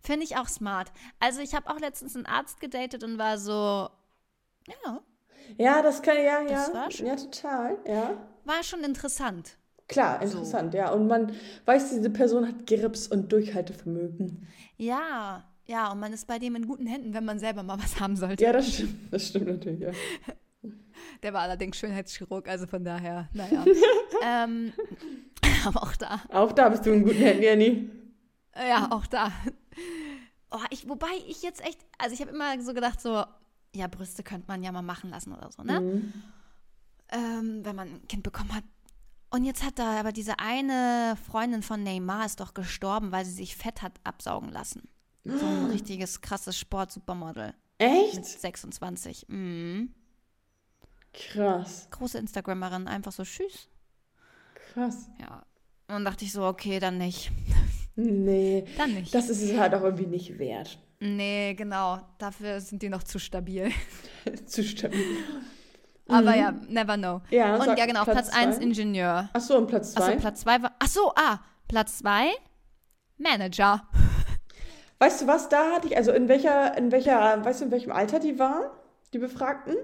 Finde 0.00 0.24
ich 0.24 0.36
auch 0.36 0.48
smart. 0.48 0.90
Also 1.20 1.40
ich 1.40 1.54
habe 1.54 1.68
auch 1.70 1.78
letztens 1.78 2.16
einen 2.16 2.26
Arzt 2.26 2.60
gedatet 2.60 3.04
und 3.04 3.18
war 3.18 3.36
so, 3.38 3.52
ja, 4.66 5.00
Ja, 5.58 5.82
das 5.82 6.00
kann, 6.00 6.16
ja, 6.16 6.40
ja. 6.40 6.48
Das 6.48 6.72
war 6.74 6.90
schon- 6.90 7.06
Ja, 7.06 7.16
total, 7.16 7.76
ja. 7.86 8.16
war 8.44 8.62
schon 8.62 8.82
interessant. 8.84 9.58
Klar, 9.86 10.22
interessant, 10.22 10.72
ja. 10.72 10.90
Und 10.92 11.08
man 11.08 11.32
weiß, 11.66 11.90
diese 11.90 12.08
Person 12.08 12.48
hat 12.48 12.66
Grips 12.66 13.06
und 13.08 13.30
Durchhaltevermögen. 13.30 14.48
Ja, 14.78 15.44
ja, 15.66 15.92
und 15.92 16.00
man 16.00 16.14
ist 16.14 16.26
bei 16.26 16.38
dem 16.38 16.56
in 16.56 16.66
guten 16.66 16.86
Händen, 16.86 17.12
wenn 17.12 17.24
man 17.26 17.38
selber 17.38 17.62
mal 17.62 17.78
was 17.78 18.00
haben 18.00 18.16
sollte. 18.16 18.42
Ja, 18.42 18.52
das 18.54 18.72
stimmt. 18.72 19.12
Das 19.12 19.28
stimmt 19.28 19.46
natürlich, 19.48 19.80
ja. 19.80 19.90
Der 21.22 21.32
war 21.32 21.42
allerdings 21.42 21.76
Schönheitschirurg, 21.76 22.48
also 22.48 22.66
von 22.66 22.84
daher, 22.84 23.28
naja. 23.32 23.64
ähm, 24.24 24.72
aber 25.66 25.82
auch 25.82 25.96
da, 25.96 26.20
Auch 26.30 26.52
da 26.52 26.68
bist 26.68 26.84
du 26.86 26.90
in 26.92 27.02
guten 27.04 27.16
Händen, 27.18 27.42
Jenny. 27.42 27.90
ja, 28.56 28.88
auch 28.90 29.06
da. 29.06 29.32
Oh, 30.50 30.58
ich, 30.70 30.88
wobei 30.88 31.08
ich 31.26 31.42
jetzt 31.42 31.64
echt, 31.64 31.80
also 31.98 32.14
ich 32.14 32.20
habe 32.20 32.30
immer 32.30 32.60
so 32.62 32.74
gedacht, 32.74 33.00
so, 33.00 33.24
ja, 33.74 33.86
Brüste 33.88 34.22
könnte 34.22 34.46
man 34.46 34.62
ja 34.62 34.70
mal 34.72 34.82
machen 34.82 35.10
lassen 35.10 35.32
oder 35.32 35.50
so, 35.50 35.62
ne? 35.62 35.80
Mhm. 35.80 36.12
ähm, 37.10 37.60
wenn 37.64 37.74
man 37.76 37.88
ein 37.88 38.08
Kind 38.08 38.22
bekommen 38.22 38.54
hat. 38.54 38.64
Und 39.30 39.44
jetzt 39.44 39.64
hat 39.64 39.80
da 39.80 39.98
aber 39.98 40.12
diese 40.12 40.38
eine 40.38 41.16
Freundin 41.28 41.62
von 41.62 41.82
Neymar 41.82 42.24
ist 42.26 42.38
doch 42.38 42.54
gestorben, 42.54 43.10
weil 43.10 43.24
sie 43.24 43.32
sich 43.32 43.56
Fett 43.56 43.82
hat 43.82 43.94
absaugen 44.04 44.50
lassen. 44.50 44.88
So 45.24 45.44
ein 45.44 45.66
richtiges 45.70 46.20
krasses 46.20 46.56
Sport-Supermodel 46.58 47.46
mit 47.46 47.54
Echt? 47.78 48.24
26. 48.24 49.24
Mhm. 49.28 49.92
Krass, 51.14 51.88
Große 51.90 52.18
Instagrammerin, 52.18 52.88
einfach 52.88 53.12
so 53.12 53.22
tschüss. 53.22 53.68
krass. 54.72 55.08
Ja. 55.20 55.44
Und 55.86 55.94
dann 55.94 56.04
dachte 56.04 56.24
ich 56.24 56.32
so, 56.32 56.44
okay, 56.44 56.78
dann 56.80 56.98
nicht. 56.98 57.30
Nee, 57.96 58.64
Dann 58.76 58.94
nicht. 58.94 59.14
das 59.14 59.28
ist 59.28 59.40
es 59.42 59.56
halt 59.56 59.72
auch 59.74 59.82
irgendwie 59.82 60.06
nicht 60.06 60.38
wert. 60.38 60.78
nee, 60.98 61.54
genau. 61.54 62.00
Dafür 62.18 62.60
sind 62.60 62.82
die 62.82 62.88
noch 62.88 63.04
zu 63.04 63.18
stabil. 63.20 63.70
Zu 64.46 64.64
stabil. 64.64 65.16
Aber 66.08 66.34
ja, 66.34 66.52
never 66.68 66.96
know. 66.96 67.22
Ja, 67.30 67.54
Und 67.56 67.78
ja, 67.78 67.86
genau, 67.86 68.02
Platz, 68.04 68.28
Platz 68.28 68.36
1 68.36 68.56
zwei. 68.56 68.62
Ingenieur. 68.64 69.30
Achso, 69.32 69.56
und 69.56 69.68
Platz 69.68 69.92
zwei. 69.92 70.06
Achso, 70.08 70.18
Platz 70.18 70.40
2 70.40 70.62
war. 70.62 70.72
Achso, 70.80 71.12
ah, 71.16 71.38
Platz 71.68 71.98
2 71.98 72.30
Manager. 73.18 73.86
Weißt 74.98 75.22
du 75.22 75.26
was, 75.26 75.48
da 75.48 75.72
hatte 75.72 75.86
ich, 75.88 75.96
also 75.96 76.12
in 76.12 76.28
welcher, 76.28 76.76
in 76.76 76.90
welcher, 76.92 77.44
weißt 77.44 77.60
du, 77.60 77.66
in 77.66 77.70
welchem 77.70 77.92
Alter 77.92 78.18
die 78.18 78.38
waren, 78.38 78.64
die 79.12 79.18
Befragten? 79.18 79.76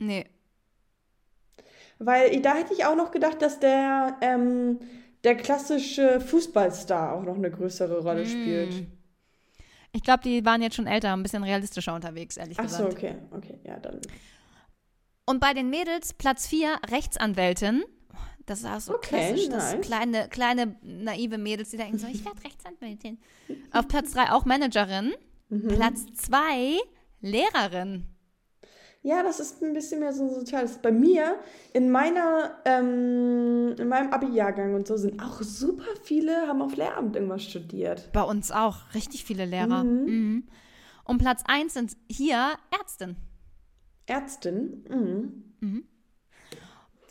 Nee. 0.00 0.24
Weil 1.98 2.40
da 2.40 2.54
hätte 2.54 2.72
ich 2.72 2.84
auch 2.86 2.96
noch 2.96 3.10
gedacht, 3.10 3.42
dass 3.42 3.60
der, 3.60 4.16
ähm, 4.22 4.80
der 5.22 5.36
klassische 5.36 6.20
Fußballstar 6.20 7.12
auch 7.12 7.22
noch 7.22 7.36
eine 7.36 7.50
größere 7.50 8.00
Rolle 8.02 8.26
spielt. 8.26 8.72
Mm. 8.72 8.86
Ich 9.92 10.02
glaube, 10.02 10.22
die 10.22 10.44
waren 10.44 10.62
jetzt 10.62 10.76
schon 10.76 10.86
älter, 10.86 11.12
ein 11.12 11.22
bisschen 11.22 11.44
realistischer 11.44 11.94
unterwegs, 11.94 12.36
ehrlich 12.36 12.58
Ach 12.58 12.68
so, 12.68 12.84
gesagt. 12.86 12.92
okay, 12.94 13.14
okay, 13.32 13.58
ja, 13.64 13.76
dann. 13.78 14.00
Und 15.26 15.40
bei 15.40 15.52
den 15.52 15.68
Mädels 15.68 16.14
Platz 16.14 16.46
4 16.46 16.78
Rechtsanwältin. 16.90 17.84
Das 18.46 18.60
ist 18.60 18.66
auch 18.66 18.80
so 18.80 18.94
Okay, 18.94 19.08
klassisch, 19.08 19.48
das 19.48 19.74
nice. 19.74 19.86
kleine, 19.86 20.28
kleine, 20.28 20.76
naive 20.82 21.38
Mädels, 21.38 21.70
die 21.70 21.76
denken 21.76 21.98
so, 21.98 22.06
ich 22.08 22.24
werde 22.24 22.42
Rechtsanwältin. 22.42 23.18
Auf 23.72 23.86
Platz 23.86 24.12
3 24.12 24.32
auch 24.32 24.44
Managerin. 24.44 25.12
Mhm. 25.50 25.68
Platz 25.68 26.06
2 26.14 26.78
Lehrerin. 27.20 28.06
Ja, 29.02 29.22
das 29.22 29.40
ist 29.40 29.62
ein 29.62 29.72
bisschen 29.72 30.00
mehr 30.00 30.12
so 30.12 30.24
ein 30.24 30.34
soziales. 30.34 30.76
Bei 30.78 30.92
mir, 30.92 31.36
in 31.72 31.90
meiner, 31.90 32.56
ähm, 32.66 33.74
in 33.78 33.88
meinem 33.88 34.12
Abi-Jahrgang 34.12 34.74
und 34.74 34.86
so, 34.86 34.98
sind 34.98 35.22
auch 35.22 35.40
super 35.40 35.96
viele, 36.02 36.46
haben 36.46 36.60
auf 36.60 36.76
Lehramt 36.76 37.16
irgendwas 37.16 37.44
studiert. 37.44 38.10
Bei 38.12 38.22
uns 38.22 38.52
auch 38.52 38.92
richtig 38.94 39.24
viele 39.24 39.46
Lehrer. 39.46 39.84
Mhm. 39.84 40.46
Und 41.04 41.18
Platz 41.18 41.42
1 41.46 41.72
sind 41.72 41.96
hier 42.10 42.50
Ärztin. 42.78 43.16
Ärztin, 44.04 44.84
mhm. 45.60 45.84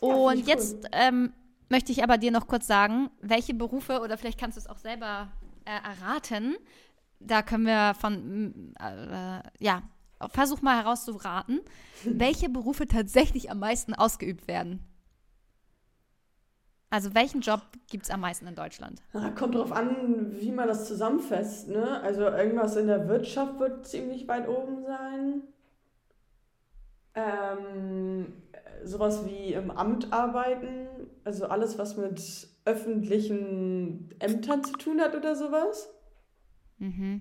Ja, 0.00 0.14
Und 0.14 0.38
ich 0.38 0.46
jetzt 0.46 0.86
ähm, 0.92 1.32
möchte 1.68 1.90
ich 1.90 2.04
aber 2.04 2.18
dir 2.18 2.30
noch 2.30 2.46
kurz 2.46 2.68
sagen, 2.68 3.10
welche 3.20 3.52
Berufe, 3.52 4.00
oder 4.00 4.16
vielleicht 4.16 4.38
kannst 4.38 4.56
du 4.56 4.60
es 4.60 4.68
auch 4.68 4.78
selber 4.78 5.32
äh, 5.64 5.70
erraten, 5.70 6.56
da 7.18 7.42
können 7.42 7.66
wir 7.66 7.94
von, 7.98 8.74
äh, 8.78 9.42
ja, 9.58 9.82
versuch 10.28 10.62
mal 10.62 10.76
herauszuraten, 10.76 11.60
welche 12.04 12.48
Berufe 12.48 12.86
tatsächlich 12.86 13.50
am 13.50 13.58
meisten 13.58 13.94
ausgeübt 13.94 14.48
werden. 14.48 14.80
Also 16.90 17.14
welchen 17.14 17.40
Job 17.40 17.62
gibt 17.88 18.04
es 18.04 18.10
am 18.10 18.20
meisten 18.20 18.48
in 18.48 18.56
Deutschland? 18.56 19.00
Ah, 19.12 19.30
kommt 19.30 19.54
drauf 19.54 19.70
an, 19.70 20.40
wie 20.40 20.50
man 20.50 20.66
das 20.66 20.88
zusammenfasst, 20.88 21.68
ne? 21.68 22.00
Also 22.00 22.22
irgendwas 22.22 22.74
in 22.76 22.88
der 22.88 23.08
Wirtschaft 23.08 23.60
wird 23.60 23.86
ziemlich 23.86 24.26
weit 24.26 24.48
oben 24.48 24.82
sein. 24.84 25.42
Ähm, 27.14 28.32
sowas 28.84 29.24
wie 29.26 29.52
im 29.52 29.70
Amt 29.70 30.12
arbeiten, 30.12 30.88
also 31.24 31.46
alles, 31.46 31.78
was 31.78 31.96
mit 31.96 32.48
öffentlichen 32.64 34.14
Ämtern 34.18 34.64
zu 34.64 34.72
tun 34.72 35.00
hat 35.00 35.14
oder 35.14 35.36
sowas. 35.36 35.90
Mhm. 36.78 37.20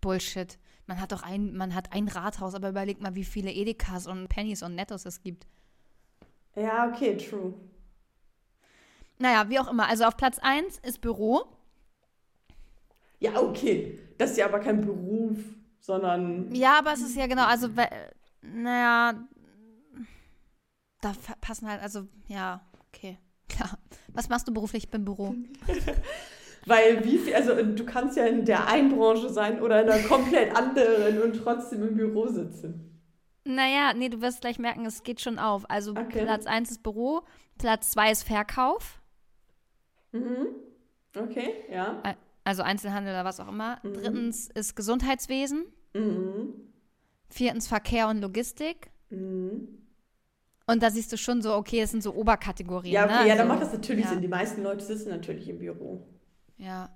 Bullshit. 0.00 0.58
Man 0.92 1.00
hat 1.00 1.12
doch 1.12 1.22
ein, 1.22 1.56
man 1.56 1.74
hat 1.74 1.90
ein 1.94 2.06
Rathaus, 2.06 2.54
aber 2.54 2.68
überleg 2.68 3.00
mal, 3.00 3.14
wie 3.14 3.24
viele 3.24 3.50
Edekas 3.50 4.06
und 4.06 4.28
Pennies 4.28 4.62
und 4.62 4.74
Nettos 4.74 5.06
es 5.06 5.22
gibt. 5.22 5.46
Ja, 6.54 6.86
okay, 6.86 7.16
true. 7.16 7.54
Naja, 9.18 9.48
wie 9.48 9.58
auch 9.58 9.70
immer. 9.70 9.88
Also 9.88 10.04
auf 10.04 10.18
Platz 10.18 10.38
1 10.38 10.80
ist 10.80 11.00
Büro. 11.00 11.46
Ja, 13.20 13.40
okay. 13.40 14.00
Das 14.18 14.32
ist 14.32 14.36
ja 14.36 14.44
aber 14.44 14.60
kein 14.60 14.82
Beruf, 14.82 15.38
sondern. 15.80 16.54
Ja, 16.54 16.80
aber 16.80 16.92
es 16.92 17.00
ist 17.00 17.16
ja 17.16 17.26
genau, 17.26 17.46
also, 17.46 17.70
naja, 18.42 19.14
da 21.00 21.14
passen 21.40 21.70
halt, 21.70 21.80
also, 21.80 22.06
ja, 22.28 22.60
okay. 22.88 23.16
Klar. 23.48 23.78
Was 24.08 24.28
machst 24.28 24.46
du 24.46 24.52
beruflich 24.52 24.90
beim 24.90 25.06
Büro? 25.06 25.34
Weil 26.66 27.04
wie 27.04 27.18
viel, 27.18 27.34
also 27.34 27.54
du 27.54 27.84
kannst 27.84 28.16
ja 28.16 28.24
in 28.26 28.44
der 28.44 28.68
einen 28.68 28.90
Branche 28.96 29.28
sein 29.28 29.60
oder 29.60 29.82
in 29.82 29.88
einer 29.90 30.02
komplett 30.04 30.54
anderen 30.56 31.20
und 31.22 31.34
trotzdem 31.42 31.82
im 31.86 31.96
Büro 31.96 32.28
sitzen. 32.28 33.00
Naja, 33.44 33.92
nee, 33.94 34.08
du 34.08 34.20
wirst 34.20 34.40
gleich 34.42 34.58
merken, 34.58 34.86
es 34.86 35.02
geht 35.02 35.20
schon 35.20 35.38
auf. 35.38 35.68
Also 35.68 35.92
Okay. 35.92 36.22
Platz 36.22 36.46
1 36.46 36.70
ist 36.70 36.82
Büro, 36.82 37.22
Platz 37.58 37.90
2 37.90 38.12
ist 38.12 38.22
Verkauf, 38.22 39.00
Mhm. 40.12 40.48
Okay, 41.18 41.54
ja. 41.70 42.02
also 42.44 42.62
Einzelhandel 42.62 43.14
oder 43.14 43.24
was 43.24 43.40
auch 43.40 43.48
immer. 43.48 43.78
Mhm. 43.82 43.94
Drittens 43.94 44.48
ist 44.50 44.76
Gesundheitswesen. 44.76 45.64
Mhm. 45.94 46.52
Viertens 47.28 47.66
Verkehr 47.66 48.08
und 48.08 48.20
Logistik. 48.20 48.90
Mhm. 49.10 49.68
Und 50.66 50.82
da 50.82 50.90
siehst 50.90 51.12
du 51.12 51.16
schon 51.18 51.42
so, 51.42 51.54
okay, 51.54 51.80
das 51.80 51.90
sind 51.90 52.02
so 52.02 52.14
Oberkategorien. 52.14 52.92
Ja, 52.94 53.04
okay, 53.04 53.22
ne? 53.22 53.28
ja, 53.28 53.34
dann 53.36 53.40
also, 53.40 53.48
macht 53.48 53.62
das 53.62 53.72
natürlich 53.72 54.04
ja. 54.04 54.10
Sinn. 54.10 54.20
Die 54.20 54.28
meisten 54.28 54.62
Leute 54.62 54.84
sitzen 54.84 55.10
natürlich 55.10 55.48
im 55.48 55.58
Büro. 55.58 56.06
Ja. 56.62 56.90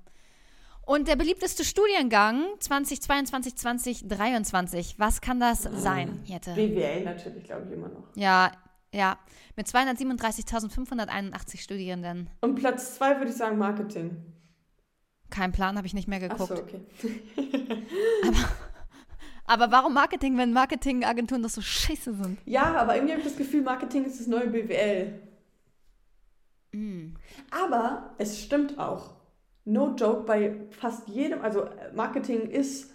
Und 0.86 1.08
der 1.08 1.16
beliebteste 1.16 1.64
Studiengang 1.64 2.44
2022, 2.60 3.56
2023, 3.56 4.98
was 4.98 5.20
kann 5.20 5.40
das 5.40 5.62
sein, 5.62 6.20
Jette? 6.24 6.54
BWL 6.54 7.02
natürlich, 7.02 7.42
glaube 7.42 7.66
ich, 7.66 7.72
immer 7.72 7.88
noch. 7.88 8.04
Ja, 8.14 8.52
ja. 8.92 9.18
Mit 9.56 9.66
237.581 9.66 11.58
Studierenden. 11.60 12.30
Und 12.40 12.54
Platz 12.54 12.94
zwei 12.94 13.18
würde 13.18 13.30
ich 13.30 13.36
sagen 13.36 13.58
Marketing. 13.58 14.16
Kein 15.28 15.50
Plan, 15.50 15.76
habe 15.76 15.88
ich 15.88 15.94
nicht 15.94 16.06
mehr 16.06 16.20
geguckt. 16.20 16.52
okay. 16.52 16.80
Aber 19.44 19.70
warum 19.72 19.94
Marketing, 19.94 20.38
wenn 20.38 20.52
Marketingagenturen 20.52 21.42
doch 21.42 21.50
so 21.50 21.62
scheiße 21.62 22.14
sind? 22.14 22.38
Ja, 22.46 22.74
aber 22.74 22.96
irgendwie 22.96 23.12
habe 23.12 23.22
ich 23.22 23.28
das 23.28 23.36
Gefühl, 23.36 23.62
Marketing 23.62 24.04
ist 24.04 24.18
das 24.18 24.26
neue 24.26 24.48
BWL. 24.48 25.20
Mm. 26.72 27.14
Aber 27.52 28.14
es 28.18 28.42
stimmt 28.42 28.76
auch. 28.76 29.15
No 29.66 29.96
joke, 29.96 30.22
bei 30.22 30.68
fast 30.70 31.08
jedem, 31.08 31.40
also 31.42 31.64
äh, 31.64 31.92
Marketing 31.92 32.48
ist 32.48 32.94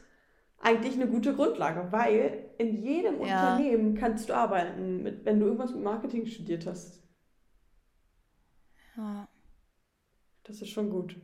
eigentlich 0.58 0.94
eine 0.94 1.08
gute 1.08 1.36
Grundlage, 1.36 1.92
weil 1.92 2.50
in 2.58 2.82
jedem 2.82 3.22
Ja. 3.26 3.56
Unternehmen 3.56 3.96
kannst 3.96 4.30
du 4.30 4.34
arbeiten, 4.34 5.04
mit, 5.04 5.26
wenn 5.26 5.40
du 5.40 5.48
irgendwas 5.48 5.74
mit 5.74 5.84
Marketing 5.84 6.26
studiert 6.26 6.66
hast. 6.66 7.04
Ja. 8.96 9.28
Das 10.44 10.62
ist 10.62 10.70
schon 10.70 10.90
gut. 10.90 11.18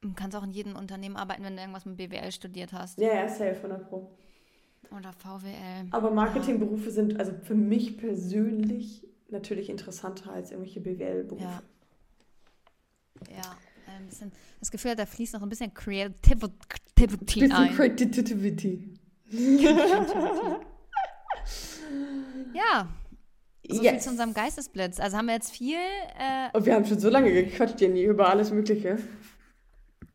Du 0.00 0.12
kannst 0.14 0.36
auch 0.36 0.44
in 0.44 0.52
jedem 0.52 0.74
Unternehmen 0.76 1.16
arbeiten, 1.16 1.44
wenn 1.44 1.56
du 1.56 1.60
irgendwas 1.60 1.84
mit 1.84 1.98
BWL 1.98 2.32
studiert 2.32 2.72
hast. 2.72 2.98
Ja, 2.98 3.14
ja, 3.14 3.28
safe, 3.28 3.56
100 3.56 3.88
Pro. 3.88 4.16
Oder 4.90 5.12
VWL. 5.12 5.88
Aber 5.90 6.10
Marketingberufe 6.10 6.90
sind 6.90 7.18
also 7.18 7.32
für 7.42 7.54
mich 7.54 7.98
persönlich 7.98 9.06
natürlich 9.28 9.68
interessanter 9.68 10.32
als 10.32 10.50
irgendwelche 10.50 10.80
BWL-Berufe. 10.80 11.42
Ja. 11.44 11.62
Ja. 13.30 13.56
Ein 14.04 14.08
bisschen, 14.08 14.32
das 14.60 14.70
Gefühl 14.70 14.92
hat, 14.92 14.98
da 14.98 15.06
fließt 15.06 15.34
noch 15.34 15.42
ein 15.42 15.48
bisschen 15.48 15.72
Creativity 15.74 16.60
Bisschen 16.96 17.52
ein. 17.52 17.74
Creativity. 17.74 18.94
Ja, 22.54 22.88
so 23.68 23.76
viel 23.82 23.84
Yes. 23.92 24.04
zu 24.04 24.10
unserem 24.10 24.34
Geistesblitz. 24.34 25.00
Also 25.00 25.16
haben 25.16 25.26
wir 25.26 25.34
jetzt 25.34 25.50
viel 25.50 25.76
äh, 25.76 26.50
Und 26.56 26.66
wir 26.66 26.74
haben 26.74 26.84
schon 26.86 26.98
so 27.00 27.08
lange 27.08 27.32
gequatscht, 27.32 27.80
Jenny, 27.80 28.04
über 28.04 28.28
alles 28.28 28.50
Mögliche. 28.50 28.98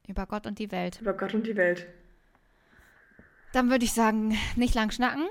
über 0.08 0.26
Gott 0.26 0.48
und 0.48 0.58
die 0.60 0.72
Welt. 0.72 1.00
Über 1.02 1.14
Gott 1.14 1.34
und 1.34 1.46
die 1.46 1.56
Welt. 1.58 1.86
Dann 3.54 3.70
würde 3.70 3.84
ich 3.86 3.94
sagen, 3.94 4.38
nicht 4.56 4.76
lang 4.76 4.92
schnacken. 4.92 5.28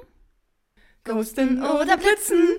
Ghosten 1.05 1.63
oder 1.63 1.97
blitzen. 1.97 2.59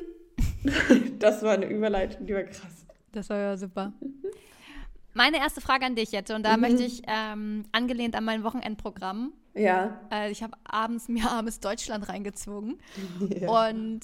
Das 1.19 1.41
war 1.43 1.53
eine 1.53 1.67
Überleitung, 1.69 2.25
die 2.25 2.33
war 2.33 2.43
krass. 2.43 2.85
Das 3.11 3.29
war 3.29 3.37
ja 3.37 3.57
super. 3.57 3.91
Meine 5.13 5.37
erste 5.37 5.59
Frage 5.61 5.85
an 5.85 5.95
dich, 5.95 6.11
Jette, 6.11 6.35
und 6.35 6.43
da 6.43 6.55
Mhm. 6.55 6.61
möchte 6.61 6.83
ich, 6.83 7.01
ähm, 7.07 7.65
angelehnt 7.71 8.15
an 8.15 8.23
mein 8.25 8.43
Wochenendprogramm, 8.43 9.33
Ja. 9.55 9.99
äh, 10.11 10.31
ich 10.31 10.43
habe 10.43 10.55
abends 10.63 11.07
mir 11.07 11.29
abends 11.29 11.59
Deutschland 11.59 12.07
reingezogen. 12.09 12.79
ja. 13.29 13.49
Und 13.69 14.01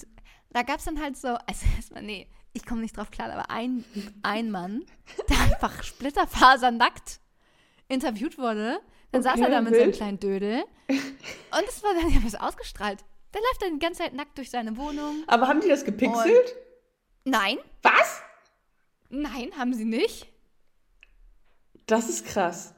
da 0.50 0.62
gab 0.62 0.78
es 0.78 0.84
dann 0.84 1.00
halt 1.00 1.16
so, 1.16 1.28
also 1.28 1.66
erstmal, 1.76 2.02
nee, 2.02 2.28
ich 2.52 2.64
komme 2.66 2.80
nicht 2.80 2.96
drauf 2.96 3.10
klar, 3.10 3.30
aber 3.30 3.50
ein, 3.50 3.84
ein 4.22 4.50
Mann, 4.50 4.84
der 5.28 5.38
einfach 5.40 5.82
splitterfasernackt 5.82 7.20
interviewt 7.88 8.38
wurde. 8.38 8.80
Dann 9.12 9.22
saß 9.22 9.36
er 9.38 9.42
Okay, 9.46 9.50
da 9.52 9.60
mit 9.60 9.74
seinem 9.74 9.86
wild. 9.86 9.96
kleinen 9.96 10.18
Dödel. 10.20 10.64
Und 10.88 11.68
es 11.68 11.82
war 11.82 11.94
dann, 11.94 12.08
ich 12.08 12.16
habe 12.16 12.26
es 12.26 12.34
ausgestrahlt. 12.34 13.04
Der 13.32 13.40
läuft 13.40 13.62
dann 13.62 13.74
die 13.74 13.78
ganze 13.78 14.02
Zeit 14.02 14.14
nackt 14.14 14.36
durch 14.38 14.50
seine 14.50 14.76
Wohnung. 14.76 15.22
Aber 15.26 15.46
haben 15.46 15.60
die 15.60 15.68
das 15.68 15.84
gepixelt? 15.84 16.54
Nein, 17.24 17.58
Was? 17.82 18.22
nein, 19.10 19.50
haben 19.58 19.72
sie 19.74 19.84
nicht. 19.84 20.26
Das 21.86 22.08
ist 22.08 22.26
krass. 22.26 22.74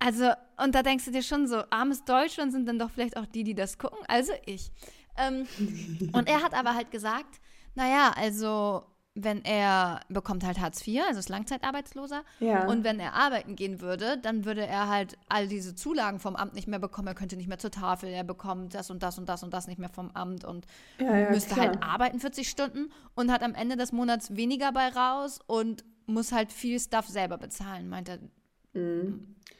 Also, 0.00 0.30
und 0.62 0.74
da 0.74 0.82
denkst 0.82 1.04
du 1.04 1.10
dir 1.10 1.22
schon 1.22 1.46
so, 1.46 1.62
armes 1.70 2.04
Deutschland 2.04 2.52
sind 2.52 2.66
dann 2.66 2.78
doch 2.78 2.90
vielleicht 2.90 3.16
auch 3.16 3.26
die, 3.26 3.44
die 3.44 3.54
das 3.54 3.78
gucken. 3.78 3.98
Also 4.08 4.32
ich. 4.46 4.70
Ähm, 5.16 5.46
und 6.12 6.28
er 6.28 6.42
hat 6.42 6.54
aber 6.54 6.74
halt 6.74 6.90
gesagt, 6.90 7.40
naja, 7.74 8.12
also 8.16 8.84
wenn 9.14 9.44
er 9.44 10.00
bekommt 10.08 10.44
halt 10.44 10.60
Hartz 10.60 10.86
IV, 10.86 11.02
also 11.06 11.18
ist 11.18 11.28
Langzeitarbeitsloser. 11.28 12.22
Ja. 12.38 12.66
Und 12.68 12.84
wenn 12.84 13.00
er 13.00 13.14
arbeiten 13.14 13.56
gehen 13.56 13.80
würde, 13.80 14.16
dann 14.18 14.44
würde 14.44 14.64
er 14.64 14.88
halt 14.88 15.18
all 15.28 15.48
diese 15.48 15.74
Zulagen 15.74 16.20
vom 16.20 16.36
Amt 16.36 16.54
nicht 16.54 16.68
mehr 16.68 16.78
bekommen. 16.78 17.08
Er 17.08 17.14
könnte 17.14 17.36
nicht 17.36 17.48
mehr 17.48 17.58
zur 17.58 17.72
Tafel, 17.72 18.10
er 18.10 18.24
bekommt 18.24 18.74
das 18.74 18.90
und 18.90 19.02
das 19.02 19.18
und 19.18 19.28
das 19.28 19.42
und 19.42 19.52
das 19.52 19.66
nicht 19.66 19.78
mehr 19.78 19.88
vom 19.88 20.10
Amt 20.12 20.44
und 20.44 20.66
ja, 21.00 21.16
ja, 21.16 21.30
müsste 21.30 21.54
klar. 21.54 21.66
halt 21.66 21.82
arbeiten 21.82 22.20
40 22.20 22.48
Stunden 22.48 22.92
und 23.14 23.32
hat 23.32 23.42
am 23.42 23.54
Ende 23.54 23.76
des 23.76 23.90
Monats 23.90 24.36
weniger 24.36 24.70
bei 24.72 24.88
raus 24.88 25.40
und 25.46 25.84
muss 26.08 26.32
halt 26.32 26.52
viel 26.52 26.80
Stuff 26.80 27.06
selber 27.06 27.38
bezahlen. 27.38 27.88
Meint 27.88 28.08
er, 28.08 28.18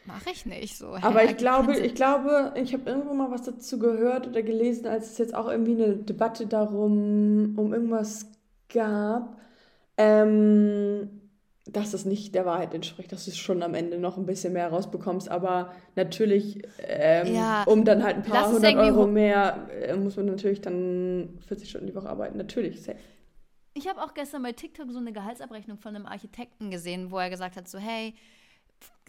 mache 0.07 0.31
ich 0.33 0.47
nicht 0.47 0.77
so. 0.77 0.89
Mhm. 0.89 1.03
Aber 1.03 1.25
ich 1.25 1.37
glaube, 1.37 1.77
ich 1.79 1.95
glaube, 1.95 2.55
ich 2.57 2.73
habe 2.73 2.91
irgendwo 2.91 3.15
mal 3.15 3.31
was 3.31 3.43
dazu 3.43 3.79
gehört 3.79 4.27
oder 4.27 4.43
gelesen, 4.43 4.87
als 4.87 5.13
es 5.13 5.19
jetzt 5.19 5.35
auch 5.35 5.49
irgendwie 5.49 5.83
eine 5.83 5.97
Debatte 5.97 6.47
darum 6.47 7.55
um 7.57 7.73
irgendwas 7.73 8.27
gab, 8.73 9.39
ähm, 9.97 11.11
dass 11.67 11.93
es 11.93 12.07
nicht 12.07 12.35
der 12.35 12.47
Wahrheit 12.47 12.73
entspricht, 12.73 13.13
dass 13.13 13.27
du 13.27 13.31
schon 13.33 13.63
am 13.63 13.75
Ende 13.75 13.99
noch 13.99 14.17
ein 14.17 14.25
bisschen 14.25 14.55
mehr 14.55 14.69
rausbekommst, 14.69 15.31
aber 15.31 15.73
natürlich, 15.97 16.63
ähm, 16.79 17.35
Ja, 17.35 17.65
um 17.65 17.85
dann 17.85 18.03
halt 18.03 18.17
ein 18.17 18.23
paar 18.23 18.51
hundert 18.51 18.77
Euro 18.77 19.07
mehr, 19.07 19.69
äh, 19.83 19.95
muss 19.97 20.17
man 20.17 20.27
natürlich 20.27 20.63
dann 20.63 21.39
40 21.47 21.69
Stunden 21.69 21.87
die 21.89 21.95
Woche 21.95 22.09
arbeiten. 22.09 22.39
Natürlich, 22.39 22.83
safe. 22.83 22.97
Ich 23.79 23.87
habe 23.87 24.03
auch 24.03 24.13
gestern 24.13 24.43
bei 24.43 24.53
TikTok 24.53 24.91
so 24.91 24.99
eine 24.99 25.13
Gehaltsabrechnung 25.13 25.79
von 25.79 25.95
einem 25.95 26.07
Architekten 26.07 26.71
gesehen, 26.71 27.13
wo 27.13 27.19
er 27.19 27.31
gesagt 27.31 27.57
hat, 27.57 27.69
so 27.69 27.79
hey, 27.79 28.13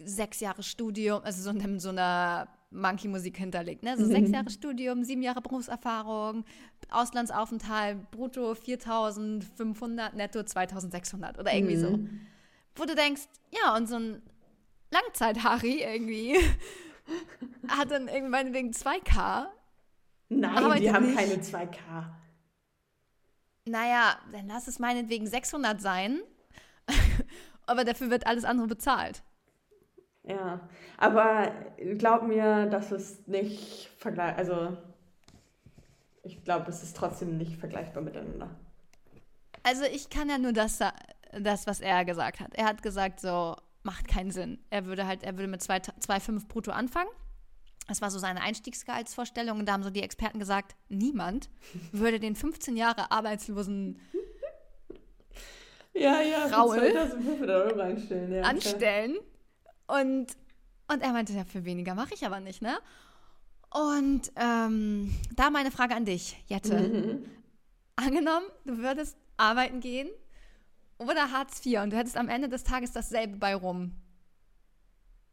sechs 0.04 0.38
Jahre 0.38 0.62
Studium, 0.62 1.22
also 1.24 1.42
so 1.42 1.50
in 1.50 1.80
so 1.80 1.88
einer 1.88 2.46
Monkey-Musik 2.70 3.36
hinterlegt, 3.36 3.82
ne? 3.82 3.98
So 3.98 4.06
sechs 4.06 4.30
Jahre 4.30 4.48
Studium, 4.48 5.02
sieben 5.02 5.22
Jahre 5.22 5.40
Berufserfahrung, 5.40 6.44
Auslandsaufenthalt, 6.88 8.10
brutto 8.12 8.52
4.500, 8.52 10.14
netto 10.14 10.38
2.600 10.38 11.40
oder 11.40 11.52
irgendwie 11.52 11.76
so. 11.76 11.90
Mhm. 11.90 12.20
Wo 12.76 12.84
du 12.84 12.94
denkst, 12.94 13.22
ja, 13.50 13.76
und 13.76 13.88
so 13.88 13.96
ein 13.96 14.22
Langzeit-Harry 14.92 15.82
irgendwie 15.82 16.36
hat 17.68 17.90
dann 17.90 18.06
irgendwann 18.06 18.54
wegen 18.54 18.70
2K 18.70 19.46
Nein, 20.28 20.80
die 20.80 20.92
haben 20.92 21.06
nicht. 21.06 21.18
keine 21.18 21.34
2K. 21.34 22.19
Naja, 23.66 24.18
dann 24.32 24.48
lass 24.48 24.68
es 24.68 24.78
meinetwegen 24.78 25.26
600 25.26 25.80
sein. 25.80 26.20
Aber 27.66 27.84
dafür 27.84 28.10
wird 28.10 28.26
alles 28.26 28.44
andere 28.44 28.66
bezahlt. 28.66 29.22
Ja, 30.24 30.60
aber 30.98 31.50
glaub 31.96 32.22
mir, 32.24 32.66
das 32.66 32.92
ist 32.92 33.26
nicht 33.26 33.88
vergleich, 33.96 34.36
also 34.36 34.76
ich 36.22 36.44
glaube, 36.44 36.70
es 36.70 36.82
ist 36.82 36.94
trotzdem 36.94 37.38
nicht 37.38 37.56
vergleichbar 37.56 38.02
miteinander. 38.02 38.50
Also 39.62 39.84
ich 39.84 40.10
kann 40.10 40.28
ja 40.28 40.36
nur 40.36 40.52
das, 40.52 40.78
das, 41.38 41.66
was 41.66 41.80
er 41.80 42.04
gesagt 42.04 42.40
hat. 42.40 42.54
Er 42.54 42.66
hat 42.66 42.82
gesagt, 42.82 43.20
so, 43.20 43.56
macht 43.82 44.08
keinen 44.08 44.30
Sinn. 44.30 44.58
Er 44.70 44.84
würde 44.84 45.06
halt, 45.06 45.22
er 45.22 45.36
würde 45.36 45.48
mit 45.48 45.62
2 45.62 45.78
2,5 45.78 46.48
brutto 46.48 46.70
anfangen. 46.70 47.10
Das 47.90 48.00
war 48.00 48.10
so 48.12 48.20
seine 48.20 48.40
Einstiegsgehaltsvorstellung. 48.42 49.58
Und 49.58 49.66
da 49.66 49.72
haben 49.72 49.82
so 49.82 49.90
die 49.90 50.04
Experten 50.04 50.38
gesagt, 50.38 50.76
niemand 50.88 51.50
würde 51.90 52.20
den 52.20 52.36
15 52.36 52.76
Jahre 52.76 53.10
arbeitslosen 53.10 53.98
Ja, 55.92 56.22
ja, 56.22 56.46
Raul. 56.46 56.78
2500 56.78 57.50
Euro 57.50 57.80
einstellen, 57.80 58.32
ja. 58.32 58.42
anstellen. 58.42 59.16
Und, 59.88 60.28
und 60.86 61.02
er 61.02 61.12
meinte, 61.12 61.32
ja, 61.32 61.44
für 61.44 61.64
weniger 61.64 61.96
mache 61.96 62.14
ich 62.14 62.24
aber 62.24 62.38
nicht, 62.38 62.62
ne? 62.62 62.78
Und 63.70 64.30
ähm, 64.36 65.12
da 65.34 65.50
meine 65.50 65.72
Frage 65.72 65.96
an 65.96 66.04
dich, 66.04 66.40
Jette. 66.46 66.78
Mhm. 66.78 67.24
Angenommen, 67.96 68.46
du 68.66 68.78
würdest 68.78 69.16
arbeiten 69.36 69.80
gehen 69.80 70.08
oder 70.98 71.32
Hartz 71.32 71.66
IV 71.66 71.80
und 71.80 71.90
du 71.90 71.96
hättest 71.96 72.16
am 72.16 72.28
Ende 72.28 72.48
des 72.48 72.62
Tages 72.62 72.92
dasselbe 72.92 73.36
bei 73.36 73.56
rum. 73.56 73.96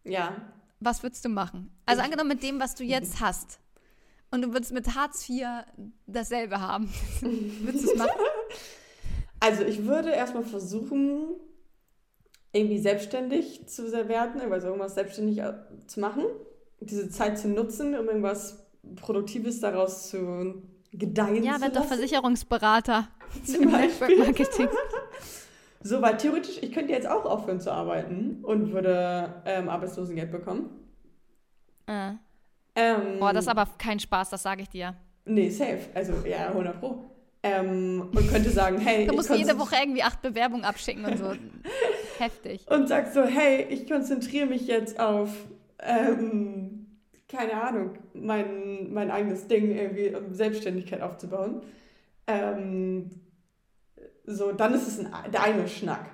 Ja, 0.04 0.36
Was 0.80 1.04
würdest 1.04 1.26
du 1.26 1.30
machen? 1.30 1.72
Also 1.86 2.02
angenommen 2.02 2.30
mit 2.30 2.44
dem, 2.44 2.60
was 2.60 2.76
du 2.76 2.84
jetzt 2.84 3.20
hast. 3.20 3.60
Und 4.30 4.42
du 4.42 4.54
würdest 4.54 4.74
mit 4.74 4.96
Hartz 4.96 5.28
IV 5.28 5.46
dasselbe 6.06 6.60
haben. 6.60 6.92
würdest 7.22 7.86
du 7.86 7.92
es 7.92 7.98
machen? 7.98 8.12
Also 9.40 9.64
ich 9.64 9.86
würde 9.86 10.10
erstmal 10.10 10.44
versuchen, 10.44 11.36
irgendwie 12.52 12.80
selbstständig 12.80 13.68
zu 13.68 13.92
werden, 13.92 14.42
also 14.52 14.68
irgendwas 14.68 14.96
selbstständig 14.96 15.40
äh, 15.40 15.54
zu 15.86 16.00
machen, 16.00 16.26
diese 16.80 17.10
Zeit 17.10 17.40
zu 17.40 17.48
nutzen, 17.48 17.96
um 17.96 18.08
irgendwas 18.08 18.68
Produktives 18.96 19.60
daraus 19.60 20.10
zu 20.10 20.64
gedeihen 20.92 21.44
Ja, 21.44 21.62
werd 21.62 21.76
doch. 21.76 21.86
Versicherungsberater. 21.86 23.08
Zum 23.46 23.72
Beispiel. 23.72 24.08
Network 24.08 24.40
Marketing. 24.40 24.68
So, 25.88 26.02
weil 26.02 26.18
theoretisch, 26.18 26.58
ich 26.62 26.74
könnte 26.74 26.92
jetzt 26.92 27.08
auch 27.08 27.24
aufhören 27.26 27.62
zu 27.62 27.72
arbeiten 27.72 28.40
und 28.44 28.74
würde 28.74 29.42
ähm, 29.46 29.70
Arbeitslosengeld 29.70 30.32
bekommen. 30.32 30.70
Äh. 31.88 32.12
Ähm, 32.76 33.20
Boah, 33.20 33.32
das 33.32 33.46
ist 33.46 33.50
aber 33.50 33.68
kein 33.78 33.98
Spaß, 34.00 34.30
das 34.30 34.44
sage 34.44 34.64
ich 34.64 34.70
dir. 34.70 34.96
Nee, 35.24 35.50
safe. 35.50 35.80
Also, 35.94 36.14
ja, 36.28 36.48
100 36.50 36.80
Pro. 36.80 37.06
Ähm, 37.42 38.10
und 38.14 38.30
könnte 38.30 38.50
sagen, 38.50 38.78
hey, 38.80 39.06
Du 39.06 39.12
ich 39.12 39.18
musst 39.18 39.30
jede 39.30 39.52
konzentri- 39.54 39.60
Woche 39.60 39.76
irgendwie 39.82 40.04
acht 40.04 40.22
Bewerbungen 40.22 40.66
abschicken 40.66 41.06
und 41.06 41.18
so. 41.18 41.32
Heftig. 42.20 42.70
Und 42.70 42.90
sagt 42.90 43.14
so, 43.14 43.24
hey, 43.24 43.66
ich 43.70 43.88
konzentriere 43.90 44.48
mich 44.48 44.68
jetzt 44.68 45.00
auf, 45.00 45.30
ähm, 45.80 46.88
keine 47.30 47.62
Ahnung, 47.62 47.92
mein, 48.14 48.92
mein 48.92 49.10
eigenes 49.10 49.48
Ding 49.48 49.72
irgendwie, 49.74 50.14
um 50.14 50.34
Selbstständigkeit 50.34 51.02
aufzubauen. 51.02 51.62
Ähm, 52.28 53.10
so, 54.28 54.52
dann 54.52 54.74
ist 54.74 54.88
es 54.88 55.00
ein, 55.00 55.32
der 55.32 55.42
eine 55.44 55.68
Schnack. 55.68 56.06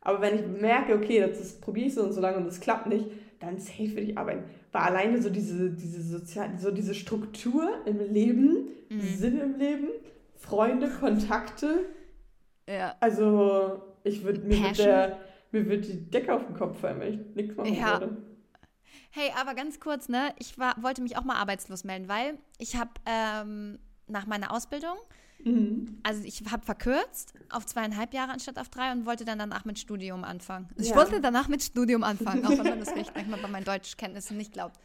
Aber 0.00 0.20
wenn 0.22 0.34
ich 0.34 0.46
merke, 0.60 0.94
okay, 0.94 1.20
das, 1.20 1.38
das 1.38 1.52
probiere 1.60 1.86
ich 1.88 1.94
so 1.94 2.02
und 2.02 2.12
so 2.12 2.20
lange 2.20 2.38
und 2.38 2.46
das 2.46 2.58
klappt 2.60 2.86
nicht, 2.86 3.06
dann 3.38 3.58
safe 3.58 3.94
will 3.96 4.10
ich 4.10 4.18
arbeiten. 4.18 4.44
Weil 4.72 4.82
alleine 4.82 5.20
so 5.22 5.30
diese, 5.30 5.70
diese 5.70 6.02
sozial, 6.02 6.58
so 6.58 6.70
diese 6.70 6.94
Struktur 6.94 7.68
im 7.86 7.98
Leben, 8.12 8.68
Mhm. 8.92 9.00
Sinn 9.02 9.40
im 9.40 9.56
Leben, 9.56 9.88
Freunde, 10.36 10.88
Kontakte, 10.88 11.84
Ja. 12.68 12.96
also 12.98 13.80
ich 14.02 14.24
würde 14.24 14.40
mir 14.40 14.58
mit 14.58 14.78
der 14.78 15.18
mir 15.52 15.68
wird 15.68 15.86
die 15.86 16.10
Decke 16.10 16.32
auf 16.34 16.44
den 16.46 16.54
Kopf 16.54 16.80
fallen, 16.80 16.98
wenn 17.00 17.12
ich 17.14 17.20
nichts 17.36 17.56
machen 17.56 17.74
Ja. 17.74 18.00
würde. 18.00 18.16
Hey, 19.12 19.30
aber 19.40 19.54
ganz 19.54 19.78
kurz, 19.80 20.08
ne? 20.08 20.32
Ich 20.38 20.58
war, 20.58 20.74
wollte 20.82 21.02
mich 21.02 21.16
auch 21.16 21.24
mal 21.24 21.36
arbeitslos 21.36 21.84
melden, 21.84 22.08
weil 22.08 22.38
ich 22.58 22.76
habe 22.76 22.90
ähm, 23.06 23.78
nach 24.06 24.26
meiner 24.26 24.52
Ausbildung, 24.52 24.96
Mhm. 25.44 25.98
also 26.02 26.22
ich 26.24 26.42
habe 26.50 26.64
verkürzt 26.64 27.34
auf 27.50 27.64
zweieinhalb 27.66 28.12
Jahre 28.14 28.32
anstatt 28.32 28.58
auf 28.58 28.68
drei 28.68 28.92
und 28.92 29.06
wollte 29.06 29.24
dann 29.24 29.38
danach 29.38 29.64
mit 29.64 29.78
Studium 29.78 30.24
anfangen. 30.24 30.68
Ich 30.76 30.88
Ja. 30.90 30.96
wollte 30.96 31.20
danach 31.20 31.48
mit 31.48 31.62
Studium 31.62 32.02
anfangen, 32.04 32.44
auch 32.44 32.50
wenn 32.50 32.58
man 32.64 32.80
das 32.80 32.90
vielleicht 32.92 33.14
manchmal 33.16 33.40
bei 33.40 33.48
meinen 33.48 33.64
Deutschkenntnissen 33.64 34.36
nicht 34.36 34.52
glaubt. 34.52 34.78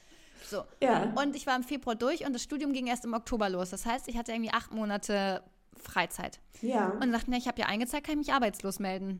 So. 0.50 0.64
Ja. 0.82 1.12
Und 1.16 1.36
ich 1.36 1.46
war 1.48 1.56
im 1.56 1.64
Februar 1.64 1.96
durch 1.96 2.26
und 2.26 2.34
das 2.34 2.44
Studium 2.44 2.72
ging 2.74 2.88
erst 2.88 3.06
im 3.06 3.14
Oktober 3.14 3.50
los. 3.50 3.70
Das 3.72 3.86
heißt, 3.86 4.08
ich 4.08 4.18
hatte 4.18 4.32
irgendwie 4.32 4.52
acht 4.52 4.72
Monate 4.72 5.44
Freizeit. 5.78 6.40
Ja. 6.62 6.90
Und 7.02 7.12
dachte 7.12 7.30
mir, 7.30 7.38
ich 7.38 7.48
habe 7.48 7.60
ja 7.60 7.68
eingezeigt, 7.68 8.06
kann 8.08 8.14
ich 8.20 8.28
mich 8.28 8.34
arbeitslos 8.34 8.80
melden. 8.80 9.20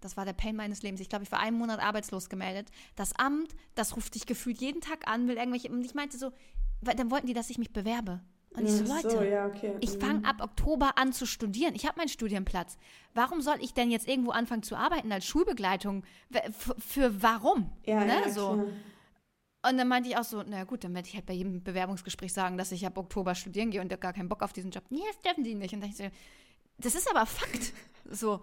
Das 0.00 0.16
war 0.16 0.24
der 0.24 0.32
Pain 0.34 0.54
meines 0.54 0.82
Lebens. 0.82 1.00
Ich 1.00 1.08
glaube, 1.08 1.24
ich 1.24 1.32
war 1.32 1.40
einen 1.40 1.56
Monat 1.56 1.80
arbeitslos 1.80 2.28
gemeldet. 2.28 2.68
Das 2.94 3.14
Amt, 3.18 3.54
das 3.74 3.96
ruft 3.96 4.14
dich 4.14 4.26
gefühlt 4.26 4.60
jeden 4.60 4.80
Tag 4.80 5.08
an, 5.08 5.28
will 5.28 5.36
irgendwelche. 5.36 5.70
Und 5.70 5.82
ich 5.84 5.94
meinte 5.94 6.18
so, 6.18 6.30
dann 6.82 7.10
wollten 7.10 7.26
die, 7.26 7.32
dass 7.32 7.48
ich 7.50 7.58
mich 7.58 7.72
bewerbe. 7.72 8.20
Und 8.56 8.66
ich 8.66 8.72
so, 8.72 8.84
Ach 8.88 9.02
Leute, 9.02 9.28
ja, 9.28 9.46
okay. 9.46 9.74
ich 9.80 9.96
Mhm. 9.96 10.00
fange 10.00 10.24
ab 10.24 10.36
Oktober 10.40 10.96
an 10.96 11.12
zu 11.12 11.26
studieren. 11.26 11.74
Ich 11.74 11.86
habe 11.86 11.98
meinen 11.98 12.08
Studienplatz. 12.08 12.78
Warum 13.14 13.40
soll 13.40 13.56
ich 13.60 13.74
denn 13.74 13.90
jetzt 13.90 14.06
irgendwo 14.08 14.30
anfangen 14.30 14.62
zu 14.62 14.76
arbeiten 14.76 15.10
als 15.12 15.26
Schulbegleitung? 15.26 16.04
Für, 16.52 16.74
für 16.78 17.22
warum? 17.22 17.70
Ja, 17.84 18.04
ne? 18.04 18.14
ja, 18.24 18.30
so. 18.30 18.52
klar. 18.54 18.66
Und 19.70 19.78
dann 19.78 19.88
meinte 19.88 20.08
ich 20.10 20.16
auch 20.16 20.24
so, 20.24 20.42
na 20.46 20.64
gut, 20.64 20.84
dann 20.84 20.94
werde 20.94 21.08
ich 21.08 21.14
halt 21.14 21.24
bei 21.26 21.32
jedem 21.32 21.62
Bewerbungsgespräch 21.62 22.32
sagen, 22.32 22.58
dass 22.58 22.70
ich 22.70 22.86
ab 22.86 22.98
Oktober 22.98 23.34
studieren 23.34 23.70
gehe 23.70 23.80
und 23.80 23.88
gar 24.00 24.12
keinen 24.12 24.28
Bock 24.28 24.42
auf 24.42 24.52
diesen 24.52 24.70
Job. 24.70 24.84
Nee, 24.90 25.00
das 25.08 25.20
dürfen 25.22 25.42
die 25.42 25.54
nicht. 25.54 25.72
Und 25.72 25.80
dann 25.80 25.90
dachte 25.90 26.02
ich 26.04 26.10
so, 26.12 26.16
das 26.78 26.94
ist 26.94 27.10
aber 27.10 27.26
Fakt. 27.26 27.72
So. 28.10 28.42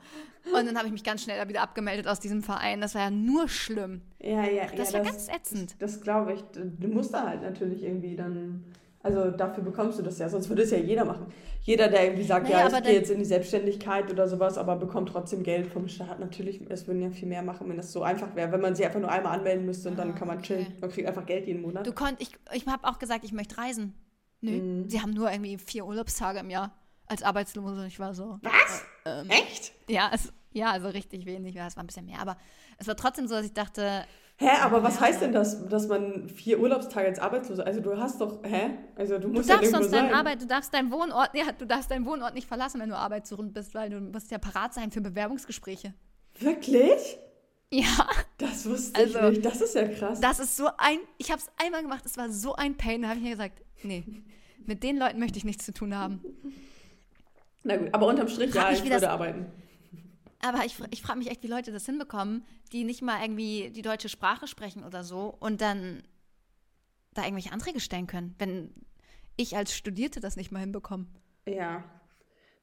Und 0.57 0.65
dann 0.65 0.75
habe 0.75 0.87
ich 0.87 0.91
mich 0.91 1.03
ganz 1.03 1.21
schnell 1.21 1.47
wieder 1.47 1.61
abgemeldet 1.61 2.07
aus 2.07 2.19
diesem 2.19 2.41
Verein. 2.41 2.81
Das 2.81 2.95
war 2.95 3.03
ja 3.03 3.11
nur 3.11 3.47
schlimm. 3.47 4.01
Ja, 4.19 4.43
ja, 4.43 4.65
Das 4.75 4.91
ja, 4.91 4.97
war 4.97 5.05
ganz 5.05 5.27
ätzend. 5.29 5.75
Das, 5.77 5.91
das 5.93 6.01
glaube 6.01 6.33
ich. 6.33 6.41
Du 6.41 6.87
musst 6.87 7.13
da 7.13 7.27
halt 7.27 7.43
natürlich 7.43 7.83
irgendwie 7.83 8.15
dann. 8.15 8.65
Also 9.03 9.31
dafür 9.31 9.63
bekommst 9.63 9.97
du 9.97 10.03
das 10.03 10.19
ja, 10.19 10.29
sonst 10.29 10.47
würde 10.49 10.61
es 10.61 10.71
ja 10.71 10.77
jeder 10.77 11.05
machen. 11.05 11.25
Jeder, 11.63 11.87
der 11.87 12.03
irgendwie 12.05 12.23
sagt, 12.23 12.43
Naja, 12.45 12.59
ja, 12.59 12.65
ich 12.67 12.73
gehe 12.73 12.81
dann- 12.83 12.93
jetzt 12.93 13.09
in 13.09 13.19
die 13.19 13.25
Selbstständigkeit 13.25 14.11
oder 14.11 14.27
sowas, 14.27 14.57
aber 14.57 14.75
bekommt 14.75 15.09
trotzdem 15.09 15.41
Geld 15.43 15.67
vom 15.67 15.87
Staat, 15.87 16.19
natürlich, 16.19 16.61
es 16.69 16.85
würden 16.87 17.01
ja 17.01 17.09
viel 17.09 17.27
mehr 17.27 17.41
machen, 17.41 17.67
wenn 17.69 17.77
das 17.77 17.91
so 17.91 18.03
einfach 18.03 18.35
wäre, 18.35 18.51
wenn 18.51 18.61
man 18.61 18.75
sich 18.75 18.85
einfach 18.85 18.99
nur 18.99 19.09
einmal 19.11 19.37
anmelden 19.37 19.65
müsste 19.65 19.89
und 19.89 19.97
dann 19.97 20.11
Ah, 20.11 20.13
kann 20.13 20.27
man 20.27 20.37
okay. 20.37 20.45
chillen. 20.47 20.67
Man 20.79 20.89
kriegt 20.91 21.07
einfach 21.07 21.25
Geld 21.25 21.47
jeden 21.47 21.61
Monat. 21.61 21.85
Du 21.87 21.93
konnt, 21.93 22.21
ich, 22.21 22.29
ich 22.53 22.67
habe 22.67 22.87
auch 22.87 22.99
gesagt, 22.99 23.23
ich 23.25 23.31
möchte 23.31 23.57
reisen. 23.57 23.93
Nö, 24.41 24.51
Mhm. 24.51 24.89
sie 24.89 25.01
haben 25.01 25.13
nur 25.13 25.31
irgendwie 25.31 25.57
vier 25.57 25.85
Urlaubstage 25.85 26.39
im 26.39 26.49
Jahr 26.49 26.71
als 27.07 27.21
Arbeitslose. 27.23 27.81
Und 27.81 27.87
ich 27.87 27.99
war 27.99 28.13
so, 28.13 28.39
Was? 28.43 28.85
ähm, 29.05 29.29
Echt? 29.29 29.71
ja, 29.87 30.09
es, 30.13 30.31
ja, 30.53 30.71
also 30.71 30.89
richtig 30.89 31.25
wenig. 31.25 31.53
Ja, 31.55 31.67
es 31.67 31.75
war 31.75 31.83
ein 31.83 31.87
bisschen 31.87 32.05
mehr. 32.05 32.19
Aber 32.19 32.37
es 32.77 32.87
war 32.87 32.95
trotzdem 32.95 33.27
so, 33.27 33.35
dass 33.35 33.45
ich 33.45 33.53
dachte, 33.53 34.03
Hä, 34.41 34.49
aber 34.63 34.81
was 34.81 34.95
Ja. 34.95 35.01
heißt 35.01 35.21
denn 35.21 35.33
das, 35.33 35.67
dass 35.67 35.87
man 35.87 36.27
vier 36.27 36.59
Urlaubstage 36.59 37.05
als 37.07 37.19
Arbeitslose, 37.19 37.63
also 37.63 37.79
du 37.79 37.95
hast 37.95 38.19
doch, 38.21 38.39
hä? 38.43 38.71
Also 38.95 39.19
du 39.19 39.27
Du 39.27 39.33
musst 39.35 39.49
ja 39.49 39.55
darfst 39.57 39.71
irgendwo 39.71 39.83
sonst 39.89 39.93
deinen. 40.01 40.13
Arbeit, 40.15 40.41
du 40.41 40.47
darfst 40.47 40.73
deinen 40.73 40.91
Wohnort, 40.91 41.29
ja, 41.35 41.51
du 41.51 41.65
darfst 41.67 41.91
deinen 41.91 42.05
Wohnort 42.07 42.33
nicht 42.33 42.47
verlassen, 42.47 42.81
wenn 42.81 42.89
du 42.89 42.97
arbeitssuchend 42.97 43.53
bist, 43.53 43.75
weil 43.75 43.91
du 43.91 43.99
musst 44.01 44.31
ja 44.31 44.39
parat 44.39 44.73
sein 44.73 44.89
für 44.91 44.99
Bewerbungsgespräche. 45.01 45.93
Wirklich? 46.39 47.19
Ja, 47.71 48.07
Das 48.39 48.67
wusste 48.67 48.99
Also, 48.99 49.19
ich 49.19 49.29
nicht, 49.29 49.45
das 49.45 49.61
ist 49.61 49.75
ja 49.75 49.87
krass. 49.87 50.19
das 50.19 50.39
ist 50.39 50.57
so 50.57 50.67
ein, 50.77 50.97
ich 51.19 51.31
habe 51.31 51.39
es 51.39 51.49
einmal 51.63 51.83
gemacht, 51.83 52.03
es 52.07 52.17
war 52.17 52.29
so 52.31 52.55
ein 52.55 52.75
Pain, 52.77 53.03
da 53.03 53.09
habe 53.09 53.19
ich 53.19 53.23
mir 53.23 53.31
gesagt, 53.31 53.61
nee, 53.83 54.03
mit 54.65 54.81
den 54.81 54.97
Leuten 54.97 55.19
möchte 55.19 55.37
ich 55.37 55.45
nichts 55.45 55.65
zu 55.65 55.71
tun 55.73 55.95
haben. 55.95 56.19
Na 57.63 57.77
gut, 57.77 57.89
aber 57.93 58.07
unterm 58.07 58.27
Strich, 58.27 58.51
Frag 58.51 58.71
ja, 58.71 58.77
ich 58.77 58.83
wie 58.83 58.89
würde 58.89 59.07
arbeiten. 59.09 59.45
Aber 60.43 60.65
ich, 60.65 60.75
ich 60.91 61.01
frage 61.01 61.19
mich 61.19 61.29
echt, 61.29 61.43
wie 61.43 61.47
Leute 61.47 61.71
das 61.71 61.85
hinbekommen, 61.85 62.45
die 62.71 62.83
nicht 62.83 63.01
mal 63.01 63.21
irgendwie 63.21 63.69
die 63.71 63.81
deutsche 63.81 64.09
Sprache 64.09 64.47
sprechen 64.47 64.83
oder 64.83 65.03
so 65.03 65.35
und 65.39 65.61
dann 65.61 66.03
da 67.13 67.23
irgendwelche 67.23 67.51
Anträge 67.51 67.79
stellen 67.79 68.07
können, 68.07 68.35
wenn 68.39 68.73
ich 69.37 69.55
als 69.55 69.75
Studierte 69.75 70.19
das 70.19 70.35
nicht 70.35 70.51
mal 70.51 70.59
hinbekomme. 70.59 71.07
Ja. 71.47 71.83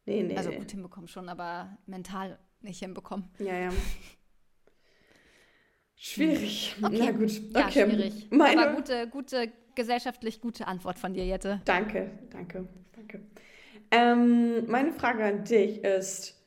Nee, 0.06 0.22
nee. 0.22 0.36
Also 0.36 0.50
gut 0.52 0.70
hinbekommen 0.70 1.08
schon, 1.08 1.28
aber 1.28 1.76
mental 1.86 2.38
nicht 2.60 2.78
hinbekommen. 2.78 3.28
Ja, 3.38 3.54
ja. 3.56 3.70
Schwierig. 5.96 6.76
Okay. 6.82 6.98
Na 6.98 7.10
gut. 7.10 7.30
Ja, 7.54 7.66
Okay. 7.66 7.84
schwierig. 7.86 8.28
Meine, 8.30 8.62
Aber 8.62 8.74
gute, 8.76 9.08
gute, 9.08 9.52
gesellschaftlich 9.74 10.40
gute 10.40 10.66
Antwort 10.66 10.98
von 10.98 11.12
dir, 11.12 11.26
Jette. 11.26 11.60
Danke, 11.64 12.10
danke, 12.30 12.68
danke. 12.94 13.20
Ähm, 13.90 14.66
meine 14.70 14.92
Frage 14.92 15.24
an 15.24 15.44
dich 15.44 15.82
ist, 15.82 16.37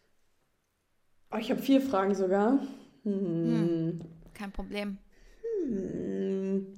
oh, 1.32 1.38
ich 1.38 1.52
habe 1.52 1.62
vier 1.62 1.82
Fragen 1.82 2.16
sogar. 2.16 2.60
Hm. 3.04 4.02
Kein 4.34 4.52
Problem. 4.52 4.98
Hm. 5.64 6.78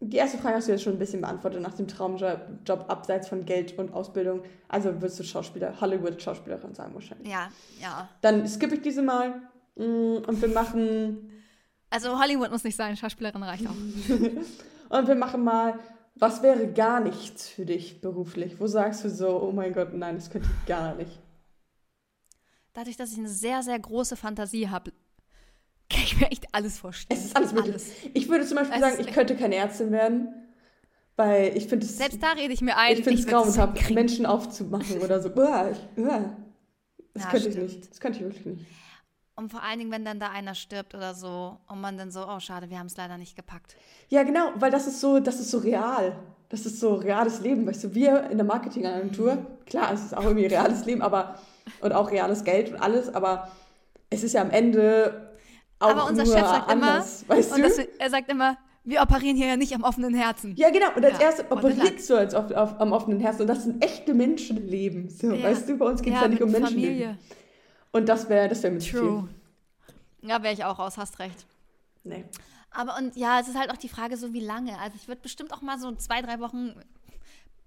Die 0.00 0.18
erste 0.18 0.38
Frage 0.38 0.56
hast 0.56 0.68
du 0.68 0.72
jetzt 0.72 0.82
schon 0.82 0.92
ein 0.92 0.98
bisschen 0.98 1.22
beantwortet 1.22 1.62
nach 1.62 1.74
dem 1.74 1.88
Traumjob 1.88 2.40
Job 2.66 2.84
abseits 2.88 3.28
von 3.28 3.44
Geld 3.44 3.76
und 3.78 3.92
Ausbildung. 3.92 4.42
Also 4.68 5.00
wirst 5.00 5.18
du 5.18 5.24
Schauspieler, 5.24 5.80
Hollywood-Schauspielerin 5.80 6.74
sein 6.74 6.94
wahrscheinlich. 6.94 7.28
Ja, 7.28 7.48
ja. 7.80 8.08
Dann 8.20 8.46
skippe 8.46 8.76
ich 8.76 8.82
diese 8.82 9.02
mal 9.02 9.40
mm, 9.76 10.24
und 10.26 10.42
wir 10.42 10.48
machen 10.48 11.30
Also 11.90 12.20
Hollywood 12.20 12.50
muss 12.50 12.62
nicht 12.62 12.76
sein, 12.76 12.96
Schauspielerin 12.96 13.42
reicht 13.42 13.66
auch. 13.66 13.72
und 14.98 15.08
wir 15.08 15.14
machen 15.14 15.42
mal, 15.42 15.78
was 16.14 16.42
wäre 16.42 16.70
gar 16.72 17.00
nichts 17.00 17.48
für 17.48 17.64
dich 17.64 18.00
beruflich? 18.00 18.60
Wo 18.60 18.66
sagst 18.66 19.04
du 19.04 19.10
so, 19.10 19.42
oh 19.42 19.52
mein 19.52 19.72
Gott, 19.72 19.94
nein, 19.94 20.16
das 20.16 20.30
könnte 20.30 20.48
ich 20.48 20.66
gar 20.66 20.94
nicht. 20.94 21.18
Dadurch, 22.76 22.98
dass 22.98 23.10
ich 23.10 23.16
eine 23.18 23.28
sehr, 23.30 23.62
sehr 23.62 23.78
große 23.78 24.16
Fantasie 24.16 24.68
habe, 24.68 24.92
kann 25.88 26.02
ich 26.02 26.20
mir 26.20 26.30
echt 26.30 26.44
alles 26.52 26.78
vorstellen. 26.78 27.18
Es 27.18 27.24
ist 27.24 27.34
alles 27.34 27.54
möglich. 27.54 27.82
Ich 28.12 28.28
würde 28.28 28.44
zum 28.44 28.58
Beispiel 28.58 28.74
Es 28.74 28.80
sagen, 28.82 28.96
ich 29.00 29.06
könnte 29.14 29.34
keine 29.34 29.54
Ärztin 29.54 29.92
werden, 29.92 30.28
weil 31.16 31.56
ich 31.56 31.68
finde 31.68 31.86
es 31.86 31.96
Selbst 31.96 32.22
da 32.22 32.32
rede 32.32 32.52
ich 32.52 32.60
mir 32.60 32.76
ein. 32.76 32.92
ich 32.98 33.02
finde 33.02 33.18
es 33.18 33.26
grauenhaft. 33.26 33.90
Menschen 33.92 34.26
aufzumachen 34.26 35.00
oder 35.00 35.22
so. 35.22 35.30
Uah, 35.34 35.70
ich, 35.70 35.78
uah. 36.02 36.36
Das 37.14 37.22
Ja, 37.24 37.30
könnte 37.30 37.48
ich 37.48 37.54
stimmt. 37.54 37.72
nicht. 37.72 37.90
Das 37.90 37.98
könnte 37.98 38.18
ich 38.18 38.24
wirklich 38.26 38.44
nicht. 38.44 38.66
Und 39.36 39.50
vor 39.50 39.62
allen 39.62 39.78
Dingen, 39.78 39.90
wenn 39.90 40.04
dann 40.04 40.20
da 40.20 40.28
einer 40.30 40.54
stirbt 40.54 40.94
oder 40.94 41.14
so 41.14 41.58
und 41.68 41.80
man 41.80 41.96
dann 41.96 42.10
so, 42.10 42.28
oh 42.28 42.40
schade, 42.40 42.68
wir 42.68 42.78
haben 42.78 42.88
es 42.88 42.96
leider 42.98 43.16
nicht 43.16 43.36
gepackt. 43.36 43.74
Ja, 44.10 44.22
genau, 44.22 44.50
weil 44.56 44.70
das 44.70 44.86
ist 44.86 45.00
so, 45.00 45.18
das 45.18 45.40
ist 45.40 45.50
so 45.50 45.58
real. 45.58 46.18
Das 46.50 46.66
ist 46.66 46.78
so 46.78 46.94
reales 46.96 47.40
Leben. 47.40 47.66
Weißt 47.66 47.84
du, 47.84 47.94
wir 47.94 48.28
in 48.28 48.36
der 48.36 48.46
Marketingagentur, 48.46 49.46
klar, 49.64 49.94
es 49.94 50.04
ist 50.04 50.14
auch 50.14 50.24
irgendwie 50.24 50.46
reales 50.46 50.84
Leben, 50.84 51.00
aber 51.00 51.38
und 51.80 51.92
auch 51.92 52.10
reales 52.10 52.44
Geld 52.44 52.70
und 52.72 52.76
alles, 52.76 53.14
aber 53.14 53.50
es 54.10 54.22
ist 54.22 54.32
ja 54.34 54.42
am 54.42 54.50
Ende 54.50 55.32
auch 55.78 55.90
Aber 55.90 56.04
unser 56.06 56.24
nur 56.24 56.32
Chef 56.34 56.46
sagt 56.46 56.70
anders, 56.70 57.22
immer, 57.22 57.36
weißt 57.36 57.56
du? 57.58 57.62
das, 57.62 57.78
er 57.78 58.10
sagt 58.10 58.30
immer, 58.30 58.56
wir 58.84 59.02
operieren 59.02 59.36
hier 59.36 59.48
ja 59.48 59.56
nicht 59.56 59.74
am 59.74 59.82
offenen 59.82 60.14
Herzen. 60.14 60.54
ja, 60.56 60.70
genau. 60.70 60.86
Und 60.94 61.04
als 61.04 61.14
Ja, 61.18 61.24
erstes 61.24 61.50
operierst 61.50 62.08
du 62.08 62.16
als 62.16 62.34
auf, 62.34 62.50
auf, 62.52 62.80
am 62.80 62.92
offenen 62.92 63.18
Herzen. 63.18 63.42
Und 63.42 63.48
das 63.48 63.64
sind 63.64 63.84
echte 63.84 64.14
Menschenleben. 64.14 65.10
So, 65.10 65.32
Ja. 65.32 65.42
Weißt 65.42 65.68
du, 65.68 65.76
bei 65.76 65.86
uns 65.86 66.02
geht 66.02 66.12
es 66.14 66.20
ja, 66.20 66.22
ja, 66.26 66.28
nicht 66.28 66.40
um 66.42 66.50
Menschenleben. 66.52 66.94
Familie. 66.94 67.18
Und 67.90 68.08
das 68.08 68.28
wäre 68.28 68.48
das 68.48 68.62
wär 68.62 68.70
mir 68.70 68.78
True. 68.78 69.28
Ja, 70.22 70.40
wäre 70.42 70.54
ich 70.54 70.64
auch 70.64 70.78
raus, 70.78 70.96
hast 70.98 71.18
recht. 71.18 71.46
viel. 72.02 72.12
Nee. 72.12 72.24
Aber 72.70 72.96
und 72.98 73.16
ja, 73.16 73.40
es 73.40 73.48
ist 73.48 73.58
halt 73.58 73.70
auch 73.70 73.76
die 73.76 73.88
Frage, 73.88 74.16
so 74.16 74.32
wie 74.32 74.40
lange. 74.40 74.78
Also 74.78 74.96
ich 75.00 75.08
würde 75.08 75.20
bestimmt 75.20 75.52
auch 75.52 75.62
mal 75.62 75.78
so 75.80 75.92
zwei, 75.96 76.22
drei 76.22 76.38
Wochen 76.40 76.74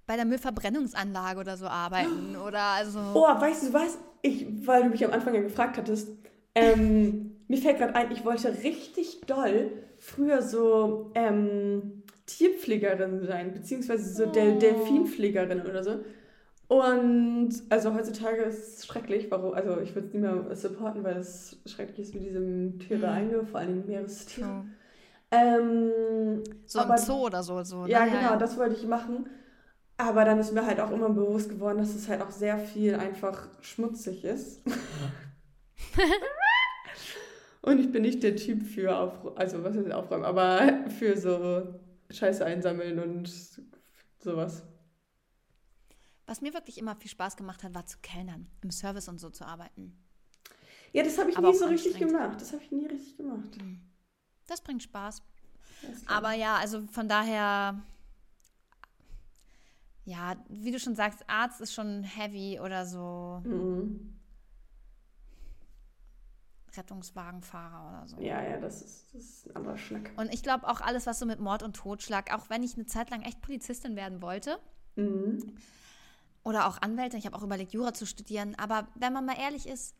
bei 0.09 0.15
der 0.15 0.25
Müllverbrennungsanlage 0.25 1.39
oder 1.39 1.55
so 1.55 1.67
arbeiten. 1.67 2.35
Oder 2.47 2.61
also. 2.63 2.99
Oh, 3.13 3.21
weißt 3.27 3.67
du 3.69 3.73
was? 3.73 3.99
ich, 4.23 4.47
weil 4.67 4.83
du 4.83 4.89
mich 4.89 5.05
am 5.05 5.13
Anfang 5.13 5.35
ja 5.35 5.41
gefragt 5.41 5.77
hattest, 5.77 6.09
ähm, 6.55 7.37
mir 7.47 7.57
fällt 7.59 7.77
gerade 7.77 7.93
ein, 7.95 8.11
ich 8.11 8.25
wollte 8.25 8.51
richtig 8.63 9.21
doll 9.27 9.71
früher 9.99 10.41
so 10.41 11.11
ähm, 11.13 12.01
Tierpflegerin 12.25 13.23
sein, 13.27 13.53
beziehungsweise 13.53 14.11
so 14.11 14.25
Del 14.25 14.55
Oh. 14.55 14.59
Delfinpflegerin 14.59 15.61
oder 15.61 15.83
so. 15.83 15.99
Und 16.67 17.51
also 17.69 17.93
heutzutage 17.93 18.41
ist 18.41 18.79
es 18.79 18.87
schrecklich, 18.87 19.29
warum, 19.29 19.53
also 19.53 19.79
ich 19.79 19.93
würde 19.95 20.07
es 20.07 20.13
nicht 20.13 20.21
mehr 20.23 20.55
supporten, 20.55 21.03
weil 21.03 21.17
es 21.17 21.57
schrecklich 21.67 21.99
ist, 21.99 22.15
wie 22.15 22.19
diese 22.19 22.39
Tiere 22.79 23.07
Mhm. 23.07 23.13
eingehen, 23.13 23.47
vor 23.47 23.59
allem 23.59 23.85
Meerestiere. 23.85 24.47
So, 24.47 25.37
Ähm, 25.37 25.91
so 26.65 26.79
aber- 26.79 26.95
im 26.95 27.01
Zoo 27.01 27.25
oder 27.27 27.43
so. 27.43 27.63
so 27.63 27.85
ja, 27.85 28.05
ne? 28.05 28.11
genau, 28.11 28.35
das 28.37 28.57
wollte 28.57 28.75
ich 28.75 28.85
machen. 28.87 29.27
Aber 29.99 30.23
dann 30.23 30.39
ist 30.39 30.53
mir 30.53 30.65
halt 30.65 30.79
auch 30.79 30.91
immer 30.91 31.09
bewusst 31.09 31.49
geworden, 31.49 31.79
dass 31.79 31.93
es 31.93 32.07
halt 32.07 32.21
auch 32.21 32.31
sehr 32.31 32.57
viel 32.57 32.95
einfach 32.95 33.49
schmutzig 33.59 34.23
ist. 34.23 34.61
Und 37.61 37.79
ich 37.81 37.91
bin 37.91 38.03
nicht 38.03 38.23
der 38.23 38.37
Typ 38.37 38.63
für 38.63 38.95
Aufräumen, 38.95 39.37
also 39.37 39.61
was 39.61 39.75
heißt 39.75 39.91
Aufräumen, 39.91 40.23
aber 40.23 40.89
für 40.97 41.17
so 41.17 41.77
Scheiße 42.09 42.45
einsammeln 42.45 42.97
und 42.99 43.29
sowas. 44.19 44.63
Was 46.25 46.39
mir 46.39 46.53
wirklich 46.53 46.77
immer 46.77 46.95
viel 46.95 47.11
Spaß 47.11 47.35
gemacht 47.35 47.63
hat, 47.63 47.75
war 47.75 47.85
zu 47.85 47.97
kellnern, 48.01 48.47
im 48.61 48.71
Service 48.71 49.09
und 49.09 49.19
so 49.19 49.29
zu 49.29 49.45
arbeiten. 49.45 49.97
Ja, 50.93 51.03
das 51.03 51.17
habe 51.17 51.29
ich 51.29 51.37
Aber 51.37 51.49
nie 51.49 51.57
so 51.57 51.65
richtig 51.65 51.97
gemacht. 51.97 52.39
Das 52.39 52.53
habe 52.53 52.63
ich 52.63 52.71
nie 52.71 52.85
richtig 52.85 53.17
gemacht. 53.17 53.49
Das 54.47 54.61
bringt 54.61 54.81
Spaß. 54.81 55.21
Das 55.81 56.07
Aber 56.07 56.31
ja, 56.31 56.55
also 56.55 56.87
von 56.87 57.09
daher, 57.09 57.81
ja, 60.09 60.35
wie 60.49 60.71
du 60.71 60.79
schon 60.79 60.95
sagst, 60.95 61.23
Arzt 61.27 61.61
ist 61.61 61.73
schon 61.73 62.03
heavy 62.03 62.59
oder 62.59 62.85
so. 62.85 63.41
Mhm. 63.45 64.15
Rettungswagenfahrer 66.75 67.89
oder 67.89 68.07
so. 68.07 68.17
Ja, 68.21 68.41
ja, 68.43 68.57
das 68.57 68.81
ist, 68.81 69.13
das 69.13 69.21
ist 69.23 69.47
ein 69.49 69.55
anderer 69.55 69.77
Schnack. 69.77 70.11
Und 70.17 70.31
ich 70.33 70.43
glaube 70.43 70.67
auch 70.67 70.81
alles, 70.81 71.07
was 71.07 71.17
so 71.19 71.25
mit 71.25 71.39
Mord 71.39 71.63
und 71.63 71.75
Totschlag, 71.75 72.33
auch 72.33 72.49
wenn 72.49 72.61
ich 72.63 72.75
eine 72.75 72.85
Zeit 72.85 73.09
lang 73.09 73.21
echt 73.23 73.41
Polizistin 73.41 73.95
werden 73.95 74.21
wollte 74.21 74.59
Mhm. 74.95 75.55
oder 76.43 76.67
auch 76.67 76.81
Anwältin, 76.81 77.19
ich 77.19 77.25
habe 77.25 77.35
auch 77.37 77.43
überlegt, 77.43 77.73
Jura 77.73 77.93
zu 77.93 78.05
studieren, 78.05 78.55
aber 78.55 78.87
wenn 78.95 79.13
man 79.13 79.25
mal 79.25 79.37
ehrlich 79.39 79.67
ist, 79.67 79.95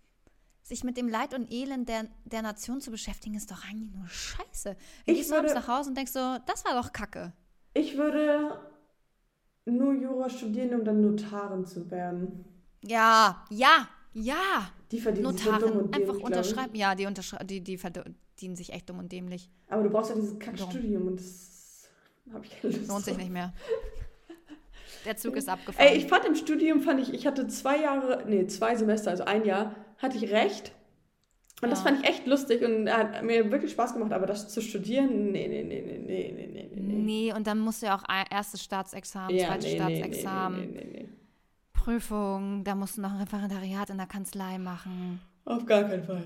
sich 0.61 0.83
mit 0.83 0.97
dem 0.97 1.07
Leid 1.07 1.33
und 1.33 1.51
Elend 1.51 1.87
der, 1.89 2.05
der 2.25 2.41
Nation 2.43 2.81
zu 2.81 2.91
beschäftigen, 2.91 3.33
ist 3.35 3.49
doch 3.49 3.63
eigentlich 3.65 3.91
nur 3.91 4.07
Scheiße. 4.07 4.75
Du 4.75 5.11
Ich 5.11 5.17
gehst 5.19 5.31
abends 5.33 5.53
würde- 5.53 5.61
nach 5.65 5.67
Hause 5.79 5.89
und 5.89 5.95
denkst 5.97 6.11
so, 6.11 6.37
das 6.45 6.65
war 6.65 6.73
doch 6.79 6.91
Kacke. 6.93 7.33
Ich 7.73 7.97
würde 7.97 8.59
nur 9.71 9.93
Jura 9.93 10.29
studieren, 10.29 10.79
um 10.79 10.85
dann 10.85 11.01
Notarin 11.01 11.65
zu 11.65 11.89
werden. 11.91 12.45
Ja, 12.81 13.45
ja, 13.49 13.87
ja. 14.13 14.71
Die 14.91 14.99
verdienen 14.99 15.31
sich 15.35 15.45
so 15.45 15.51
dumm 15.51 15.59
Notarin, 15.59 15.79
und 15.79 15.95
einfach 15.95 15.99
dämlich, 15.99 16.17
ich. 16.17 16.23
unterschreiben. 16.25 16.75
Ja, 16.75 16.95
die, 16.95 17.05
unterschrei 17.05 17.43
die, 17.43 17.61
die 17.61 17.77
verdienen 17.77 18.55
sich 18.55 18.73
echt 18.73 18.89
dumm 18.89 18.99
und 18.99 19.11
dämlich. 19.11 19.49
Aber 19.67 19.83
du 19.83 19.89
brauchst 19.89 20.09
ja 20.09 20.15
dieses 20.15 20.37
Kackstudium 20.39 21.07
und 21.07 21.19
das 21.19 21.89
habe 22.33 22.45
ich 22.45 22.61
keine 22.61 22.75
Lust 22.75 22.89
Lohnt 22.89 23.05
sich 23.05 23.17
nicht 23.17 23.31
mehr. 23.31 23.53
Der 25.05 25.15
Zug 25.15 25.35
ist 25.35 25.47
abgefahren. 25.47 25.87
Ey, 25.87 25.97
ich 25.97 26.07
fand 26.07 26.25
im 26.25 26.35
Studium, 26.35 26.81
fand 26.81 26.99
ich, 26.99 27.13
ich 27.13 27.25
hatte 27.25 27.47
zwei 27.47 27.81
Jahre, 27.81 28.23
nee, 28.27 28.47
zwei 28.47 28.75
Semester, 28.75 29.11
also 29.11 29.23
ein 29.23 29.45
Jahr, 29.45 29.75
hatte 29.97 30.17
ich 30.17 30.31
recht. 30.31 30.73
Und 31.61 31.69
das 31.69 31.81
fand 31.81 31.99
ich 31.99 32.09
echt 32.09 32.25
lustig 32.25 32.63
und 32.63 32.89
hat 32.89 33.21
mir 33.23 33.51
wirklich 33.51 33.71
Spaß 33.71 33.93
gemacht, 33.93 34.13
aber 34.13 34.25
das 34.25 34.47
zu 34.47 34.61
studieren, 34.61 35.31
nee, 35.31 35.47
nee, 35.47 35.63
nee, 35.63 35.81
nee, 35.81 35.97
nee, 35.97 36.47
nee, 36.53 36.69
nee. 36.73 36.93
Nee, 36.93 37.33
und 37.33 37.47
dann 37.47 37.59
musst 37.59 37.81
du 37.81 37.87
ja 37.87 37.97
auch 37.97 38.03
erstes 38.29 38.63
Staatsexamen, 38.63 39.35
ja, 39.35 39.47
zweites 39.47 39.65
nee, 39.65 39.75
Staatsexamen, 39.75 40.71
nee, 40.71 40.87
nee, 40.91 41.09
Prüfung, 41.73 42.63
da 42.63 42.75
musst 42.75 42.97
du 42.97 43.01
noch 43.01 43.11
ein 43.11 43.19
Referendariat 43.19 43.89
in 43.89 43.97
der 43.97 44.07
Kanzlei 44.07 44.57
machen. 44.57 45.19
Auf 45.45 45.65
gar 45.65 45.83
keinen 45.83 46.03
Fall. 46.03 46.23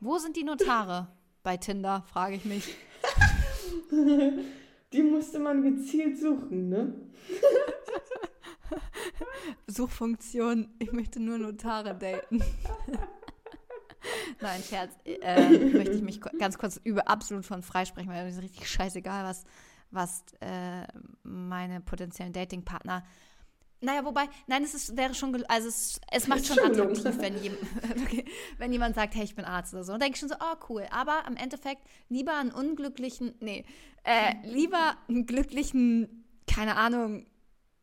Wo 0.00 0.18
sind 0.18 0.36
die 0.36 0.44
Notare 0.44 1.08
bei 1.42 1.56
Tinder, 1.56 2.04
frage 2.06 2.36
ich 2.36 2.44
mich. 2.44 2.74
die 4.92 5.02
musste 5.02 5.38
man 5.38 5.62
gezielt 5.62 6.18
suchen, 6.18 6.68
ne? 6.68 6.94
Suchfunktion, 9.66 10.74
ich 10.78 10.92
möchte 10.92 11.20
nur 11.20 11.38
Notare 11.38 11.96
daten. 11.96 12.42
Nein, 14.40 14.62
Scherz. 14.62 14.96
Äh, 15.04 15.50
möchte 15.50 15.92
ich 15.92 16.02
mich 16.02 16.20
ganz 16.20 16.58
kurz 16.58 16.80
über 16.84 17.08
absolut 17.08 17.44
von 17.44 17.62
freisprechen, 17.62 18.10
weil 18.10 18.26
es 18.26 18.36
ist 18.36 18.42
richtig 18.42 18.68
scheißegal, 18.68 19.24
was, 19.24 19.44
was 19.90 20.24
äh, 20.40 20.86
meine 21.22 21.80
potenziellen 21.80 22.32
Datingpartner. 22.32 23.04
Naja, 23.80 24.04
wobei, 24.04 24.28
nein, 24.46 24.64
es 24.64 24.74
ist, 24.74 24.96
wäre 24.96 25.14
schon, 25.14 25.44
also 25.46 25.68
es, 25.68 26.00
es 26.10 26.26
macht 26.28 26.46
schon 26.46 26.58
attraktiv, 26.58 27.18
wenn, 27.18 27.34
okay, 28.02 28.24
wenn 28.56 28.72
jemand 28.72 28.94
sagt, 28.94 29.14
hey, 29.14 29.24
ich 29.24 29.34
bin 29.34 29.44
Arzt 29.44 29.74
oder 29.74 29.84
so. 29.84 29.92
Und 29.92 30.02
denke 30.02 30.14
ich 30.14 30.20
schon 30.20 30.30
so, 30.30 30.36
oh 30.40 30.56
cool. 30.70 30.86
Aber 30.90 31.24
im 31.28 31.36
Endeffekt 31.36 31.82
lieber 32.08 32.36
einen 32.36 32.52
unglücklichen, 32.52 33.34
nee, 33.40 33.64
äh, 34.02 34.34
lieber 34.44 34.96
einen 35.08 35.26
glücklichen, 35.26 36.24
keine 36.46 36.76
Ahnung, 36.76 37.26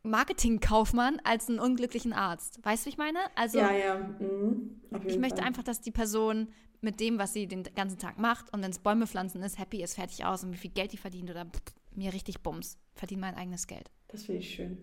Marketingkaufmann 0.03 1.19
als 1.23 1.49
einen 1.49 1.59
unglücklichen 1.59 2.13
Arzt. 2.13 2.59
Weißt 2.63 2.83
du, 2.83 2.85
wie 2.87 2.89
ich 2.89 2.97
meine? 2.97 3.19
Also 3.35 3.57
ja, 3.57 3.71
ja. 3.71 3.97
Mhm. 3.97 4.81
Ich 5.05 5.17
möchte 5.17 5.37
Fall. 5.37 5.47
einfach, 5.47 5.63
dass 5.63 5.81
die 5.81 5.91
Person 5.91 6.49
mit 6.81 6.99
dem, 6.99 7.17
was 7.17 7.33
sie 7.33 7.47
den 7.47 7.63
ganzen 7.63 7.97
Tag 7.97 8.17
macht 8.17 8.51
und 8.53 8.61
wenn 8.61 8.71
es 8.71 8.79
Bäume 8.79 9.07
pflanzen 9.07 9.41
ist, 9.41 9.57
happy 9.57 9.81
ist, 9.81 9.95
fertig 9.95 10.25
aus 10.25 10.43
und 10.43 10.51
wie 10.51 10.57
viel 10.57 10.71
Geld 10.71 10.91
die 10.91 10.97
verdient 10.97 11.29
oder 11.29 11.45
pff, 11.45 11.73
mir 11.95 12.13
richtig 12.13 12.41
Bums. 12.41 12.77
Verdient 12.93 13.21
mein 13.21 13.35
eigenes 13.35 13.67
Geld. 13.67 13.89
Das 14.09 14.25
finde 14.25 14.41
ich 14.41 14.53
schön. 14.53 14.77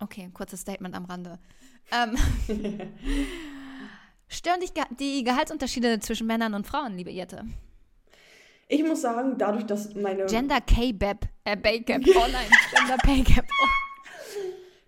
Okay, 0.00 0.28
kurzes 0.34 0.60
Statement 0.60 0.96
am 0.96 1.04
Rande. 1.04 1.38
Ähm, 1.92 2.16
stören 4.28 4.60
dich 4.60 4.72
die 4.98 5.22
Gehaltsunterschiede 5.22 6.00
zwischen 6.00 6.26
Männern 6.26 6.54
und 6.54 6.66
Frauen, 6.66 6.96
liebe 6.96 7.12
Irte? 7.12 7.44
Ich 8.72 8.82
muss 8.82 9.02
sagen, 9.02 9.34
dadurch, 9.36 9.66
dass 9.66 9.94
meine. 9.94 10.24
Gender 10.24 10.58
K-Bap, 10.62 11.26
äh, 11.44 11.58
Pay 11.58 11.80
Gap, 11.80 12.00
oh 12.06 12.20
nein, 12.32 12.46
Gender 12.74 12.96
Pay 13.02 13.20
Gap. 13.22 13.44
Oh. 13.62 13.66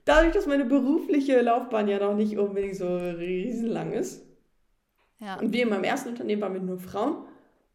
Dadurch, 0.07 0.32
dass 0.32 0.47
meine 0.47 0.64
berufliche 0.64 1.41
Laufbahn 1.43 1.87
ja 1.89 1.99
noch 1.99 2.14
nicht 2.16 2.39
unbedingt 2.39 2.76
so 2.76 2.97
riesenlang 2.97 3.93
ist. 3.93 4.22
Ja, 5.20 5.39
Und 5.39 5.53
wir 5.53 5.64
in 5.64 5.68
meinem 5.68 5.85
ersten 5.85 6.09
Unternehmen 6.09 6.41
waren 6.41 6.55
wir 6.55 6.61
nur 6.62 6.78
Frauen. 6.78 7.26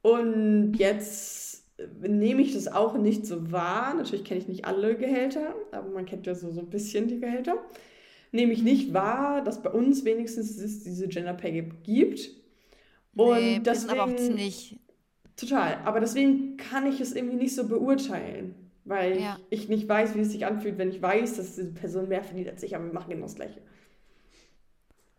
Und 0.02 0.74
jetzt 0.78 1.64
nehme 2.02 2.42
ich 2.42 2.54
das 2.54 2.68
auch 2.68 2.96
nicht 2.98 3.28
so 3.28 3.52
wahr. 3.52 3.94
Natürlich 3.94 4.26
kenne 4.26 4.40
ich 4.40 4.48
nicht 4.48 4.66
alle 4.66 4.96
Gehälter, 4.98 5.54
aber 5.72 5.90
man 5.90 6.06
kennt 6.08 6.26
ja 6.26 6.34
so, 6.34 6.52
so 6.52 6.62
ein 6.62 6.70
bisschen 6.72 7.08
die 7.08 7.20
Gehälter. 7.20 7.56
Nehme 8.32 8.54
ich 8.54 8.64
nicht 8.64 8.94
wahr, 8.96 9.44
dass 9.44 9.62
bei 9.62 9.70
uns 9.70 10.06
wenigstens 10.06 10.58
es 10.58 10.84
diese 10.84 11.08
Gender 11.08 11.34
Pay 11.36 11.52
Gap 11.52 11.84
gibt. 11.84 12.32
Und 13.16 13.36
nee, 13.40 13.62
sind 13.74 13.92
aber 13.92 14.04
auch 14.06 14.10
deswegen- 14.10 14.26
ziemlich, 14.38 14.80
Total. 15.40 15.76
Aber 15.86 16.00
deswegen 16.00 16.58
kann 16.58 16.86
ich 16.86 17.00
es 17.00 17.14
irgendwie 17.16 17.38
nicht 17.38 17.56
so 17.56 17.68
beurteilen. 17.68 18.56
Weil 18.86 19.20
Ja. 19.22 19.38
ich 19.50 19.70
nicht 19.70 19.88
weiß, 19.88 20.16
wie 20.16 20.22
es 20.22 20.32
sich 20.32 20.46
anfühlt, 20.48 20.78
wenn 20.78 20.90
ich 20.90 21.02
weiß, 21.02 21.36
dass 21.38 21.56
diese 21.56 21.72
Person 21.72 22.08
mehr 22.10 22.24
verdient 22.24 22.50
als 22.50 22.64
ich, 22.64 22.76
aber 22.76 22.86
wir 22.86 22.94
machen 22.94 23.10
genau 23.10 23.24
das 23.24 23.36
Gleiche. 23.36 23.62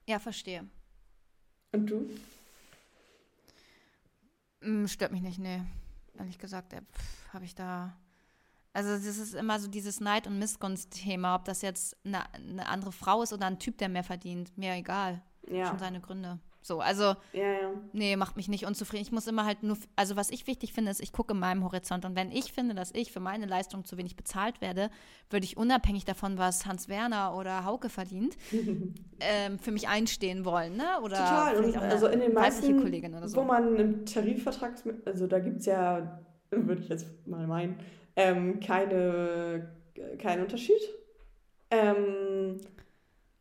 ja, 0.09 0.19
verstehe. 0.19 0.65
Und 1.73 1.87
du? 1.89 2.11
Mm, 4.61 4.87
Stört 4.87 5.13
mich 5.13 5.23
nicht, 5.23 5.39
nee. 5.39 5.63
Ehrlich 6.19 6.39
gesagt, 6.39 6.75
habe 7.33 7.45
ich 7.45 7.55
da. 7.55 7.97
Also, 8.73 8.91
das 8.91 9.05
ist 9.19 9.35
immer 9.35 9.59
so 9.59 9.69
dieses 9.69 10.01
Neid- 10.01 10.27
und 10.27 10.39
Missgunst-Thema, 10.39 11.35
ob 11.37 11.45
das 11.45 11.63
jetzt 11.63 11.97
eine, 12.05 12.33
eine 12.35 12.67
andere 12.69 12.93
Frau 12.93 13.23
ist 13.23 13.33
oder 13.33 13.47
ein 13.47 13.59
Typ, 13.59 13.79
der 13.79 13.89
mehr 13.89 14.05
verdient. 14.05 14.57
Mir 14.57 14.75
egal. 14.75 15.23
Ja. 15.49 15.67
Schon 15.67 15.79
seine 15.79 16.01
Gründe. 16.01 16.39
So, 16.63 16.81
also, 16.81 17.15
Ja, 17.33 17.53
ja. 17.53 17.71
nee, 17.93 18.17
macht 18.17 18.37
mich 18.37 18.49
nicht 18.49 18.67
unzufrieden. 18.67 19.03
Ich 19.03 19.13
muss 19.13 19.27
immer 19.27 19.47
halt 19.47 19.63
nur, 19.63 19.79
also 19.97 20.17
was 20.17 20.31
ich 20.31 20.47
wichtig 20.47 20.73
finde, 20.73 20.91
ist, 20.91 21.01
ich 21.01 21.13
gucke 21.13 21.33
in 21.33 21.39
meinem 21.41 21.65
Horizont. 21.65 22.05
Und 22.05 22.17
wenn 22.17 22.31
ich 22.31 22.53
finde, 22.53 22.75
dass 22.75 22.93
ich 22.95 23.13
für 23.13 23.21
meine 23.21 23.47
Leistung 23.47 23.85
zu 23.85 23.97
wenig 23.97 24.15
bezahlt 24.17 24.61
werde, 24.61 24.91
würde 25.31 25.45
ich 25.45 25.57
unabhängig 25.57 26.05
davon, 26.05 26.37
was 26.37 26.67
Hans 26.67 26.89
Werner 26.89 27.35
oder 27.35 27.65
Hauke 27.65 27.89
verdient, 27.89 28.37
ähm, 29.21 29.59
für 29.59 29.71
mich 29.71 29.89
einstehen 29.89 30.45
wollen, 30.45 30.77
ne? 30.77 31.01
Oder 31.03 31.17
Total. 31.17 31.57
Und 31.65 31.77
also 31.79 32.09
in 32.09 32.21
den 32.21 32.35
meisten, 32.35 32.81
Kollegin 32.83 33.15
oder 33.15 33.29
so. 33.29 33.39
wo 33.39 33.45
man 33.45 33.77
im 33.77 34.05
Tarifvertrag, 34.05 34.75
also 35.07 35.27
da 35.27 35.39
gibt 35.39 35.61
es 35.61 35.67
ja, 35.67 36.21
würde 36.51 36.83
ich 36.83 36.89
jetzt 36.89 37.07
mal 37.27 37.47
meinen, 37.47 37.79
ähm, 38.17 38.61
keine, 38.61 39.71
keinen 40.19 40.43
Unterschied. 40.43 40.81
Ähm, 41.71 42.61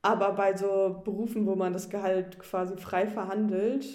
aber 0.02 0.34
bei 0.34 0.56
so 0.56 1.02
Berufen, 1.04 1.46
wo 1.46 1.56
man 1.56 1.74
das 1.74 1.90
Gehalt 1.90 2.40
quasi 2.40 2.78
frei 2.78 3.08
verhandelt, 3.08 3.86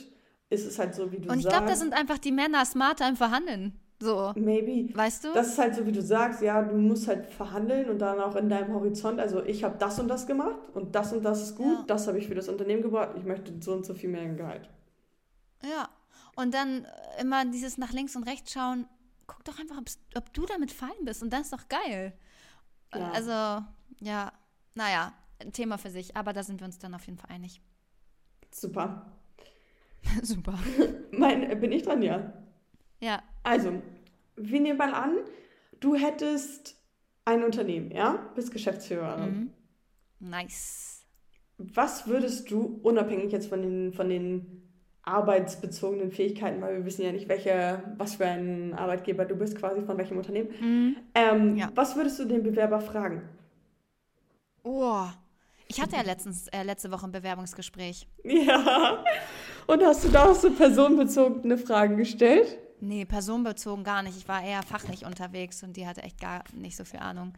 ist 0.50 0.66
es 0.66 0.78
halt 0.78 0.94
so, 0.94 1.10
wie 1.12 1.18
du 1.18 1.30
Und 1.30 1.38
ich 1.38 1.44
sagst. 1.44 1.56
glaube, 1.56 1.70
da 1.70 1.76
sind 1.76 1.92
einfach 1.94 2.18
die 2.18 2.32
Männer 2.32 2.64
smarter 2.64 3.08
im 3.08 3.16
Verhandeln. 3.16 3.78
So, 4.00 4.32
Maybe. 4.36 4.94
weißt 4.94 5.24
du? 5.24 5.32
Das 5.32 5.48
ist 5.48 5.58
halt 5.58 5.74
so, 5.74 5.86
wie 5.86 5.92
du 5.92 6.02
sagst, 6.02 6.42
ja, 6.42 6.60
du 6.62 6.76
musst 6.76 7.08
halt 7.08 7.26
verhandeln 7.26 7.88
und 7.88 8.00
dann 8.00 8.20
auch 8.20 8.34
in 8.36 8.48
deinem 8.50 8.74
Horizont, 8.74 9.18
also 9.20 9.42
ich 9.44 9.64
habe 9.64 9.78
das 9.78 9.98
und 9.98 10.08
das 10.08 10.26
gemacht 10.26 10.58
und 10.74 10.94
das 10.94 11.12
und 11.12 11.22
das 11.24 11.40
ist 11.42 11.56
gut, 11.56 11.78
Ja. 11.78 11.84
das 11.86 12.06
habe 12.08 12.18
ich 12.18 12.26
für 12.28 12.34
das 12.34 12.48
Unternehmen 12.48 12.82
gebracht, 12.82 13.10
ich 13.16 13.24
möchte 13.24 13.52
so 13.60 13.72
und 13.72 13.86
so 13.86 13.94
viel 13.94 14.10
mehr 14.10 14.26
Gehalt. 14.34 14.68
ja. 15.62 15.88
Und 16.36 16.52
dann 16.52 16.84
äh, 16.84 17.20
immer 17.20 17.44
dieses 17.44 17.78
nach 17.78 17.92
links 17.92 18.16
und 18.16 18.24
rechts 18.24 18.52
schauen. 18.52 18.86
Guck 19.28 19.44
doch 19.44 19.56
einfach, 19.60 19.78
ob's- 19.78 20.00
ob 20.16 20.34
du 20.34 20.44
damit 20.46 20.72
fein 20.72 20.90
bist. 21.04 21.22
Und 21.22 21.32
das 21.32 21.42
ist 21.42 21.52
doch 21.52 21.68
geil. 21.68 22.12
Ja. 22.92 23.10
Also, 23.12 23.64
ja, 24.00 24.32
naja. 24.74 25.12
Ein 25.44 25.52
Thema 25.52 25.78
für 25.78 25.90
sich, 25.90 26.16
aber 26.16 26.32
da 26.32 26.42
sind 26.42 26.60
wir 26.60 26.66
uns 26.66 26.78
dann 26.78 26.94
auf 26.94 27.06
jeden 27.06 27.18
Fall 27.18 27.30
einig. 27.30 27.60
Super. 28.50 29.12
Super. 30.22 30.58
Mein, 31.12 31.60
bin 31.60 31.72
ich 31.72 31.82
dran, 31.82 32.02
ja? 32.02 32.32
Ja. 33.00 33.22
Also, 33.42 33.82
wir 34.36 34.60
nehmen 34.60 34.78
mal 34.78 34.94
an, 34.94 35.16
du 35.80 35.94
hättest 35.94 36.76
ein 37.24 37.44
Unternehmen, 37.44 37.90
ja? 37.90 38.30
Bist 38.34 38.52
Geschäftsführerin. 38.52 39.50
Mhm. 40.20 40.30
Nice. 40.30 41.06
Was 41.58 42.06
würdest 42.06 42.50
du, 42.50 42.80
unabhängig 42.82 43.32
jetzt 43.32 43.48
von 43.48 43.62
den, 43.62 43.92
von 43.92 44.08
den 44.08 44.62
arbeitsbezogenen 45.02 46.10
Fähigkeiten, 46.10 46.62
weil 46.62 46.78
wir 46.78 46.84
wissen 46.86 47.04
ja 47.04 47.12
nicht, 47.12 47.28
welche, 47.28 47.82
was 47.98 48.16
für 48.16 48.26
ein 48.26 48.72
Arbeitgeber 48.74 49.24
du 49.26 49.36
bist, 49.36 49.56
quasi 49.56 49.82
von 49.82 49.98
welchem 49.98 50.16
Unternehmen. 50.16 50.48
Mhm. 50.60 50.96
Ähm, 51.14 51.56
Ja. 51.56 51.70
Was 51.74 51.94
würdest 51.96 52.18
du 52.18 52.24
den 52.24 52.42
Bewerber 52.42 52.80
fragen? 52.80 53.22
Oh. 54.62 55.04
Ich 55.74 55.80
hatte 55.80 55.96
ja 55.96 56.02
letztens, 56.02 56.46
äh, 56.48 56.62
letzte 56.62 56.92
Woche 56.92 57.04
ein 57.06 57.10
Bewerbungsgespräch. 57.10 58.06
Ja. 58.22 59.04
Und 59.66 59.82
hast 59.82 60.04
du 60.04 60.08
da 60.08 60.30
auch 60.30 60.34
so 60.34 60.50
personenbezogene 60.52 61.58
Fragen 61.58 61.96
gestellt? 61.96 62.58
Nee, 62.80 63.04
personenbezogen 63.04 63.82
gar 63.82 64.02
nicht. 64.02 64.16
Ich 64.16 64.28
war 64.28 64.42
eher 64.42 64.62
fachlich 64.62 65.04
unterwegs 65.04 65.64
und 65.64 65.76
die 65.76 65.86
hatte 65.86 66.02
echt 66.02 66.20
gar 66.20 66.44
nicht 66.52 66.76
so 66.76 66.84
viel 66.84 67.00
Ahnung. 67.00 67.32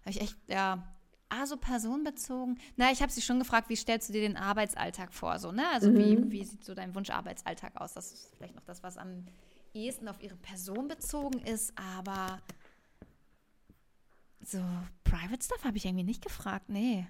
Habe 0.00 0.10
ich 0.10 0.20
echt, 0.20 0.36
ja. 0.48 0.82
Ah, 1.28 1.46
so 1.46 1.56
personenbezogen. 1.56 2.58
Na, 2.76 2.90
ich 2.90 3.02
habe 3.02 3.12
sie 3.12 3.22
schon 3.22 3.38
gefragt, 3.38 3.68
wie 3.68 3.76
stellst 3.76 4.08
du 4.08 4.12
dir 4.14 4.22
den 4.22 4.36
Arbeitsalltag 4.36 5.14
vor? 5.14 5.38
So, 5.38 5.52
ne? 5.52 5.62
Also, 5.72 5.94
wie, 5.94 6.28
wie 6.28 6.42
sieht 6.42 6.64
so 6.64 6.74
dein 6.74 6.92
Wunscharbeitsalltag 6.96 7.80
aus? 7.80 7.92
Das 7.92 8.10
ist 8.10 8.34
vielleicht 8.36 8.56
noch 8.56 8.64
das, 8.64 8.82
was 8.82 8.96
am 8.96 9.26
ehesten 9.74 10.08
auf 10.08 10.20
ihre 10.20 10.34
Person 10.34 10.88
bezogen 10.88 11.38
ist, 11.46 11.72
aber 11.76 12.40
so 14.42 14.58
Private 15.04 15.44
Stuff 15.44 15.64
habe 15.64 15.76
ich 15.76 15.84
irgendwie 15.84 16.04
nicht 16.04 16.22
gefragt. 16.24 16.68
Nee. 16.68 17.06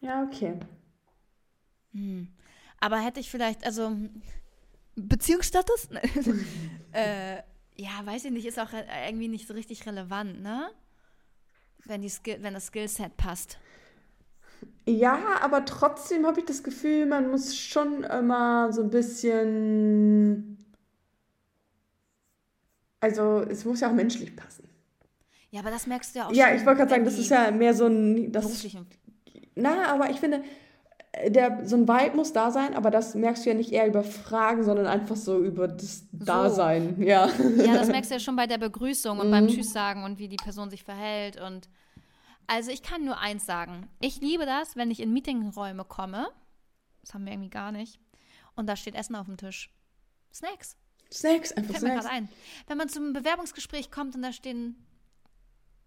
Ja, 0.00 0.22
okay. 0.22 0.58
Hm. 1.92 2.28
Aber 2.80 2.98
hätte 2.98 3.20
ich 3.20 3.30
vielleicht, 3.30 3.64
also 3.64 3.96
Beziehungsstatus? 4.94 5.88
äh, 6.92 7.36
ja, 7.76 7.90
weiß 8.04 8.24
ich 8.26 8.30
nicht, 8.30 8.46
ist 8.46 8.58
auch 8.58 8.70
irgendwie 9.06 9.28
nicht 9.28 9.46
so 9.48 9.54
richtig 9.54 9.86
relevant, 9.86 10.40
ne? 10.42 10.70
Wenn, 11.84 12.02
die 12.02 12.08
Skill, 12.08 12.38
wenn 12.42 12.54
das 12.54 12.66
Skillset 12.66 13.16
passt. 13.16 13.58
Ja, 14.86 15.40
aber 15.42 15.64
trotzdem 15.64 16.26
habe 16.26 16.40
ich 16.40 16.46
das 16.46 16.62
Gefühl, 16.62 17.06
man 17.06 17.30
muss 17.30 17.56
schon 17.56 18.04
immer 18.04 18.72
so 18.72 18.82
ein 18.82 18.90
bisschen. 18.90 20.58
Also, 23.00 23.42
es 23.42 23.64
muss 23.64 23.80
ja 23.80 23.90
auch 23.90 23.94
menschlich 23.94 24.34
passen. 24.34 24.68
Ja, 25.50 25.60
aber 25.60 25.70
das 25.70 25.86
merkst 25.86 26.14
du 26.14 26.18
ja 26.18 26.26
auch 26.28 26.32
Ja, 26.32 26.54
ich 26.54 26.64
wollte 26.66 26.78
gerade 26.78 26.90
sagen, 26.90 27.04
das 27.04 27.18
ist 27.18 27.30
ja 27.30 27.50
mehr 27.50 27.74
so 27.74 27.86
ein. 27.86 28.32
Das, 28.32 28.44
beruflichen- 28.44 28.86
na, 29.58 29.92
aber 29.92 30.10
ich 30.10 30.20
finde, 30.20 30.42
äh, 31.12 31.30
der, 31.30 31.66
so 31.66 31.76
ein 31.76 31.88
Vibe 31.88 32.16
muss 32.16 32.32
da 32.32 32.50
sein, 32.50 32.74
aber 32.74 32.90
das 32.90 33.14
merkst 33.14 33.44
du 33.44 33.50
ja 33.50 33.56
nicht 33.56 33.72
eher 33.72 33.86
über 33.86 34.02
Fragen, 34.02 34.64
sondern 34.64 34.86
einfach 34.86 35.16
so 35.16 35.38
über 35.38 35.68
das 35.68 36.04
Dasein. 36.12 37.00
Ja. 37.02 37.28
Ja, 37.56 37.74
das 37.74 37.88
merkst 37.88 38.10
du 38.10 38.14
ja 38.14 38.20
schon 38.20 38.36
bei 38.36 38.46
der 38.46 38.58
Begrüßung 38.58 39.18
und 39.18 39.30
beim 39.30 39.48
Tschüss 39.48 39.72
sagen 39.72 40.04
und 40.04 40.18
wie 40.18 40.28
die 40.28 40.36
Person 40.36 40.70
sich 40.70 40.84
verhält. 40.84 41.40
Und 41.40 41.68
also 42.46 42.70
ich 42.70 42.82
kann 42.82 43.04
nur 43.04 43.18
eins 43.18 43.46
sagen. 43.46 43.88
Ich 44.00 44.20
liebe 44.20 44.46
das, 44.46 44.76
wenn 44.76 44.90
ich 44.90 45.00
in 45.00 45.12
Meetingräume 45.12 45.84
komme. 45.84 46.28
Das 47.02 47.14
haben 47.14 47.24
wir 47.24 47.32
irgendwie 47.32 47.50
gar 47.50 47.72
nicht. 47.72 47.98
Und 48.54 48.66
da 48.66 48.76
steht 48.76 48.94
Essen 48.94 49.14
auf 49.14 49.26
dem 49.26 49.36
Tisch. 49.36 49.70
Snacks. 50.32 50.76
Snacks, 51.12 51.52
einfach 51.52 51.72
Fällt 51.72 51.82
mir 51.84 51.90
Snacks. 51.90 52.04
gerade 52.04 52.14
ein. 52.16 52.28
Wenn 52.66 52.78
man 52.78 52.88
zum 52.88 53.12
Bewerbungsgespräch 53.12 53.90
kommt 53.90 54.14
und 54.14 54.22
da 54.22 54.32
stehen 54.32 54.76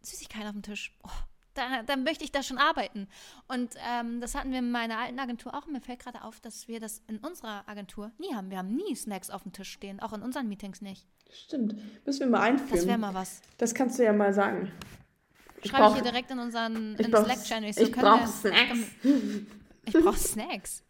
Süßigkeiten 0.02 0.48
auf 0.48 0.54
dem 0.54 0.64
Tisch, 0.64 0.98
oh, 1.04 1.10
da, 1.54 1.84
dann 1.84 2.04
möchte 2.04 2.24
ich 2.24 2.32
da 2.32 2.44
schon 2.44 2.58
arbeiten. 2.58 3.08
Und 3.48 3.76
ähm, 3.90 4.22
das 4.22 4.36
hatten 4.36 4.52
wir 4.52 4.60
in 4.60 4.72
meiner 4.72 4.98
alten 4.98 5.20
Agentur 5.20 5.54
auch. 5.54 5.66
Und 5.68 5.74
mir 5.74 5.82
fällt 5.82 6.00
gerade 6.00 6.24
auf, 6.24 6.40
dass 6.40 6.68
wir 6.68 6.80
das 6.80 7.02
in 7.08 7.18
unserer 7.20 7.68
Agentur 7.68 8.12
nie 8.18 8.34
haben. 8.34 8.50
Wir 8.50 8.58
haben 8.58 8.76
nie 8.76 8.96
Snacks 8.96 9.30
auf 9.30 9.44
dem 9.44 9.52
Tisch 9.52 9.72
stehen, 9.72 10.00
auch 10.00 10.14
in 10.14 10.22
unseren 10.22 10.48
Meetings 10.48 10.82
nicht. 10.82 11.06
Stimmt. 11.32 11.76
Müssen 12.06 12.20
wir 12.22 12.28
mal 12.28 12.42
einführen. 12.42 12.72
Das 12.76 12.88
wäre 12.88 12.98
mal 12.98 13.14
was. 13.14 13.42
Das 13.58 13.74
kannst 13.74 14.00
du 14.00 14.04
ja 14.04 14.14
mal 14.14 14.34
sagen. 14.34 14.72
Schreibe 15.64 15.88
ich 15.90 15.94
hier 15.94 16.04
direkt 16.12 16.32
in 16.32 16.40
unseren 16.40 16.96
ich 17.00 17.06
Slack-Channel. 17.08 17.70
ich 17.70 17.76
können 17.92 17.94
brauch 17.94 18.20
wir- 18.22 18.28
Snacks. 18.28 18.80
Ich 19.86 19.94
brauche 19.94 20.18
Snacks. 20.18 20.84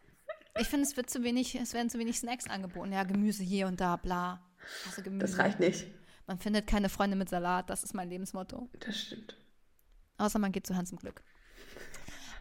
Ich 0.60 0.68
finde, 0.68 0.86
es 0.86 0.98
wird 0.98 1.10
zu 1.10 1.24
wenig, 1.24 1.56
es 1.56 1.74
werden 1.74 1.90
zu 1.90 1.98
wenig 2.00 2.18
Snacks 2.20 2.48
angeboten. 2.50 2.92
Ja, 2.92 3.04
Gemüse 3.04 3.44
hier 3.44 3.68
und 3.68 3.80
da, 3.80 3.96
bla. 3.96 4.42
Also 4.86 5.02
Gemüse. 5.02 5.26
Das 5.26 5.38
reicht 5.38 5.60
nicht. 5.60 5.88
Man 6.28 6.40
findet 6.40 6.68
keine 6.68 6.88
Freunde 6.90 7.16
mit 7.18 7.30
Salat, 7.30 7.70
das 7.70 7.84
ist 7.84 7.94
mein 7.94 8.10
Lebensmotto. 8.10 8.70
Das 8.80 8.98
stimmt. 8.98 9.36
Außer 10.18 10.40
man 10.40 10.52
geht 10.52 10.68
zu 10.68 10.76
Hans 10.76 10.92
im 10.92 10.98
Glück. 10.98 11.22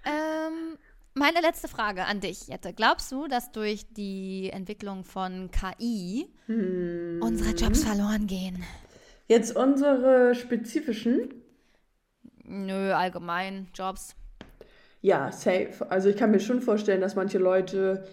Ähm, 0.04 0.76
meine 1.14 1.40
letzte 1.40 1.68
Frage 1.68 2.04
an 2.04 2.20
dich, 2.20 2.48
Jette. 2.48 2.72
Glaubst 2.72 3.10
du, 3.12 3.26
dass 3.26 3.52
durch 3.52 3.86
die 3.92 4.50
Entwicklung 4.50 5.04
von 5.04 5.50
KI 5.50 6.28
Hm. 6.46 7.20
unsere 7.22 7.50
Jobs 7.50 7.84
verloren 7.84 8.26
gehen? 8.26 8.62
Jetzt 9.28 9.56
unsere 9.56 10.34
spezifischen. 10.34 11.34
Nö, 12.44 12.92
allgemein 12.92 13.68
Jobs. 13.74 14.16
Ja, 15.02 15.30
safe. 15.32 15.86
Also 15.88 16.08
ich 16.10 16.16
kann 16.16 16.30
mir 16.30 16.40
schon 16.40 16.60
vorstellen, 16.60 17.00
dass 17.00 17.14
manche 17.14 17.38
Leute, 17.38 18.06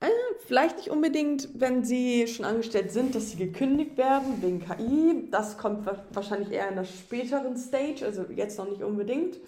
äh, 0.00 0.08
vielleicht 0.46 0.76
nicht 0.78 0.90
unbedingt, 0.90 1.48
wenn 1.54 1.84
sie 1.84 2.26
schon 2.26 2.44
angestellt 2.44 2.92
sind, 2.92 3.14
dass 3.14 3.30
sie 3.30 3.36
gekündigt 3.38 3.96
werden 3.96 4.42
wegen 4.42 4.60
KI. 4.60 5.28
Das 5.30 5.56
kommt 5.58 5.86
wa- 5.86 6.04
wahrscheinlich 6.12 6.50
eher 6.52 6.66
in 6.68 6.74
einer 6.74 6.84
späteren 6.84 7.56
Stage, 7.56 8.04
also 8.04 8.24
jetzt 8.34 8.58
noch 8.58 8.68
nicht 8.68 8.82
unbedingt. 8.82 9.38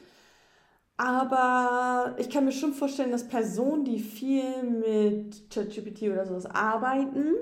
Aber 0.97 2.17
ich 2.19 2.29
kann 2.29 2.45
mir 2.45 2.53
schon 2.53 2.73
vorstellen, 2.75 3.13
dass 3.13 3.29
Personen, 3.29 3.85
die 3.85 4.01
viel 4.01 4.63
mit 4.65 5.49
ChatGPT 5.51 6.03
oder 6.05 6.27
sowas 6.27 6.47
arbeiten, 6.47 7.35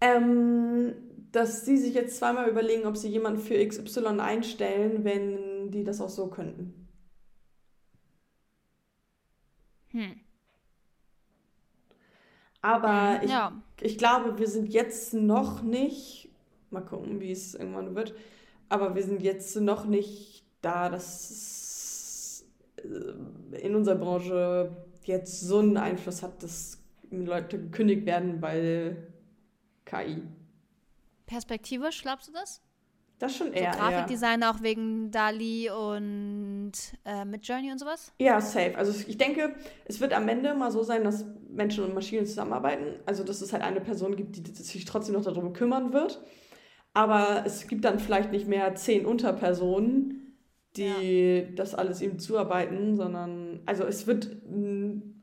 ähm, 0.00 0.94
dass 1.32 1.64
sie 1.64 1.76
sich 1.78 1.94
jetzt 1.94 2.16
zweimal 2.18 2.48
überlegen, 2.48 2.86
ob 2.86 2.96
sie 2.96 3.08
jemanden 3.08 3.40
für 3.40 3.54
XY 3.54 4.20
einstellen, 4.20 5.04
wenn 5.04 5.70
die 5.70 5.84
das 5.84 6.00
auch 6.00 6.08
so 6.08 6.28
könnten. 6.28 6.86
Hm. 9.92 10.23
Aber 12.64 13.20
ich, 13.22 13.30
ja. 13.30 13.52
ich 13.82 13.98
glaube, 13.98 14.38
wir 14.38 14.48
sind 14.48 14.72
jetzt 14.72 15.12
noch 15.12 15.62
nicht, 15.62 16.30
mal 16.70 16.80
gucken, 16.80 17.20
wie 17.20 17.30
es 17.30 17.54
irgendwann 17.54 17.94
wird, 17.94 18.14
aber 18.70 18.94
wir 18.94 19.02
sind 19.02 19.20
jetzt 19.20 19.54
noch 19.60 19.84
nicht 19.84 20.46
da, 20.62 20.88
dass 20.88 21.28
es 21.28 22.46
äh, 22.78 23.58
in 23.58 23.74
unserer 23.74 23.96
Branche 23.96 24.74
jetzt 25.02 25.42
so 25.42 25.58
einen 25.58 25.76
Einfluss 25.76 26.22
hat, 26.22 26.42
dass 26.42 26.82
Leute 27.10 27.60
gekündigt 27.60 28.06
werden, 28.06 28.40
weil 28.40 29.12
KI. 29.84 30.22
Perspektivisch, 31.26 32.00
glaubst 32.00 32.28
du 32.28 32.32
das? 32.32 32.62
Das 33.18 33.36
schon 33.36 33.48
So 33.48 33.52
eher. 33.54 33.62
eher. 33.62 33.70
Grafikdesign 33.72 34.42
auch 34.42 34.62
wegen 34.62 35.10
Dali 35.10 35.70
und 35.70 36.72
äh, 37.04 37.24
mit 37.24 37.46
Journey 37.46 37.70
und 37.70 37.78
sowas? 37.78 38.12
Ja, 38.18 38.40
safe. 38.40 38.76
Also 38.76 38.92
ich 39.06 39.16
denke, 39.16 39.54
es 39.84 40.00
wird 40.00 40.12
am 40.12 40.28
Ende 40.28 40.54
mal 40.54 40.70
so 40.70 40.82
sein, 40.82 41.04
dass 41.04 41.24
Menschen 41.48 41.84
und 41.84 41.94
Maschinen 41.94 42.26
zusammenarbeiten. 42.26 43.00
Also 43.06 43.22
dass 43.24 43.40
es 43.40 43.52
halt 43.52 43.62
eine 43.62 43.80
Person 43.80 44.16
gibt, 44.16 44.36
die 44.36 44.62
sich 44.62 44.84
trotzdem 44.84 45.14
noch 45.14 45.24
darum 45.24 45.52
kümmern 45.52 45.92
wird. 45.92 46.22
Aber 46.92 47.42
es 47.44 47.66
gibt 47.66 47.84
dann 47.84 47.98
vielleicht 47.98 48.30
nicht 48.30 48.46
mehr 48.46 48.74
zehn 48.74 49.06
Unterpersonen, 49.06 50.36
die 50.76 51.54
das 51.54 51.74
alles 51.74 52.00
ihm 52.02 52.18
zuarbeiten, 52.18 52.96
sondern 52.96 53.60
also 53.66 53.84
es 53.84 54.06
wird 54.06 54.36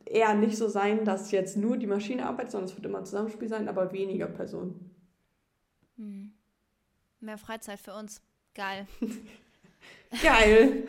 eher 0.05 0.33
nicht 0.33 0.57
so 0.57 0.67
sein, 0.67 1.05
dass 1.05 1.31
jetzt 1.31 1.57
nur 1.57 1.77
die 1.77 1.87
Maschine 1.87 2.25
arbeitet, 2.25 2.51
sondern 2.51 2.69
es 2.69 2.75
wird 2.75 2.85
immer 2.85 2.99
ein 2.99 3.05
Zusammenspiel 3.05 3.47
sein, 3.47 3.67
aber 3.67 3.91
weniger 3.91 4.27
Personen. 4.27 4.91
Hm. 5.97 6.33
Mehr 7.21 7.37
Freizeit 7.37 7.79
für 7.79 7.93
uns. 7.93 8.21
Geil. 8.55 8.87
Geil. 10.23 10.87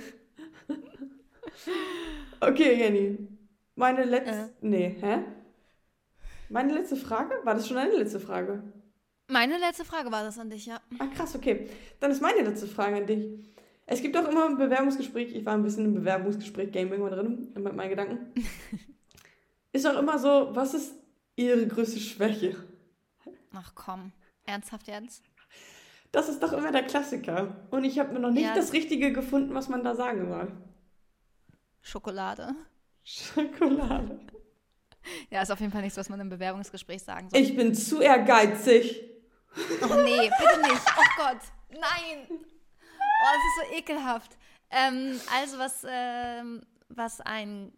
okay, 2.40 2.74
Jenny. 2.74 3.18
Meine 3.76 4.04
letzte. 4.04 4.34
Äh. 4.34 4.48
Nee, 4.62 4.96
hä? 5.00 5.18
Meine 6.48 6.72
letzte 6.72 6.96
Frage? 6.96 7.34
War 7.44 7.54
das 7.54 7.68
schon 7.68 7.76
eine 7.76 7.94
letzte 7.94 8.18
Frage? 8.18 8.62
Meine 9.28 9.58
letzte 9.58 9.84
Frage 9.84 10.10
war 10.10 10.24
das 10.24 10.38
an 10.38 10.50
dich, 10.50 10.66
ja. 10.66 10.80
Ah, 10.98 11.06
krass, 11.06 11.34
okay. 11.34 11.68
Dann 12.00 12.10
ist 12.10 12.20
meine 12.20 12.42
letzte 12.42 12.66
Frage 12.66 12.96
an 12.96 13.06
dich. 13.06 13.26
Es 13.86 14.00
gibt 14.00 14.16
auch 14.16 14.28
immer 14.28 14.46
ein 14.46 14.56
Bewerbungsgespräch. 14.56 15.34
Ich 15.34 15.44
war 15.44 15.54
ein 15.54 15.62
bisschen 15.62 15.84
im 15.84 15.94
Bewerbungsgespräch-Game 15.94 16.92
irgendwann 16.92 17.12
drin, 17.12 17.52
mit 17.54 17.74
meinen 17.74 17.90
Gedanken. 17.90 18.32
ist 19.72 19.86
auch 19.86 19.98
immer 19.98 20.18
so, 20.18 20.48
was 20.52 20.74
ist 20.74 20.94
Ihre 21.36 21.66
größte 21.66 22.00
Schwäche? 22.00 22.56
Ach 23.54 23.72
komm. 23.74 24.12
Ernsthaft 24.44 24.88
jetzt? 24.88 25.22
Das 26.12 26.28
ist 26.28 26.42
doch 26.42 26.52
immer 26.52 26.70
der 26.72 26.82
Klassiker. 26.84 27.56
Und 27.70 27.84
ich 27.84 27.98
habe 27.98 28.12
mir 28.12 28.20
noch 28.20 28.30
nicht 28.30 28.44
Ja. 28.44 28.54
das 28.54 28.72
Richtige 28.72 29.12
gefunden, 29.12 29.54
was 29.54 29.68
man 29.68 29.82
da 29.82 29.94
sagen 29.94 30.28
soll. 30.28 30.52
Schokolade. 31.80 32.54
Schokolade. 33.02 34.20
Ja, 35.30 35.42
ist 35.42 35.50
auf 35.50 35.58
jeden 35.60 35.72
Fall 35.72 35.82
nichts, 35.82 35.96
was 35.98 36.08
man 36.08 36.20
im 36.20 36.28
Bewerbungsgespräch 36.28 37.02
sagen 37.02 37.28
soll. 37.30 37.40
Ich 37.40 37.56
bin 37.56 37.74
zu 37.74 38.00
ehrgeizig. 38.00 39.02
Oh 39.82 39.94
nee, 40.04 40.30
bitte 40.38 40.60
nicht. 40.62 40.82
Oh 40.96 41.02
Gott. 41.16 41.40
Nein. 41.70 42.26
Oh, 42.30 42.36
das 42.38 43.66
ist 43.66 43.70
so 43.70 43.76
ekelhaft. 43.76 44.36
Ähm, 44.70 45.20
also, 45.34 45.58
was, 45.58 45.84
ähm, 45.88 46.62
was 46.88 47.20
ein 47.20 47.72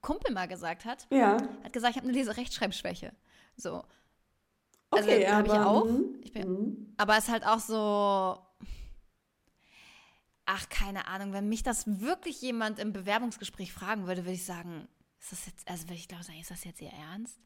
Kumpel 0.00 0.32
mal 0.32 0.48
gesagt 0.48 0.84
hat, 0.84 1.06
Ja. 1.10 1.36
hat 1.62 1.72
gesagt, 1.72 1.92
ich 1.92 1.96
habe 1.98 2.08
eine 2.08 2.16
Leserechtschreibschwäche. 2.16 3.12
So. 3.56 3.84
Also, 4.90 5.08
Okay, 5.08 5.26
hab 5.26 5.46
ich 5.46 5.52
auch. 5.52 5.84
mhm, 5.86 6.20
Ich 6.22 6.32
bin, 6.32 6.48
mhm. 6.48 6.94
aber 6.96 7.16
es 7.16 7.24
ist 7.24 7.30
halt 7.30 7.46
auch 7.46 7.58
so. 7.58 8.38
Ach, 10.46 10.68
keine 10.68 11.08
Ahnung. 11.08 11.32
Wenn 11.32 11.48
mich 11.48 11.62
das 11.62 12.00
wirklich 12.00 12.40
jemand 12.42 12.78
im 12.78 12.92
Bewerbungsgespräch 12.92 13.72
fragen 13.72 14.06
würde, 14.06 14.24
würde 14.24 14.32
ich 14.34 14.44
sagen, 14.44 14.86
ist 15.20 15.32
das 15.32 15.46
jetzt, 15.46 15.66
also 15.68 15.84
würde 15.84 15.94
ich 15.94 16.06
glaube 16.08 16.22
sagen, 16.22 16.38
ist 16.38 16.50
das 16.50 16.64
jetzt 16.64 16.80
ihr 16.82 16.90
Ernst? 16.90 17.38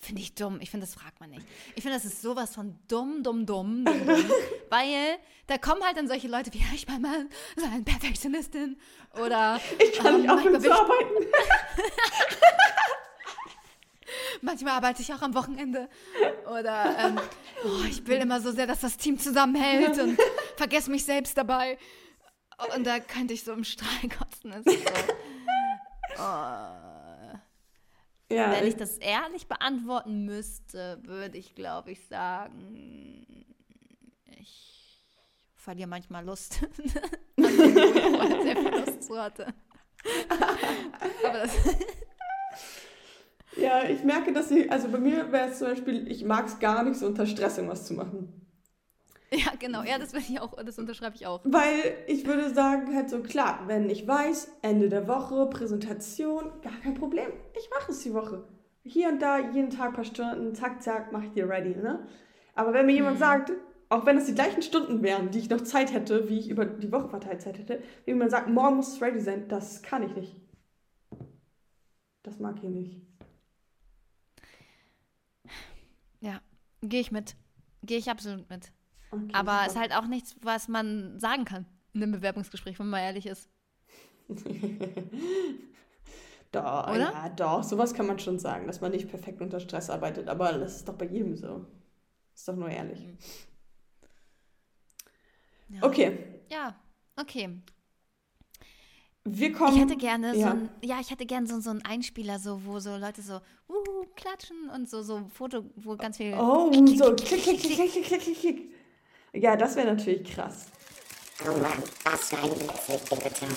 Finde 0.00 0.22
ich 0.22 0.34
dumm. 0.36 0.60
Ich 0.60 0.70
finde, 0.70 0.86
das 0.86 0.94
fragt 0.94 1.18
man 1.18 1.28
nicht. 1.30 1.44
Ich 1.74 1.82
finde, 1.82 1.96
das 1.98 2.04
ist 2.04 2.22
sowas 2.22 2.54
von 2.54 2.78
dumm, 2.86 3.24
dumm, 3.24 3.44
dumm, 3.46 3.84
dumm, 3.84 4.06
dumm. 4.06 4.24
Weil 4.70 5.18
da 5.48 5.58
kommen 5.58 5.82
halt 5.82 5.96
dann 5.96 6.06
solche 6.06 6.28
Leute 6.28 6.52
wie, 6.54 6.62
ich 6.72 6.86
bin 6.86 7.02
mal 7.02 7.26
so 7.56 7.66
eine 7.66 7.82
Perfektionistin. 7.82 8.78
Oder 9.20 9.60
Ich 9.80 9.98
kann 9.98 10.14
ähm, 10.14 10.20
nicht 10.22 10.30
aufhören 10.30 10.52
manchmal, 10.52 10.60
zu 10.76 10.80
arbeiten. 10.82 11.26
manchmal 14.42 14.74
arbeite 14.74 15.02
ich 15.02 15.12
auch 15.12 15.22
am 15.22 15.34
Wochenende. 15.34 15.88
Oder 16.46 16.96
ähm, 16.98 17.20
oh, 17.64 17.84
ich 17.88 18.06
will 18.06 18.18
immer 18.18 18.40
so 18.40 18.52
sehr, 18.52 18.66
dass 18.66 18.80
das 18.80 18.96
Team 18.96 19.18
zusammenhält 19.18 19.98
und 19.98 20.18
vergesse 20.56 20.90
mich 20.90 21.04
selbst 21.04 21.36
dabei. 21.36 21.78
Und 22.74 22.86
da 22.86 22.98
könnte 22.98 23.34
ich 23.34 23.44
so 23.44 23.52
im 23.52 23.64
Strahl 23.64 24.08
kotzen. 24.18 24.50
Das 24.50 24.66
ist 24.66 24.88
so. 24.88 24.94
Oh. 26.18 26.88
Ja, 28.30 28.50
Wenn 28.50 28.66
ich 28.66 28.76
das 28.76 28.98
ehrlich 28.98 29.46
beantworten 29.46 30.24
müsste, 30.24 31.00
würde 31.02 31.38
ich, 31.38 31.54
glaube 31.54 31.92
ich, 31.92 32.06
sagen, 32.08 33.46
ich 34.38 35.02
verliere 35.54 35.88
manchmal 35.88 36.24
Lust. 36.24 36.60
An 37.36 37.44
wo 37.44 38.22
ich 38.22 38.42
sehr 38.42 38.56
viel 38.56 38.70
Lust 38.70 39.02
zu 39.04 39.18
hatte. 39.18 39.54
Aber 41.24 41.38
das, 41.38 41.52
merke, 44.08 44.32
dass 44.32 44.50
ich, 44.50 44.72
also 44.72 44.88
bei 44.88 44.98
mir 44.98 45.30
wäre 45.30 45.50
es 45.50 45.58
zum 45.58 45.68
Beispiel, 45.68 46.10
ich 46.10 46.24
mag 46.24 46.46
es 46.46 46.58
gar 46.58 46.82
nicht, 46.82 46.98
so 46.98 47.06
unter 47.06 47.26
Stress 47.26 47.58
irgendwas 47.58 47.86
zu 47.86 47.94
machen. 47.94 48.46
ja, 49.30 49.52
genau. 49.58 49.82
Ja, 49.82 49.98
das 49.98 50.12
ich 50.14 50.40
auch, 50.40 50.54
das 50.64 50.78
unterschreibe 50.78 51.14
ich 51.14 51.26
auch. 51.26 51.40
Weil 51.44 51.94
ich 52.06 52.26
würde 52.26 52.52
sagen, 52.52 52.94
halt 52.94 53.10
so, 53.10 53.20
klar, 53.20 53.64
wenn 53.66 53.88
ich 53.90 54.08
weiß, 54.08 54.50
Ende 54.62 54.88
der 54.88 55.06
Woche, 55.06 55.46
Präsentation, 55.46 56.50
gar 56.62 56.76
kein 56.82 56.94
Problem. 56.94 57.28
Ich 57.56 57.68
mache 57.70 57.92
es 57.92 58.00
die 58.00 58.14
Woche. 58.14 58.44
Hier 58.82 59.10
und 59.10 59.20
da, 59.20 59.38
jeden 59.38 59.70
Tag 59.70 59.88
ein 59.88 59.94
paar 59.94 60.04
Stunden, 60.04 60.54
zack, 60.54 60.82
zack, 60.82 61.12
mache 61.12 61.26
ich 61.26 61.32
dir 61.32 61.48
ready, 61.48 61.76
ne? 61.76 62.06
Aber 62.54 62.72
wenn 62.72 62.86
mir 62.86 62.94
jemand 62.94 63.18
sagt, 63.18 63.52
auch 63.90 64.06
wenn 64.06 64.16
es 64.16 64.26
die 64.26 64.34
gleichen 64.34 64.62
Stunden 64.62 65.02
wären, 65.02 65.30
die 65.30 65.38
ich 65.38 65.50
noch 65.50 65.60
Zeit 65.60 65.92
hätte, 65.92 66.28
wie 66.28 66.38
ich 66.38 66.48
über 66.48 66.64
die 66.64 66.90
Woche 66.90 67.08
verteilt 67.08 67.42
Zeit 67.42 67.58
hätte, 67.58 67.82
wenn 68.04 68.14
jemand 68.14 68.30
sagt, 68.30 68.48
morgen 68.48 68.76
muss 68.76 68.94
es 68.94 69.02
ready 69.02 69.20
sein, 69.20 69.48
das 69.48 69.82
kann 69.82 70.02
ich 70.02 70.14
nicht. 70.14 70.36
Das 72.22 72.38
mag 72.38 72.56
ich 72.62 72.70
nicht. 72.70 73.07
Ja, 76.20 76.40
gehe 76.82 77.00
ich 77.00 77.10
mit. 77.12 77.36
Gehe 77.82 77.98
ich 77.98 78.10
absolut 78.10 78.48
mit. 78.50 78.72
Okay, 79.10 79.30
Aber 79.32 79.60
es 79.60 79.68
ist 79.68 79.72
super. 79.74 79.80
halt 79.80 79.92
auch 79.94 80.06
nichts, 80.06 80.36
was 80.42 80.68
man 80.68 81.18
sagen 81.18 81.44
kann 81.44 81.66
in 81.94 82.02
einem 82.02 82.12
Bewerbungsgespräch, 82.12 82.78
wenn 82.78 82.88
man 82.88 83.00
ehrlich 83.00 83.26
ist. 83.26 83.48
Doch, 86.52 86.88
Oder? 86.88 87.12
ja, 87.12 87.28
doch, 87.28 87.62
sowas 87.62 87.92
kann 87.92 88.06
man 88.06 88.18
schon 88.18 88.38
sagen, 88.38 88.66
dass 88.66 88.80
man 88.80 88.90
nicht 88.92 89.08
perfekt 89.08 89.42
unter 89.42 89.60
Stress 89.60 89.90
arbeitet, 89.90 90.28
aber 90.28 90.52
das 90.54 90.76
ist 90.76 90.88
doch 90.88 90.94
bei 90.94 91.04
jedem 91.04 91.36
so. 91.36 91.66
Ist 92.34 92.48
doch 92.48 92.56
nur 92.56 92.70
ehrlich. 92.70 93.06
Ja. 95.68 95.82
Okay, 95.82 96.40
Ja, 96.50 96.74
okay. 97.16 97.60
Wir 99.36 99.52
kommen. 99.52 99.74
Ich 99.74 99.80
hätte 99.82 99.96
gerne 99.96 100.34
so 100.34 100.40
ja. 100.40 100.50
ein, 100.52 100.68
ja, 100.82 100.98
ich 101.00 101.10
hätte 101.10 101.26
gerne 101.26 101.46
so, 101.46 101.60
so 101.60 101.70
einen 101.70 101.84
Einspieler, 101.84 102.38
so, 102.38 102.60
wo 102.64 102.78
so 102.80 102.96
Leute 102.96 103.22
so 103.22 103.40
uhu, 103.68 104.06
klatschen 104.16 104.70
und 104.74 104.88
so, 104.88 105.02
so 105.02 105.16
ein 105.16 105.28
Foto, 105.28 105.64
wo 105.76 105.96
ganz 105.96 106.16
viel. 106.16 106.34
Oh, 106.34 106.72
so 106.72 107.14
klick, 107.14 107.42
klick, 107.42 107.60
klick, 107.60 107.76
klick, 107.76 108.04
klick, 108.04 108.20
klick, 108.20 108.40
klick. 108.40 108.74
Ja, 109.32 109.56
das 109.56 109.76
wäre 109.76 109.88
natürlich 109.88 110.24
krass. 110.24 110.66
Oh 111.44 111.52
Mann, 111.58 111.82
was 112.04 112.28
für 112.28 112.38
ein. 112.38 113.56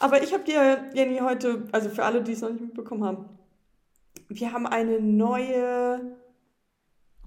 Aber 0.00 0.22
ich 0.22 0.32
habe 0.32 0.44
dir, 0.44 0.90
Jenny, 0.94 1.18
heute, 1.18 1.68
also 1.72 1.90
für 1.90 2.04
alle, 2.04 2.22
die 2.22 2.32
es 2.32 2.40
noch 2.40 2.50
nicht 2.50 2.62
mitbekommen 2.62 3.04
haben, 3.04 3.28
wir 4.28 4.52
haben 4.52 4.66
eine 4.66 5.00
neue 5.00 6.16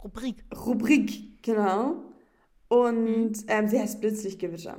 Rubrik. 0.04 0.44
Rubrik, 0.54 1.44
genau. 1.44 2.04
Und 2.68 3.34
ähm, 3.48 3.68
sie 3.68 3.80
heißt 3.80 4.02
Blitzlichtgewitter. 4.02 4.78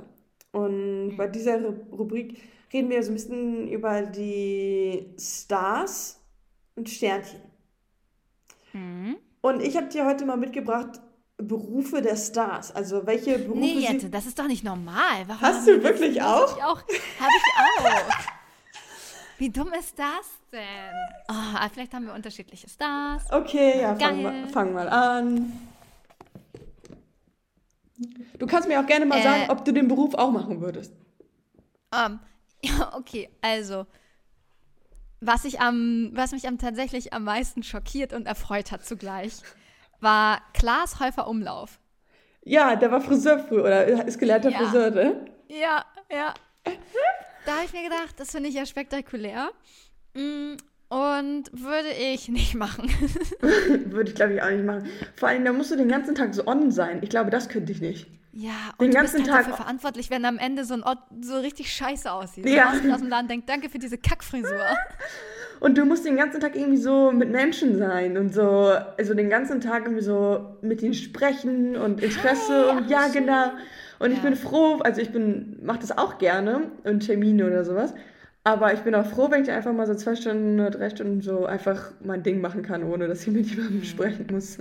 Und 0.55 1.17
bei 1.17 1.27
dieser 1.27 1.57
Ru- 1.57 1.89
Rubrik 1.91 2.41
reden 2.71 2.89
wir 2.89 3.03
so 3.03 3.11
ein 3.11 3.15
bisschen 3.15 3.67
über 3.67 4.03
die 4.03 5.13
Stars 5.19 6.21
und 6.75 6.89
Sternchen. 6.89 7.41
Mhm. 8.71 9.17
Und 9.41 9.61
ich 9.61 9.75
habe 9.75 9.87
dir 9.87 10.05
heute 10.05 10.25
mal 10.25 10.37
mitgebracht 10.37 11.01
Berufe 11.37 12.01
der 12.01 12.15
Stars. 12.15 12.73
Also 12.73 13.05
welche 13.05 13.37
Berufe 13.37 13.59
Nee, 13.59 13.73
sie... 13.79 13.87
Jette, 13.93 14.09
das 14.09 14.25
ist 14.25 14.39
doch 14.39 14.47
nicht 14.47 14.63
normal. 14.63 15.25
Warum 15.27 15.41
Hast 15.41 15.67
du 15.67 15.83
wirklich 15.83 16.21
auch? 16.21 16.49
Hab 16.51 16.57
ich 16.57 16.63
auch. 16.63 16.77
Habe 17.19 17.31
ich 17.35 17.53
auch. 17.59 18.09
Wie 19.37 19.49
dumm 19.49 19.73
ist 19.77 19.99
das 19.99 20.25
denn? 20.53 20.95
Oh, 21.29 21.67
vielleicht 21.73 21.93
haben 21.93 22.05
wir 22.05 22.13
unterschiedliche 22.13 22.69
Stars. 22.69 23.23
Okay, 23.29 23.81
ja, 23.81 23.93
fang 23.97 24.21
mal, 24.23 24.47
fang 24.47 24.73
mal 24.73 24.87
an. 24.87 25.51
Du 28.37 28.45
kannst 28.47 28.67
mir 28.67 28.79
auch 28.79 28.85
gerne 28.85 29.05
mal 29.05 29.19
Äh. 29.19 29.23
sagen, 29.23 29.43
ob 29.49 29.63
du 29.65 29.71
den 29.71 29.87
Beruf 29.87 30.13
auch 30.15 30.31
machen 30.31 30.61
würdest. 30.61 30.93
Ähm, 31.93 32.19
ja, 32.63 32.93
okay, 32.95 33.29
also. 33.41 33.85
Was, 35.21 35.45
ich 35.45 35.59
am, 35.61 36.11
was 36.13 36.33
mich 36.33 36.47
am 36.47 36.57
tatsächlich 36.57 37.13
am 37.13 37.23
meisten 37.23 37.63
schockiert 37.63 38.13
und 38.13 38.27
erfreut 38.27 38.71
hat 38.71 38.85
zugleich, 38.85 39.33
war 40.01 40.41
Klaas 40.53 40.99
Häufer 40.99 41.27
Umlauf. 41.27 41.79
Ja, 42.43 42.75
der 42.75 42.91
war 42.91 43.01
Friseur 43.01 43.39
früher 43.39 43.63
oder 43.63 44.05
ist 44.05 44.19
gelernter 44.19 44.49
Ja. 44.51 44.57
Friseur, 44.59 44.91
ne? 44.91 45.25
Ja, 45.47 45.83
ja. 46.11 46.33
Da 47.45 47.55
habe 47.55 47.65
ich 47.65 47.73
mir 47.73 47.83
gedacht, 47.83 48.15
das 48.17 48.31
finde 48.31 48.49
ich 48.49 48.55
ja 48.55 48.65
spektakulär. 48.65 49.49
Und 50.89 51.45
würde 51.51 51.89
ich 52.13 52.29
nicht 52.29 52.55
machen. 52.55 52.89
Würde 53.87 54.09
ich, 54.09 54.15
glaube 54.15 54.33
ich, 54.33 54.41
auch 54.41 54.49
nicht 54.51 54.65
machen. 54.65 54.87
Vor 55.15 55.29
allem, 55.29 55.43
da 55.45 55.51
musst 55.53 55.71
du 55.71 55.75
den 55.75 55.87
ganzen 55.89 56.15
Tag 56.15 56.33
so 56.33 56.45
on 56.47 56.71
sein. 56.71 56.99
Ich 57.01 57.09
glaube, 57.09 57.29
das 57.31 57.49
könnte 57.49 57.71
ich 57.71 57.81
nicht. 57.81 58.07
Ja, 58.33 58.51
Den 58.79 58.87
und 58.87 58.93
du 58.93 58.97
ganzen 58.97 59.17
bist 59.17 59.31
halt 59.31 59.37
Tag- 59.45 59.51
dafür 59.51 59.63
verantwortlich, 59.63 60.09
wenn 60.09 60.25
am 60.25 60.37
Ende 60.37 60.65
so 60.65 60.73
ein 60.73 60.83
Ort 60.83 60.99
so 61.21 61.39
richtig 61.39 61.73
scheiße 61.73 62.11
aussieht. 62.11 62.47
Ja. 62.49 62.73
Du 62.83 62.91
aus 62.93 62.99
dem 62.99 63.07
Laden 63.09 63.27
denkt, 63.29 63.47
danke 63.49 63.69
für 63.69 63.79
diese 63.79 63.97
Kackfrisur. 63.97 64.59
Und 65.61 65.77
du 65.77 65.85
musst 65.85 66.05
den 66.05 66.17
ganzen 66.17 66.41
Tag 66.41 66.55
irgendwie 66.57 66.77
so 66.77 67.13
mit 67.13 67.31
Menschen 67.31 67.77
sein 67.77 68.17
und 68.17 68.33
so, 68.33 68.73
also 68.97 69.13
den 69.13 69.29
ganzen 69.29 69.61
Tag 69.61 69.83
irgendwie 69.85 70.03
so 70.03 70.57
mit 70.61 70.81
ihnen 70.83 70.93
sprechen 70.93 71.77
und 71.77 72.03
Interesse 72.03 72.71
und 72.71 72.89
ja, 72.89 73.07
genau. 73.07 73.51
Und 73.99 74.11
ich 74.11 74.17
Ja. 74.17 74.23
bin 74.25 74.35
froh, 74.35 74.79
also 74.83 74.99
ich 74.99 75.11
bin, 75.11 75.57
mach 75.63 75.77
das 75.77 75.97
auch 75.97 76.17
gerne 76.17 76.69
und 76.83 77.05
Termine 77.05 77.47
oder 77.47 77.63
sowas. 77.63 77.93
Aber 78.47 78.73
ich 78.73 78.81
bin 78.81 78.93
auch 78.95 79.07
froh, 79.07 79.29
wenn 79.31 79.41
ich 79.43 79.49
einfach 79.49 79.73
mal 79.73 79.87
so 79.87 79.95
zwei 79.95 80.15
Stunden 80.15 80.59
oder 80.59 80.69
drei 80.69 80.89
Stunden 80.91 81.19
so 81.21 81.45
einfach 81.47 81.91
mein 81.99 82.21
Ding 82.21 82.39
machen 82.41 82.61
kann, 82.61 82.83
ohne 82.83 83.07
dass 83.07 83.25
ich 83.25 83.33
mit 83.33 83.47
jemandem 83.47 83.83
sprechen 83.83 84.27
muss. 84.31 84.59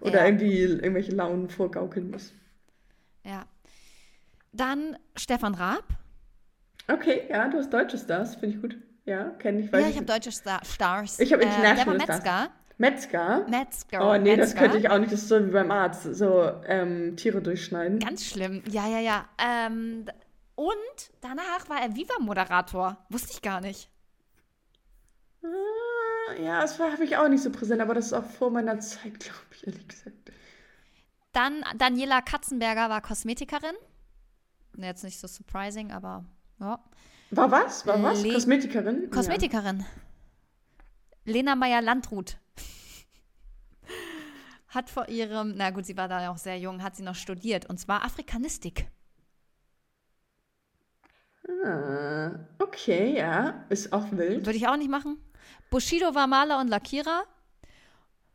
Oder 0.00 0.10
Mhm. 0.10 0.14
Ja. 0.16 0.24
irgendwie 0.26 0.62
irgendwelche 0.62 1.12
Launen 1.12 1.48
vorgaukeln 1.50 2.10
muss. 2.12 2.32
Ja. 3.24 3.44
Dann 4.52 4.96
Stefan 5.16 5.54
Raab. 5.54 5.84
Okay, 6.88 7.22
ja, 7.28 7.48
du 7.48 7.58
hast 7.58 7.70
deutsche 7.72 7.98
Stars, 7.98 8.36
finde 8.36 8.54
ich 8.56 8.62
gut. 8.62 8.76
Ja, 9.06 9.30
kenne 9.40 9.60
ich. 9.60 9.72
weiß 9.72 9.82
Ja, 9.82 9.88
ich 9.90 9.96
habe 9.96 10.06
deutsche 10.06 10.30
Star 10.32 10.60
Stars. 10.64 11.18
Ich 11.18 11.32
habe 11.32 11.42
Äh, 11.42 11.46
der 11.46 11.54
war 11.58 11.64
international 11.64 12.00
Stars. 12.00 12.18
Metzger. 12.18 12.50
Metzger. 12.78 13.46
Metzger. 13.48 14.10
Oh 14.10 14.16
nee, 14.22 14.36
das 14.36 14.50
Metzger. 14.50 14.60
könnte 14.62 14.78
ich 14.78 14.90
auch 14.90 14.98
nicht. 14.98 15.12
Das 15.12 15.20
ist 15.22 15.28
so 15.28 15.44
wie 15.44 15.50
beim 15.50 15.70
Arzt. 15.72 16.02
So 16.14 16.50
ähm, 16.66 17.16
Tiere 17.16 17.40
durchschneiden. 17.42 17.98
Ganz 17.98 18.24
schlimm. 18.24 18.62
Ja, 18.70 18.86
ja, 18.88 19.00
ja. 19.00 19.24
Ähm, 19.44 20.04
und 20.56 21.10
danach 21.20 21.68
war 21.68 21.80
er 21.80 21.94
Viva-Moderator. 21.94 22.96
Wusste 23.08 23.32
ich 23.32 23.42
gar 23.42 23.60
nicht. 23.60 23.88
Ah, 25.44 26.32
ja, 26.42 26.60
das 26.60 26.78
habe 26.80 27.04
ich 27.04 27.16
auch 27.16 27.28
nicht 27.28 27.42
so 27.42 27.50
präsent, 27.50 27.80
aber 27.80 27.94
das 27.94 28.06
ist 28.06 28.12
auch 28.12 28.24
vor 28.24 28.50
meiner 28.50 28.80
Zeit, 28.80 29.20
glaube 29.20 29.38
ich, 29.52 29.66
ehrlich 29.66 29.86
gesagt. 29.86 30.16
Dann 31.32 31.64
Daniela 31.76 32.22
Katzenberger 32.22 32.88
war 32.90 33.00
Kosmetikerin. 33.02 33.76
Jetzt 34.78 35.04
nicht 35.04 35.20
so 35.20 35.26
surprising, 35.28 35.92
aber 35.92 36.24
ja. 36.60 36.82
War 37.30 37.50
was? 37.50 37.86
War 37.86 38.02
was? 38.02 38.22
Le- 38.22 38.32
Kosmetikerin? 38.32 39.10
Kosmetikerin. 39.10 39.84
Lena 41.24 41.54
Meyer-Landrut. 41.56 42.38
Hat 44.68 44.90
vor 44.90 45.08
ihrem, 45.08 45.54
na 45.56 45.70
gut, 45.70 45.86
sie 45.86 45.96
war 45.96 46.08
da 46.08 46.30
auch 46.30 46.36
sehr 46.38 46.58
jung, 46.58 46.82
hat 46.82 46.96
sie 46.96 47.02
noch 47.02 47.14
studiert. 47.14 47.66
Und 47.66 47.78
zwar 47.78 48.04
Afrikanistik. 48.04 48.88
Ah, 51.66 52.38
okay, 52.58 53.16
ja. 53.16 53.64
Ist 53.68 53.92
auch 53.92 54.06
wild. 54.12 54.46
Würde 54.46 54.56
ich 54.56 54.68
auch 54.68 54.76
nicht 54.76 54.90
machen. 54.90 55.18
Bushido 55.70 56.14
war 56.14 56.26
Maler 56.26 56.60
und 56.60 56.68
Lackierer. 56.68 57.24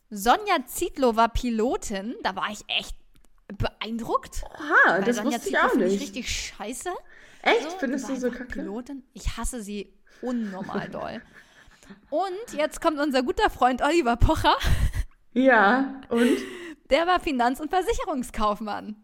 Sonja 0.10 0.66
Zietlow 0.66 1.16
war 1.16 1.30
Pilotin. 1.30 2.16
Da 2.24 2.36
war 2.36 2.50
ich 2.52 2.64
echt 2.68 2.96
be 3.48 3.56
beeindruckt. 3.80 4.44
Weil 4.88 5.04
das 5.04 5.18
Sonja 5.18 5.32
wusste 5.38 5.50
ich 5.50 5.56
Zietlow 5.56 5.66
auch 5.66 5.70
finde 5.72 5.86
ich 5.88 5.92
nicht. 5.94 6.02
richtig 6.02 6.30
scheiße. 6.30 6.90
Echt? 7.44 7.72
So, 7.72 7.78
Findest 7.80 8.10
du 8.10 8.16
so 8.16 8.30
kacke? 8.32 8.46
Pilotin. 8.46 9.04
Ich 9.14 9.38
hasse 9.38 9.62
sie 9.62 9.94
unnormal 10.22 10.90
doll. 10.92 11.22
Und 12.10 12.54
jetzt 12.58 12.82
kommt 12.82 13.00
unser 13.00 13.24
guter 13.24 13.50
Freund 13.50 13.82
Oliver 13.82 14.16
Pocher. 14.18 14.56
Ja, 15.34 16.02
und? 16.10 16.38
Der 16.90 17.08
war 17.08 17.20
Finanz- 17.22 17.60
und 17.62 17.70
Versicherungskaufmann. 17.70 18.96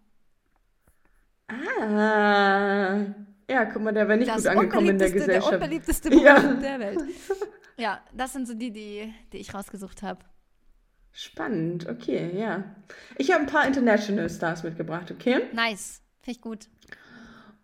Ah. 1.47 3.05
Ja, 3.49 3.65
guck 3.65 3.81
mal, 3.81 3.93
der 3.93 4.07
wäre 4.07 4.17
nicht 4.17 4.29
Das 4.29 4.43
gut 4.43 4.47
angekommen 4.47 4.89
in 4.89 4.97
der 4.99 5.07
unbeliebteste- 5.09 5.25
Der 5.27 5.37
Gesellschaft. 5.37 5.53
unbeliebteste 5.53 6.09
Beruf 6.09 6.23
Ja. 6.23 6.39
der 6.53 6.79
Welt. 6.79 6.99
Ja, 7.79 8.01
das 8.11 8.33
sind 8.33 8.47
so 8.47 8.55
die, 8.55 8.71
die, 8.71 9.13
die 9.31 9.37
ich 9.37 9.53
rausgesucht 9.53 10.01
habe. 10.01 10.25
Spannend, 11.13 11.87
okay, 11.87 12.31
ja. 12.35 12.63
Ich 13.17 13.31
habe 13.31 13.41
ein 13.41 13.45
paar 13.47 13.67
International 13.67 14.27
Stars 14.31 14.63
mitgebracht, 14.63 15.11
okay? 15.11 15.43
Nice. 15.53 16.01
Finde 16.21 16.37
ich 16.37 16.41
gut. 16.41 16.67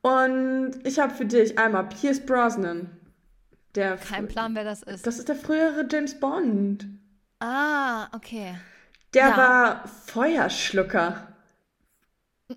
Und 0.03 0.73
ich 0.83 0.99
habe 0.99 1.15
für 1.15 1.25
dich 1.25 1.57
einmal 1.57 1.89
Pierce 1.89 2.23
Brosnan. 2.23 2.91
Der 3.73 3.97
Kein 3.97 4.27
Plan, 4.27 4.53
wer 4.53 4.63
das 4.63 4.83
ist. 4.83 5.07
Das 5.07 5.17
ist 5.17 5.29
der 5.29 5.35
frühere 5.35 5.87
James 5.91 6.19
Bond. 6.19 6.85
ah, 7.39 8.07
okay. 8.15 8.53
Der 9.15 9.29
Ja. 9.29 9.37
war 9.37 9.87
Feuerschlucker. 9.87 11.27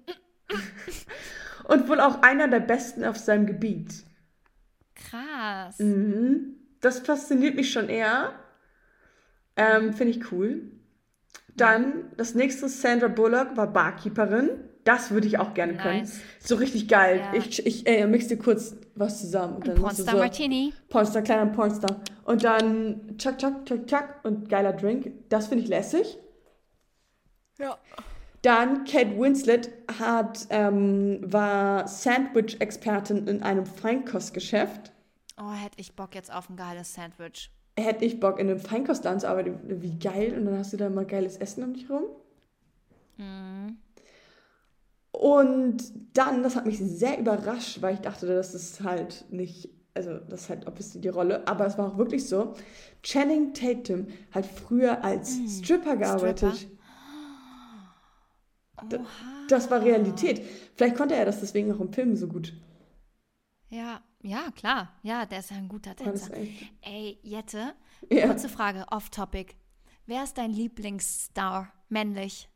Und 1.66 1.88
wohl 1.88 2.00
auch 2.00 2.22
einer 2.22 2.48
der 2.48 2.60
besten 2.60 3.04
auf 3.04 3.16
seinem 3.16 3.46
Gebiet. 3.46 4.04
Krass. 4.94 5.78
Mhm. 5.78 6.56
Das 6.80 7.00
fasziniert 7.00 7.56
mich 7.56 7.72
schon 7.72 7.88
eher. 7.88 8.32
Ähm, 9.56 9.92
Finde 9.92 10.12
ich 10.12 10.32
cool. 10.32 10.70
Dann 11.56 12.12
das 12.16 12.34
nächste, 12.34 12.68
Sandra 12.68 13.08
Bullock 13.08 13.56
war 13.56 13.66
Barkeeperin. 13.72 14.50
Das 14.84 15.10
würde 15.10 15.26
ich 15.26 15.38
auch 15.38 15.54
gerne 15.54 15.76
können. 15.76 16.00
Nice. 16.00 16.20
So 16.38 16.54
richtig 16.54 16.86
geil. 16.86 17.18
Ja. 17.18 17.34
Ich, 17.34 17.66
ich 17.66 17.86
äh, 17.88 18.06
mix 18.06 18.28
dir 18.28 18.38
kurz 18.38 18.76
was 18.94 19.20
zusammen. 19.20 19.56
Und 19.56 19.66
dann 19.66 19.74
Pornstar 19.74 20.14
so, 20.14 20.20
Martini. 20.20 20.72
Pornstar, 20.88 21.22
kleiner 21.22 21.46
Pornstar. 21.46 22.00
Und 22.24 22.44
dann 22.44 23.16
tschak, 23.18 23.38
tschak, 23.38 23.66
tschak, 23.66 23.86
tschak 23.86 24.24
und 24.24 24.48
geiler 24.48 24.72
Drink. 24.72 25.28
Das 25.28 25.48
finde 25.48 25.64
ich 25.64 25.68
lässig. 25.68 26.18
Ja. 27.58 27.76
Dann 28.46 28.84
Kate 28.84 29.18
Winslet 29.18 29.72
hat, 29.98 30.46
ähm, 30.50 31.18
war 31.20 31.88
Sandwich-Expertin 31.88 33.26
in 33.26 33.42
einem 33.42 33.66
Feinkostgeschäft. 33.66 34.92
Oh, 35.36 35.50
hätte 35.50 35.80
ich 35.80 35.96
Bock 35.96 36.14
jetzt 36.14 36.32
auf 36.32 36.48
ein 36.48 36.54
geiles 36.54 36.94
Sandwich. 36.94 37.50
Hätte 37.76 38.04
ich 38.04 38.20
Bock, 38.20 38.38
in 38.38 38.48
einem 38.48 38.60
Feinkostladen 38.60 39.18
zu 39.18 39.28
arbeiten. 39.28 39.58
Wie 39.82 39.98
geil. 39.98 40.32
Und 40.38 40.44
dann 40.44 40.58
hast 40.58 40.72
du 40.72 40.76
da 40.76 40.88
mal 40.88 41.04
geiles 41.04 41.38
Essen 41.38 41.64
um 41.64 41.74
dich 41.74 41.90
rum. 41.90 42.04
Mhm. 43.16 43.78
Und 45.10 45.92
dann, 46.12 46.44
das 46.44 46.54
hat 46.54 46.66
mich 46.66 46.78
sehr 46.78 47.18
überrascht, 47.18 47.82
weil 47.82 47.94
ich 47.94 48.00
dachte, 48.00 48.28
das 48.28 48.54
ist 48.54 48.80
halt 48.84 49.24
nicht, 49.28 49.70
also 49.92 50.18
das 50.18 50.42
ist 50.42 50.50
halt 50.50 50.68
obviously 50.68 51.00
die 51.00 51.08
Rolle, 51.08 51.48
aber 51.48 51.66
es 51.66 51.76
war 51.78 51.88
auch 51.88 51.98
wirklich 51.98 52.28
so. 52.28 52.54
Channing 53.02 53.54
Tatum 53.54 54.06
hat 54.30 54.46
früher 54.46 55.02
als 55.02 55.36
Stripper 55.48 55.96
gearbeitet. 55.96 56.54
Stripper? 56.54 56.75
Da- 58.88 59.04
Das 59.48 59.70
war 59.70 59.82
Realität. 59.82 60.42
Vielleicht 60.74 60.96
konnte 60.96 61.14
er 61.14 61.24
das 61.24 61.40
deswegen 61.40 61.72
auch 61.72 61.80
im 61.80 61.92
Film 61.92 62.16
so 62.16 62.26
gut. 62.28 62.52
Ja, 63.68 64.00
ja, 64.22 64.50
klar. 64.54 64.92
Ja, 65.02 65.26
der 65.26 65.40
ist 65.40 65.50
ja 65.50 65.56
ein 65.56 65.68
guter 65.68 65.94
das 65.94 66.04
Tänzer. 66.28 66.34
Ey, 66.82 67.18
Jette, 67.22 67.74
Ja. 68.10 68.26
kurze 68.28 68.48
Frage, 68.48 68.84
off-topic. 68.90 69.54
Wer 70.06 70.22
ist 70.24 70.38
dein 70.38 70.50
Lieblingsstar, 70.52 71.72
männlich? 71.88 72.48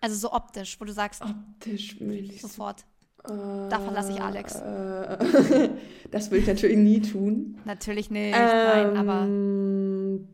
Also 0.00 0.16
so 0.16 0.32
optisch, 0.32 0.80
wo 0.80 0.84
du 0.84 0.92
sagst, 0.92 1.22
Optisch 1.22 2.00
männlich. 2.00 2.40
sofort. 2.40 2.84
Da 3.24 3.80
verlasse 3.80 4.12
ich 4.12 4.20
Alex. 4.20 4.54
Äh, 4.54 5.68
das 6.12 6.30
will 6.30 6.38
ich 6.40 6.46
natürlich 6.46 6.76
nie 6.76 7.00
tun. 7.00 7.58
Natürlich 7.64 8.08
nicht, 8.10 8.30
nein, 8.32 8.96
aber 8.96 9.22
Ähm, 9.24 10.28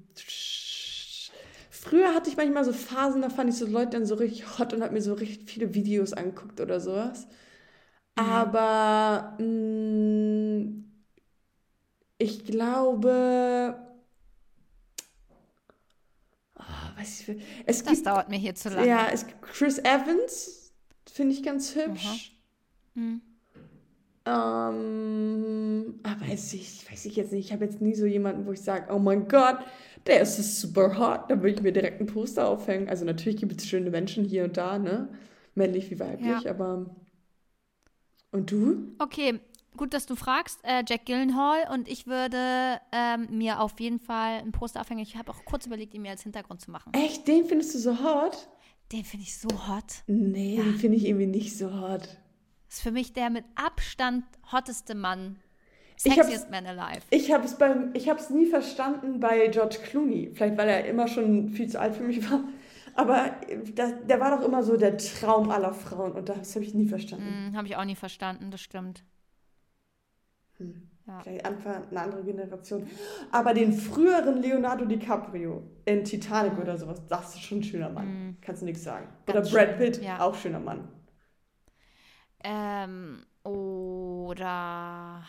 Früher 1.82 2.14
hatte 2.14 2.30
ich 2.30 2.36
manchmal 2.36 2.64
so 2.64 2.72
Phasen, 2.72 3.22
da 3.22 3.28
fand 3.28 3.50
ich 3.50 3.56
so 3.56 3.66
Leute 3.66 3.90
dann 3.90 4.06
so 4.06 4.14
richtig 4.14 4.56
hot 4.56 4.72
und 4.72 4.82
habe 4.82 4.92
mir 4.92 5.02
so 5.02 5.14
richtig 5.14 5.50
viele 5.50 5.74
Videos 5.74 6.12
angeguckt 6.12 6.60
oder 6.60 6.78
sowas. 6.78 7.26
Mhm. 8.16 8.24
Aber 8.24 9.36
mh, 9.40 10.84
ich 12.18 12.44
glaube. 12.44 13.76
Oh, 16.56 16.98
weiß 16.98 17.28
ich, 17.28 17.42
es 17.66 17.82
das 17.82 17.94
gibt, 17.94 18.06
dauert 18.06 18.28
mir 18.28 18.38
hier 18.38 18.54
zu 18.54 18.68
lange. 18.68 18.86
ja, 18.86 19.08
es 19.12 19.26
gibt 19.26 19.42
Chris 19.42 19.78
Evans, 19.80 20.72
finde 21.10 21.34
ich 21.34 21.42
ganz 21.42 21.74
hübsch. 21.74 22.38
Hm. 22.94 23.22
Ähm, 24.24 25.98
ah, 26.04 26.14
weiß 26.20 26.52
ich, 26.52 26.88
weiß 26.88 27.06
ich 27.06 27.16
jetzt 27.16 27.32
nicht. 27.32 27.46
Ich 27.46 27.52
habe 27.52 27.64
jetzt 27.64 27.80
nie 27.80 27.96
so 27.96 28.06
jemanden, 28.06 28.46
wo 28.46 28.52
ich 28.52 28.60
sage, 28.60 28.94
oh 28.94 29.00
mein 29.00 29.26
Gott, 29.26 29.58
der 30.06 30.22
ist 30.22 30.60
super 30.60 30.98
hot. 30.98 31.30
Da 31.30 31.36
würde 31.36 31.50
ich 31.56 31.62
mir 31.62 31.72
direkt 31.72 32.00
ein 32.00 32.06
Poster 32.06 32.48
aufhängen. 32.48 32.88
Also 32.88 33.04
natürlich 33.04 33.38
gibt 33.40 33.58
es 33.60 33.66
schöne 33.66 33.90
Menschen 33.90 34.24
hier 34.24 34.44
und 34.44 34.56
da, 34.56 34.78
ne? 34.78 35.08
Männlich 35.54 35.90
wie 35.90 36.00
weiblich, 36.00 36.42
Ja. 36.42 36.50
aber. 36.50 36.94
Und 38.30 38.50
du? 38.50 38.94
Okay, 38.98 39.40
gut, 39.76 39.92
dass 39.92 40.06
du 40.06 40.16
fragst. 40.16 40.60
Äh, 40.62 40.82
Jack 40.88 41.06
Gyllenhaal 41.06 41.68
und 41.72 41.88
ich 41.88 42.06
würde 42.06 42.80
ähm, 42.92 43.28
mir 43.30 43.60
auf 43.60 43.78
jeden 43.80 44.00
Fall 44.00 44.38
ein 44.38 44.52
Poster 44.52 44.80
aufhängen. 44.80 45.02
Ich 45.02 45.16
habe 45.16 45.30
auch 45.30 45.44
kurz 45.44 45.66
überlegt, 45.66 45.92
ihn 45.94 46.02
mir 46.02 46.10
als 46.12 46.22
Hintergrund 46.22 46.60
zu 46.60 46.70
machen. 46.70 46.92
Echt, 46.94 47.28
den 47.28 47.44
findest 47.44 47.74
du 47.74 47.78
so 47.78 48.02
hot? 48.02 48.48
Den 48.90 49.04
finde 49.04 49.24
ich 49.24 49.38
so 49.38 49.48
hot. 49.68 50.02
Nee, 50.06 50.56
den 50.56 50.74
finde 50.76 50.96
ich 50.96 51.04
irgendwie 51.06 51.26
nicht 51.26 51.56
so 51.56 51.80
hot. 51.80 52.08
Ist 52.68 52.80
für 52.82 52.90
mich 52.90 53.12
der 53.12 53.28
mit 53.30 53.44
Abstand 53.54 54.24
hotteste 54.50 54.94
Mann. 54.94 55.36
Sexiest 55.96 56.50
man 56.50 56.66
alive. 56.66 57.02
Ich 57.10 57.32
habe 57.32 57.44
es 57.44 57.56
beim, 57.56 57.90
ich 57.94 58.08
habe 58.08 58.18
es 58.18 58.30
nie 58.30 58.46
verstanden 58.46 59.20
bei 59.20 59.48
George 59.48 59.78
Clooney. 59.84 60.32
Vielleicht, 60.34 60.56
weil 60.56 60.68
er 60.68 60.84
immer 60.86 61.08
schon 61.08 61.50
viel 61.50 61.68
zu 61.68 61.80
alt 61.80 61.94
für 61.96 62.02
mich 62.02 62.30
war. 62.30 62.40
Aber 62.94 63.30
das, 63.74 63.94
der 64.06 64.20
war 64.20 64.36
doch 64.36 64.44
immer 64.44 64.62
so 64.62 64.76
der 64.76 64.98
Traum 64.98 65.50
aller 65.50 65.72
Frauen 65.72 66.12
und 66.12 66.28
das 66.28 66.54
habe 66.54 66.64
ich 66.64 66.74
nie 66.74 66.86
verstanden. 66.86 67.48
Hm, 67.48 67.56
habe 67.56 67.66
ich 67.66 67.76
auch 67.76 67.84
nie 67.84 67.96
verstanden, 67.96 68.50
das 68.50 68.60
stimmt. 68.60 69.04
Ja. 71.06 71.20
Vielleicht 71.20 71.44
Anfang 71.44 71.88
eine 71.90 72.00
andere 72.00 72.22
Generation. 72.22 72.88
Aber 73.32 73.54
den 73.54 73.72
früheren 73.72 74.40
Leonardo 74.40 74.84
DiCaprio 74.84 75.62
in 75.84 76.04
Titanic 76.04 76.58
oder 76.58 76.76
sowas, 76.76 77.02
das 77.08 77.34
ist 77.34 77.42
schon 77.42 77.58
ein 77.58 77.64
schöner 77.64 77.90
Mann. 77.90 78.36
Kannst 78.40 78.62
du 78.62 78.66
nichts 78.66 78.84
sagen. 78.84 79.08
Oder 79.24 79.34
Ganz 79.34 79.50
Brad 79.50 79.68
schön, 79.70 79.78
Pitt, 79.78 80.02
ja. 80.02 80.20
auch 80.20 80.34
schöner 80.34 80.60
Mann. 80.60 80.88
Ähm, 82.44 83.24
oder. 83.42 85.24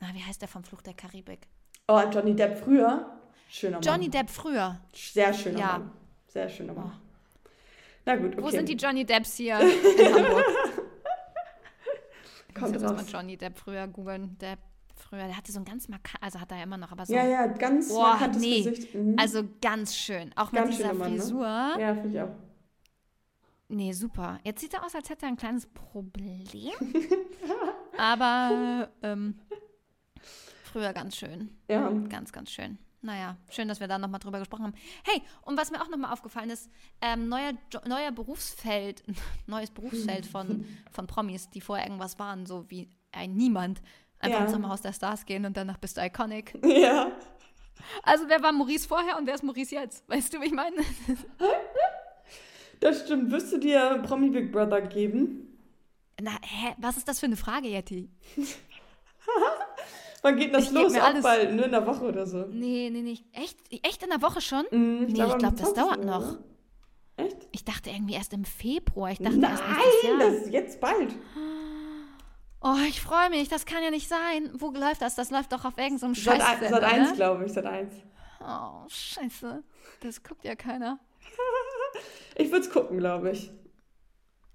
Na, 0.00 0.08
wie 0.14 0.22
heißt 0.22 0.40
der 0.40 0.48
vom 0.48 0.62
Fluch 0.64 0.82
der 0.82 0.94
Karibik? 0.94 1.40
Oh, 1.88 2.00
Johnny 2.12 2.34
Depp 2.36 2.58
früher, 2.58 3.18
schöner 3.48 3.80
Johnny 3.80 4.04
Mann. 4.04 4.10
Depp 4.12 4.30
früher. 4.30 4.80
Sehr 4.94 5.32
schöner 5.32 5.58
Ja. 5.58 5.66
Mann. 5.78 5.90
Sehr 6.28 6.48
schöner 6.48 6.74
Mann. 6.74 6.92
Na 8.04 8.16
gut, 8.16 8.32
okay. 8.34 8.42
Wo 8.42 8.50
sind 8.50 8.68
die 8.68 8.74
Johnny 8.76 9.04
Depps 9.04 9.36
hier 9.36 9.58
in 9.60 10.14
Hamburg? 10.14 10.44
Kommt 12.58 12.72
Jetzt 12.72 12.82
muss 12.82 12.92
man 12.92 13.06
Johnny 13.06 13.36
Depp 13.36 13.58
früher 13.58 13.86
googeln. 13.86 14.36
Depp 14.38 14.58
früher, 14.96 15.26
der 15.26 15.36
hatte 15.36 15.52
so 15.52 15.58
ein 15.60 15.64
ganz 15.64 15.88
markant, 15.88 16.22
also 16.22 16.40
hat 16.40 16.50
er 16.50 16.58
ja 16.58 16.62
immer 16.64 16.76
noch, 16.76 16.90
aber 16.92 17.06
so. 17.06 17.14
Ja, 17.14 17.24
ja, 17.26 17.46
ganz 17.46 17.88
Boah, 17.88 18.10
markantes 18.10 18.42
nee. 18.42 18.62
Gesicht. 18.62 18.94
Mhm. 18.94 19.16
Also 19.18 19.42
ganz 19.60 19.96
schön. 19.96 20.32
Auch 20.36 20.50
mit 20.52 20.62
Ganz 20.62 20.76
dieser 20.76 20.88
schöner 20.90 20.98
Mann, 20.98 21.12
ne? 21.14 21.18
Frisur. 21.20 21.46
ja, 21.46 21.94
finde 21.94 22.08
ich 22.08 22.20
auch. 22.22 22.34
Nee, 23.70 23.92
super. 23.92 24.38
Jetzt 24.44 24.60
sieht 24.62 24.72
er 24.74 24.84
aus, 24.84 24.94
als 24.94 25.08
hätte 25.10 25.26
er 25.26 25.28
ein 25.28 25.36
kleines 25.36 25.66
Problem. 25.66 26.42
aber 27.98 28.88
ähm, 29.02 29.38
früher 30.78 30.92
ganz 30.92 31.16
schön. 31.16 31.50
Ja. 31.68 31.88
Ganz, 32.08 32.32
ganz 32.32 32.50
schön. 32.50 32.78
Naja, 33.00 33.36
schön, 33.50 33.68
dass 33.68 33.78
wir 33.80 33.86
da 33.88 33.98
nochmal 33.98 34.18
drüber 34.20 34.38
gesprochen 34.40 34.64
haben. 34.64 34.74
Hey, 35.04 35.22
und 35.42 35.56
was 35.56 35.70
mir 35.70 35.80
auch 35.80 35.88
nochmal 35.88 36.12
aufgefallen 36.12 36.50
ist, 36.50 36.68
ähm, 37.00 37.28
neuer, 37.28 37.52
Jo- 37.72 37.80
neuer 37.86 38.10
Berufsfeld, 38.10 39.02
neues 39.46 39.70
Berufsfeld 39.70 40.26
von, 40.26 40.64
von 40.90 41.06
Promis, 41.06 41.48
die 41.50 41.60
vorher 41.60 41.86
irgendwas 41.86 42.18
waren, 42.18 42.44
so 42.46 42.64
wie 42.70 42.88
ein 43.12 43.34
Niemand. 43.34 43.80
Einfach 44.20 44.38
Ja. 44.38 44.44
ins 44.44 44.52
Sommerhaus 44.52 44.82
der 44.82 44.92
Stars 44.92 45.26
gehen 45.26 45.44
und 45.46 45.56
danach 45.56 45.78
bist 45.78 45.96
du 45.96 46.04
iconic. 46.04 46.58
Ja. 46.64 47.12
Also 48.02 48.24
wer 48.28 48.42
war 48.42 48.50
Maurice 48.50 48.88
vorher 48.88 49.16
und 49.16 49.26
wer 49.28 49.34
ist 49.36 49.44
Maurice 49.44 49.76
jetzt? 49.76 50.08
Weißt 50.08 50.34
du, 50.34 50.40
wie 50.40 50.46
ich 50.46 50.52
meine? 50.52 50.76
Das 52.80 53.04
stimmt. 53.04 53.30
Wirst 53.32 53.52
du 53.52 53.58
dir 53.58 54.00
Promi 54.06 54.30
Big 54.30 54.52
Brother 54.52 54.80
geben? 54.82 55.58
Na, 56.20 56.32
hä, 56.42 56.74
was 56.78 56.96
ist 56.96 57.08
das 57.08 57.18
für 57.20 57.26
eine 57.26 57.36
Frage, 57.36 57.68
Yeti? 57.68 58.08
Wann 60.22 60.36
geht 60.36 60.54
das 60.54 60.64
Ich 60.64 60.72
los? 60.72 60.94
Auch 60.96 61.02
alles- 61.02 61.22
bald, 61.22 61.54
ne? 61.54 61.62
In 61.62 61.70
der 61.70 61.86
Woche 61.86 62.04
oder 62.04 62.26
so. 62.26 62.46
Nee, 62.50 62.90
nee, 62.92 63.02
nee. 63.02 63.18
Echt? 63.32 63.58
Echt 63.84 64.02
in 64.02 64.10
der 64.10 64.20
Woche 64.22 64.40
schon? 64.40 64.64
Mhm, 64.70 65.00
nee, 65.00 65.06
ich 65.08 65.14
glaube, 65.14 65.38
das 65.56 65.72
20. 65.72 65.74
dauert 65.74 66.04
noch. 66.04 66.38
Echt? 67.16 67.36
Ich 67.52 67.64
dachte 67.64 67.90
irgendwie 67.90 68.14
erst 68.14 68.32
im 68.32 68.44
Februar. 68.44 69.10
Ich 69.10 69.18
dachte 69.18 69.36
Nein, 69.38 69.50
erst 69.52 70.04
Jahr. 70.04 70.18
das 70.18 70.34
ist 70.42 70.52
jetzt 70.52 70.80
bald. 70.80 71.14
Oh, 72.60 72.74
ich 72.88 73.00
freue 73.00 73.30
mich. 73.30 73.48
Das 73.48 73.66
kann 73.66 73.82
ja 73.82 73.90
nicht 73.90 74.08
sein. 74.08 74.50
Wo 74.54 74.70
läuft 74.70 75.02
das? 75.02 75.14
Das 75.14 75.30
läuft 75.30 75.52
doch 75.52 75.64
auf 75.64 75.78
irgendeinem 75.78 76.14
so 76.14 76.30
Scheiß. 76.30 76.42
seit 76.68 76.82
eins, 76.84 77.12
glaube 77.14 77.44
ich, 77.44 77.52
seit 77.52 77.66
eins. 77.66 77.92
Oh, 78.40 78.84
scheiße. 78.88 79.62
Das 80.00 80.22
guckt 80.22 80.44
ja 80.44 80.54
keiner. 80.56 80.98
Ich 82.40 82.52
würde 82.52 82.64
es 82.64 82.70
gucken, 82.72 82.98
glaube 82.98 83.32
ich. 83.32 83.50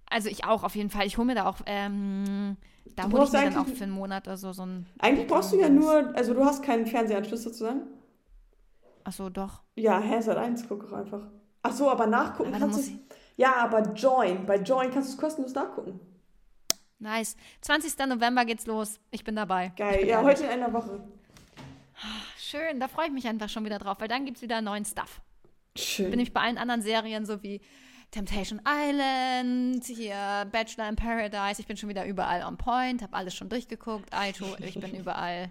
Also 0.10 0.30
ich 0.30 0.46
auch 0.46 0.64
auf 0.64 0.74
jeden 0.76 0.90
Fall. 0.90 1.06
Ich 1.06 1.18
hole 1.18 1.26
mir 1.26 1.36
da 1.36 1.48
auch, 1.50 1.58
ähm, 1.66 2.56
da 2.86 3.04
hole 3.04 3.24
ich 3.24 3.32
mir 3.32 3.42
dann 3.52 3.58
auch 3.58 3.68
für 3.68 3.84
einen 3.84 3.94
Monat 3.94 4.28
oder 4.28 4.38
so 4.38 4.52
ein. 4.66 4.86
Eigentlich 5.00 5.28
brauchst 5.28 5.54
du 5.54 5.60
ja 5.60 5.70
nur, 5.70 6.16
also 6.16 6.34
du 6.34 6.44
hast 6.46 6.64
keinen 6.64 6.86
Fernsehanschluss 6.86 7.44
sozusagen. 7.44 7.82
Achso, 9.04 9.30
doch. 9.30 9.62
Ja, 9.76 10.02
seit 10.22 10.38
1, 10.38 10.68
guck 10.68 10.82
doch 10.90 10.94
einfach. 10.94 11.22
Ach 11.62 11.72
so, 11.74 11.90
aber 11.90 12.08
nachgucken 12.08 12.50
Aber 12.50 12.60
kannst 12.60 12.78
muss 12.78 12.88
du. 12.88 13.00
Ja, 13.36 13.56
aber 13.56 13.94
Join. 13.94 14.46
Bei 14.46 14.58
Join 14.58 14.92
kannst 14.92 15.10
du 15.10 15.14
es 15.16 15.18
kostenlos 15.18 15.54
nachgucken. 15.54 16.00
Nice. 17.00 17.36
20. 17.62 17.98
November 18.08 18.46
geht's 18.46 18.66
los. 18.66 19.00
Ich 19.12 19.24
bin 19.24 19.36
dabei. 19.36 19.68
Ich 19.68 19.76
Geil. 19.76 20.00
bin 20.00 20.08
Ja, 20.10 20.22
ehrlich. 20.22 20.40
heute 20.40 20.44
in 20.46 20.50
einer 20.52 20.72
Woche. 20.72 21.02
Schön, 22.38 22.80
da 22.80 22.88
freue 22.88 23.08
ich 23.08 23.12
mich 23.14 23.28
einfach 23.28 23.50
schon 23.50 23.66
wieder 23.66 23.80
drauf, 23.80 23.98
weil 24.00 24.08
dann 24.08 24.26
gibt's 24.26 24.42
wieder 24.42 24.62
neuen 24.62 24.86
Stuff. 24.86 25.22
Bin 25.74 25.84
Schön. 25.84 26.10
nämlich 26.12 26.34
bei 26.34 26.42
allen 26.42 26.58
anderen 26.58 26.82
Serien 26.82 27.26
so 27.26 27.42
wie 27.44 27.62
Temptation 28.14 28.62
Island, 28.68 29.84
hier 29.86 30.46
Bachelor 30.52 30.88
in 30.88 30.96
Paradise. 30.96 31.60
Ich 31.60 31.66
bin 31.66 31.78
schon 31.78 31.90
wieder 31.90 32.06
überall 32.06 32.44
on 32.44 32.58
point, 32.58 33.02
habe 33.02 33.14
alles 33.16 33.34
schon 33.34 33.50
durchgeguckt. 33.50 34.14
Aito, 34.14 34.46
ich 34.60 34.80
bin 34.80 34.94
überall 34.96 35.50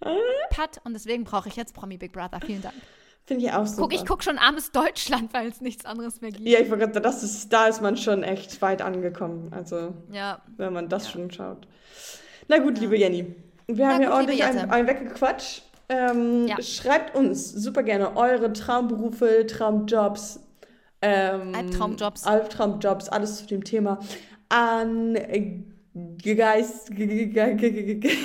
Pat 0.50 0.78
und 0.84 0.92
deswegen 0.92 1.24
brauche 1.24 1.48
ich 1.48 1.56
jetzt 1.56 1.74
Promi 1.74 1.96
Big 1.96 2.12
Brother. 2.12 2.38
Vielen 2.44 2.60
Dank. 2.60 2.74
Finde 3.24 3.46
ich 3.46 3.52
auch 3.52 3.66
super. 3.66 3.82
Guck, 3.82 3.94
ich 3.94 4.04
guck 4.04 4.22
schon 4.22 4.36
armes 4.36 4.72
Deutschland, 4.72 5.32
weil 5.32 5.48
es 5.48 5.62
nichts 5.62 5.86
anderes 5.86 6.20
mehr 6.20 6.32
gibt. 6.32 6.46
Ja, 6.46 6.58
ich 6.58 6.70
wollte 6.70 7.00
das 7.00 7.22
ist, 7.22 7.50
da 7.50 7.66
ist 7.68 7.80
man 7.80 7.96
schon 7.96 8.24
echt 8.24 8.60
weit 8.60 8.82
angekommen. 8.82 9.50
Also, 9.52 9.94
Ja, 10.10 10.42
wenn 10.58 10.74
man 10.74 10.90
das 10.90 11.10
schon 11.10 11.30
schaut. 11.30 11.66
Na 12.48 12.58
gut, 12.58 12.78
liebe 12.78 12.98
Jenny. 12.98 13.34
Wir 13.68 13.86
haben 13.86 13.96
gut, 13.98 14.04
ja 14.04 14.12
ordentlich 14.14 14.44
einen, 14.44 14.58
Jette. 14.58 14.70
einen 14.70 14.88
weggequatscht. 14.88 15.62
Ähm, 15.88 16.46
Ja. 16.46 16.60
Schreibt 16.60 17.16
uns 17.16 17.50
super 17.50 17.82
gerne 17.82 18.16
eure 18.16 18.52
Traumberufe, 18.52 19.46
Traumjobs, 19.46 20.40
ähm, 21.02 21.54
Albtraumjobs. 21.54 22.24
Albtraumjobs, 22.24 23.08
alles 23.08 23.38
zu 23.38 23.46
dem 23.46 23.64
Thema 23.64 23.98
an 24.48 25.16
äh, 25.16 25.62
Geist, 26.22 26.90
ge- 26.94 27.06
ge- 27.06 27.26
ge- 27.26 27.54
ge- 27.56 27.72
ge- 27.72 27.94
ge- 28.00 28.16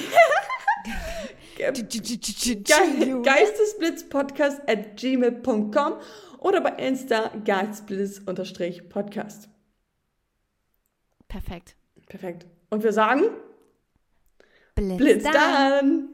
Ge- 1.57 3.21
geistesblitzpodcast 3.23 4.61
at 4.69 4.95
gmail.com 4.95 5.93
oder 6.39 6.61
bei 6.61 6.69
Insta 6.73 7.31
geistesblitz-podcast. 7.43 9.49
perfekt. 11.27 11.75
Perfekt. 12.07 12.45
Und 12.69 12.83
wir 12.83 12.93
sagen, 12.93 13.23
Blitz, 14.75 14.97
Blitz 14.97 15.23
dann. 15.23 15.33
dann! 15.33 16.09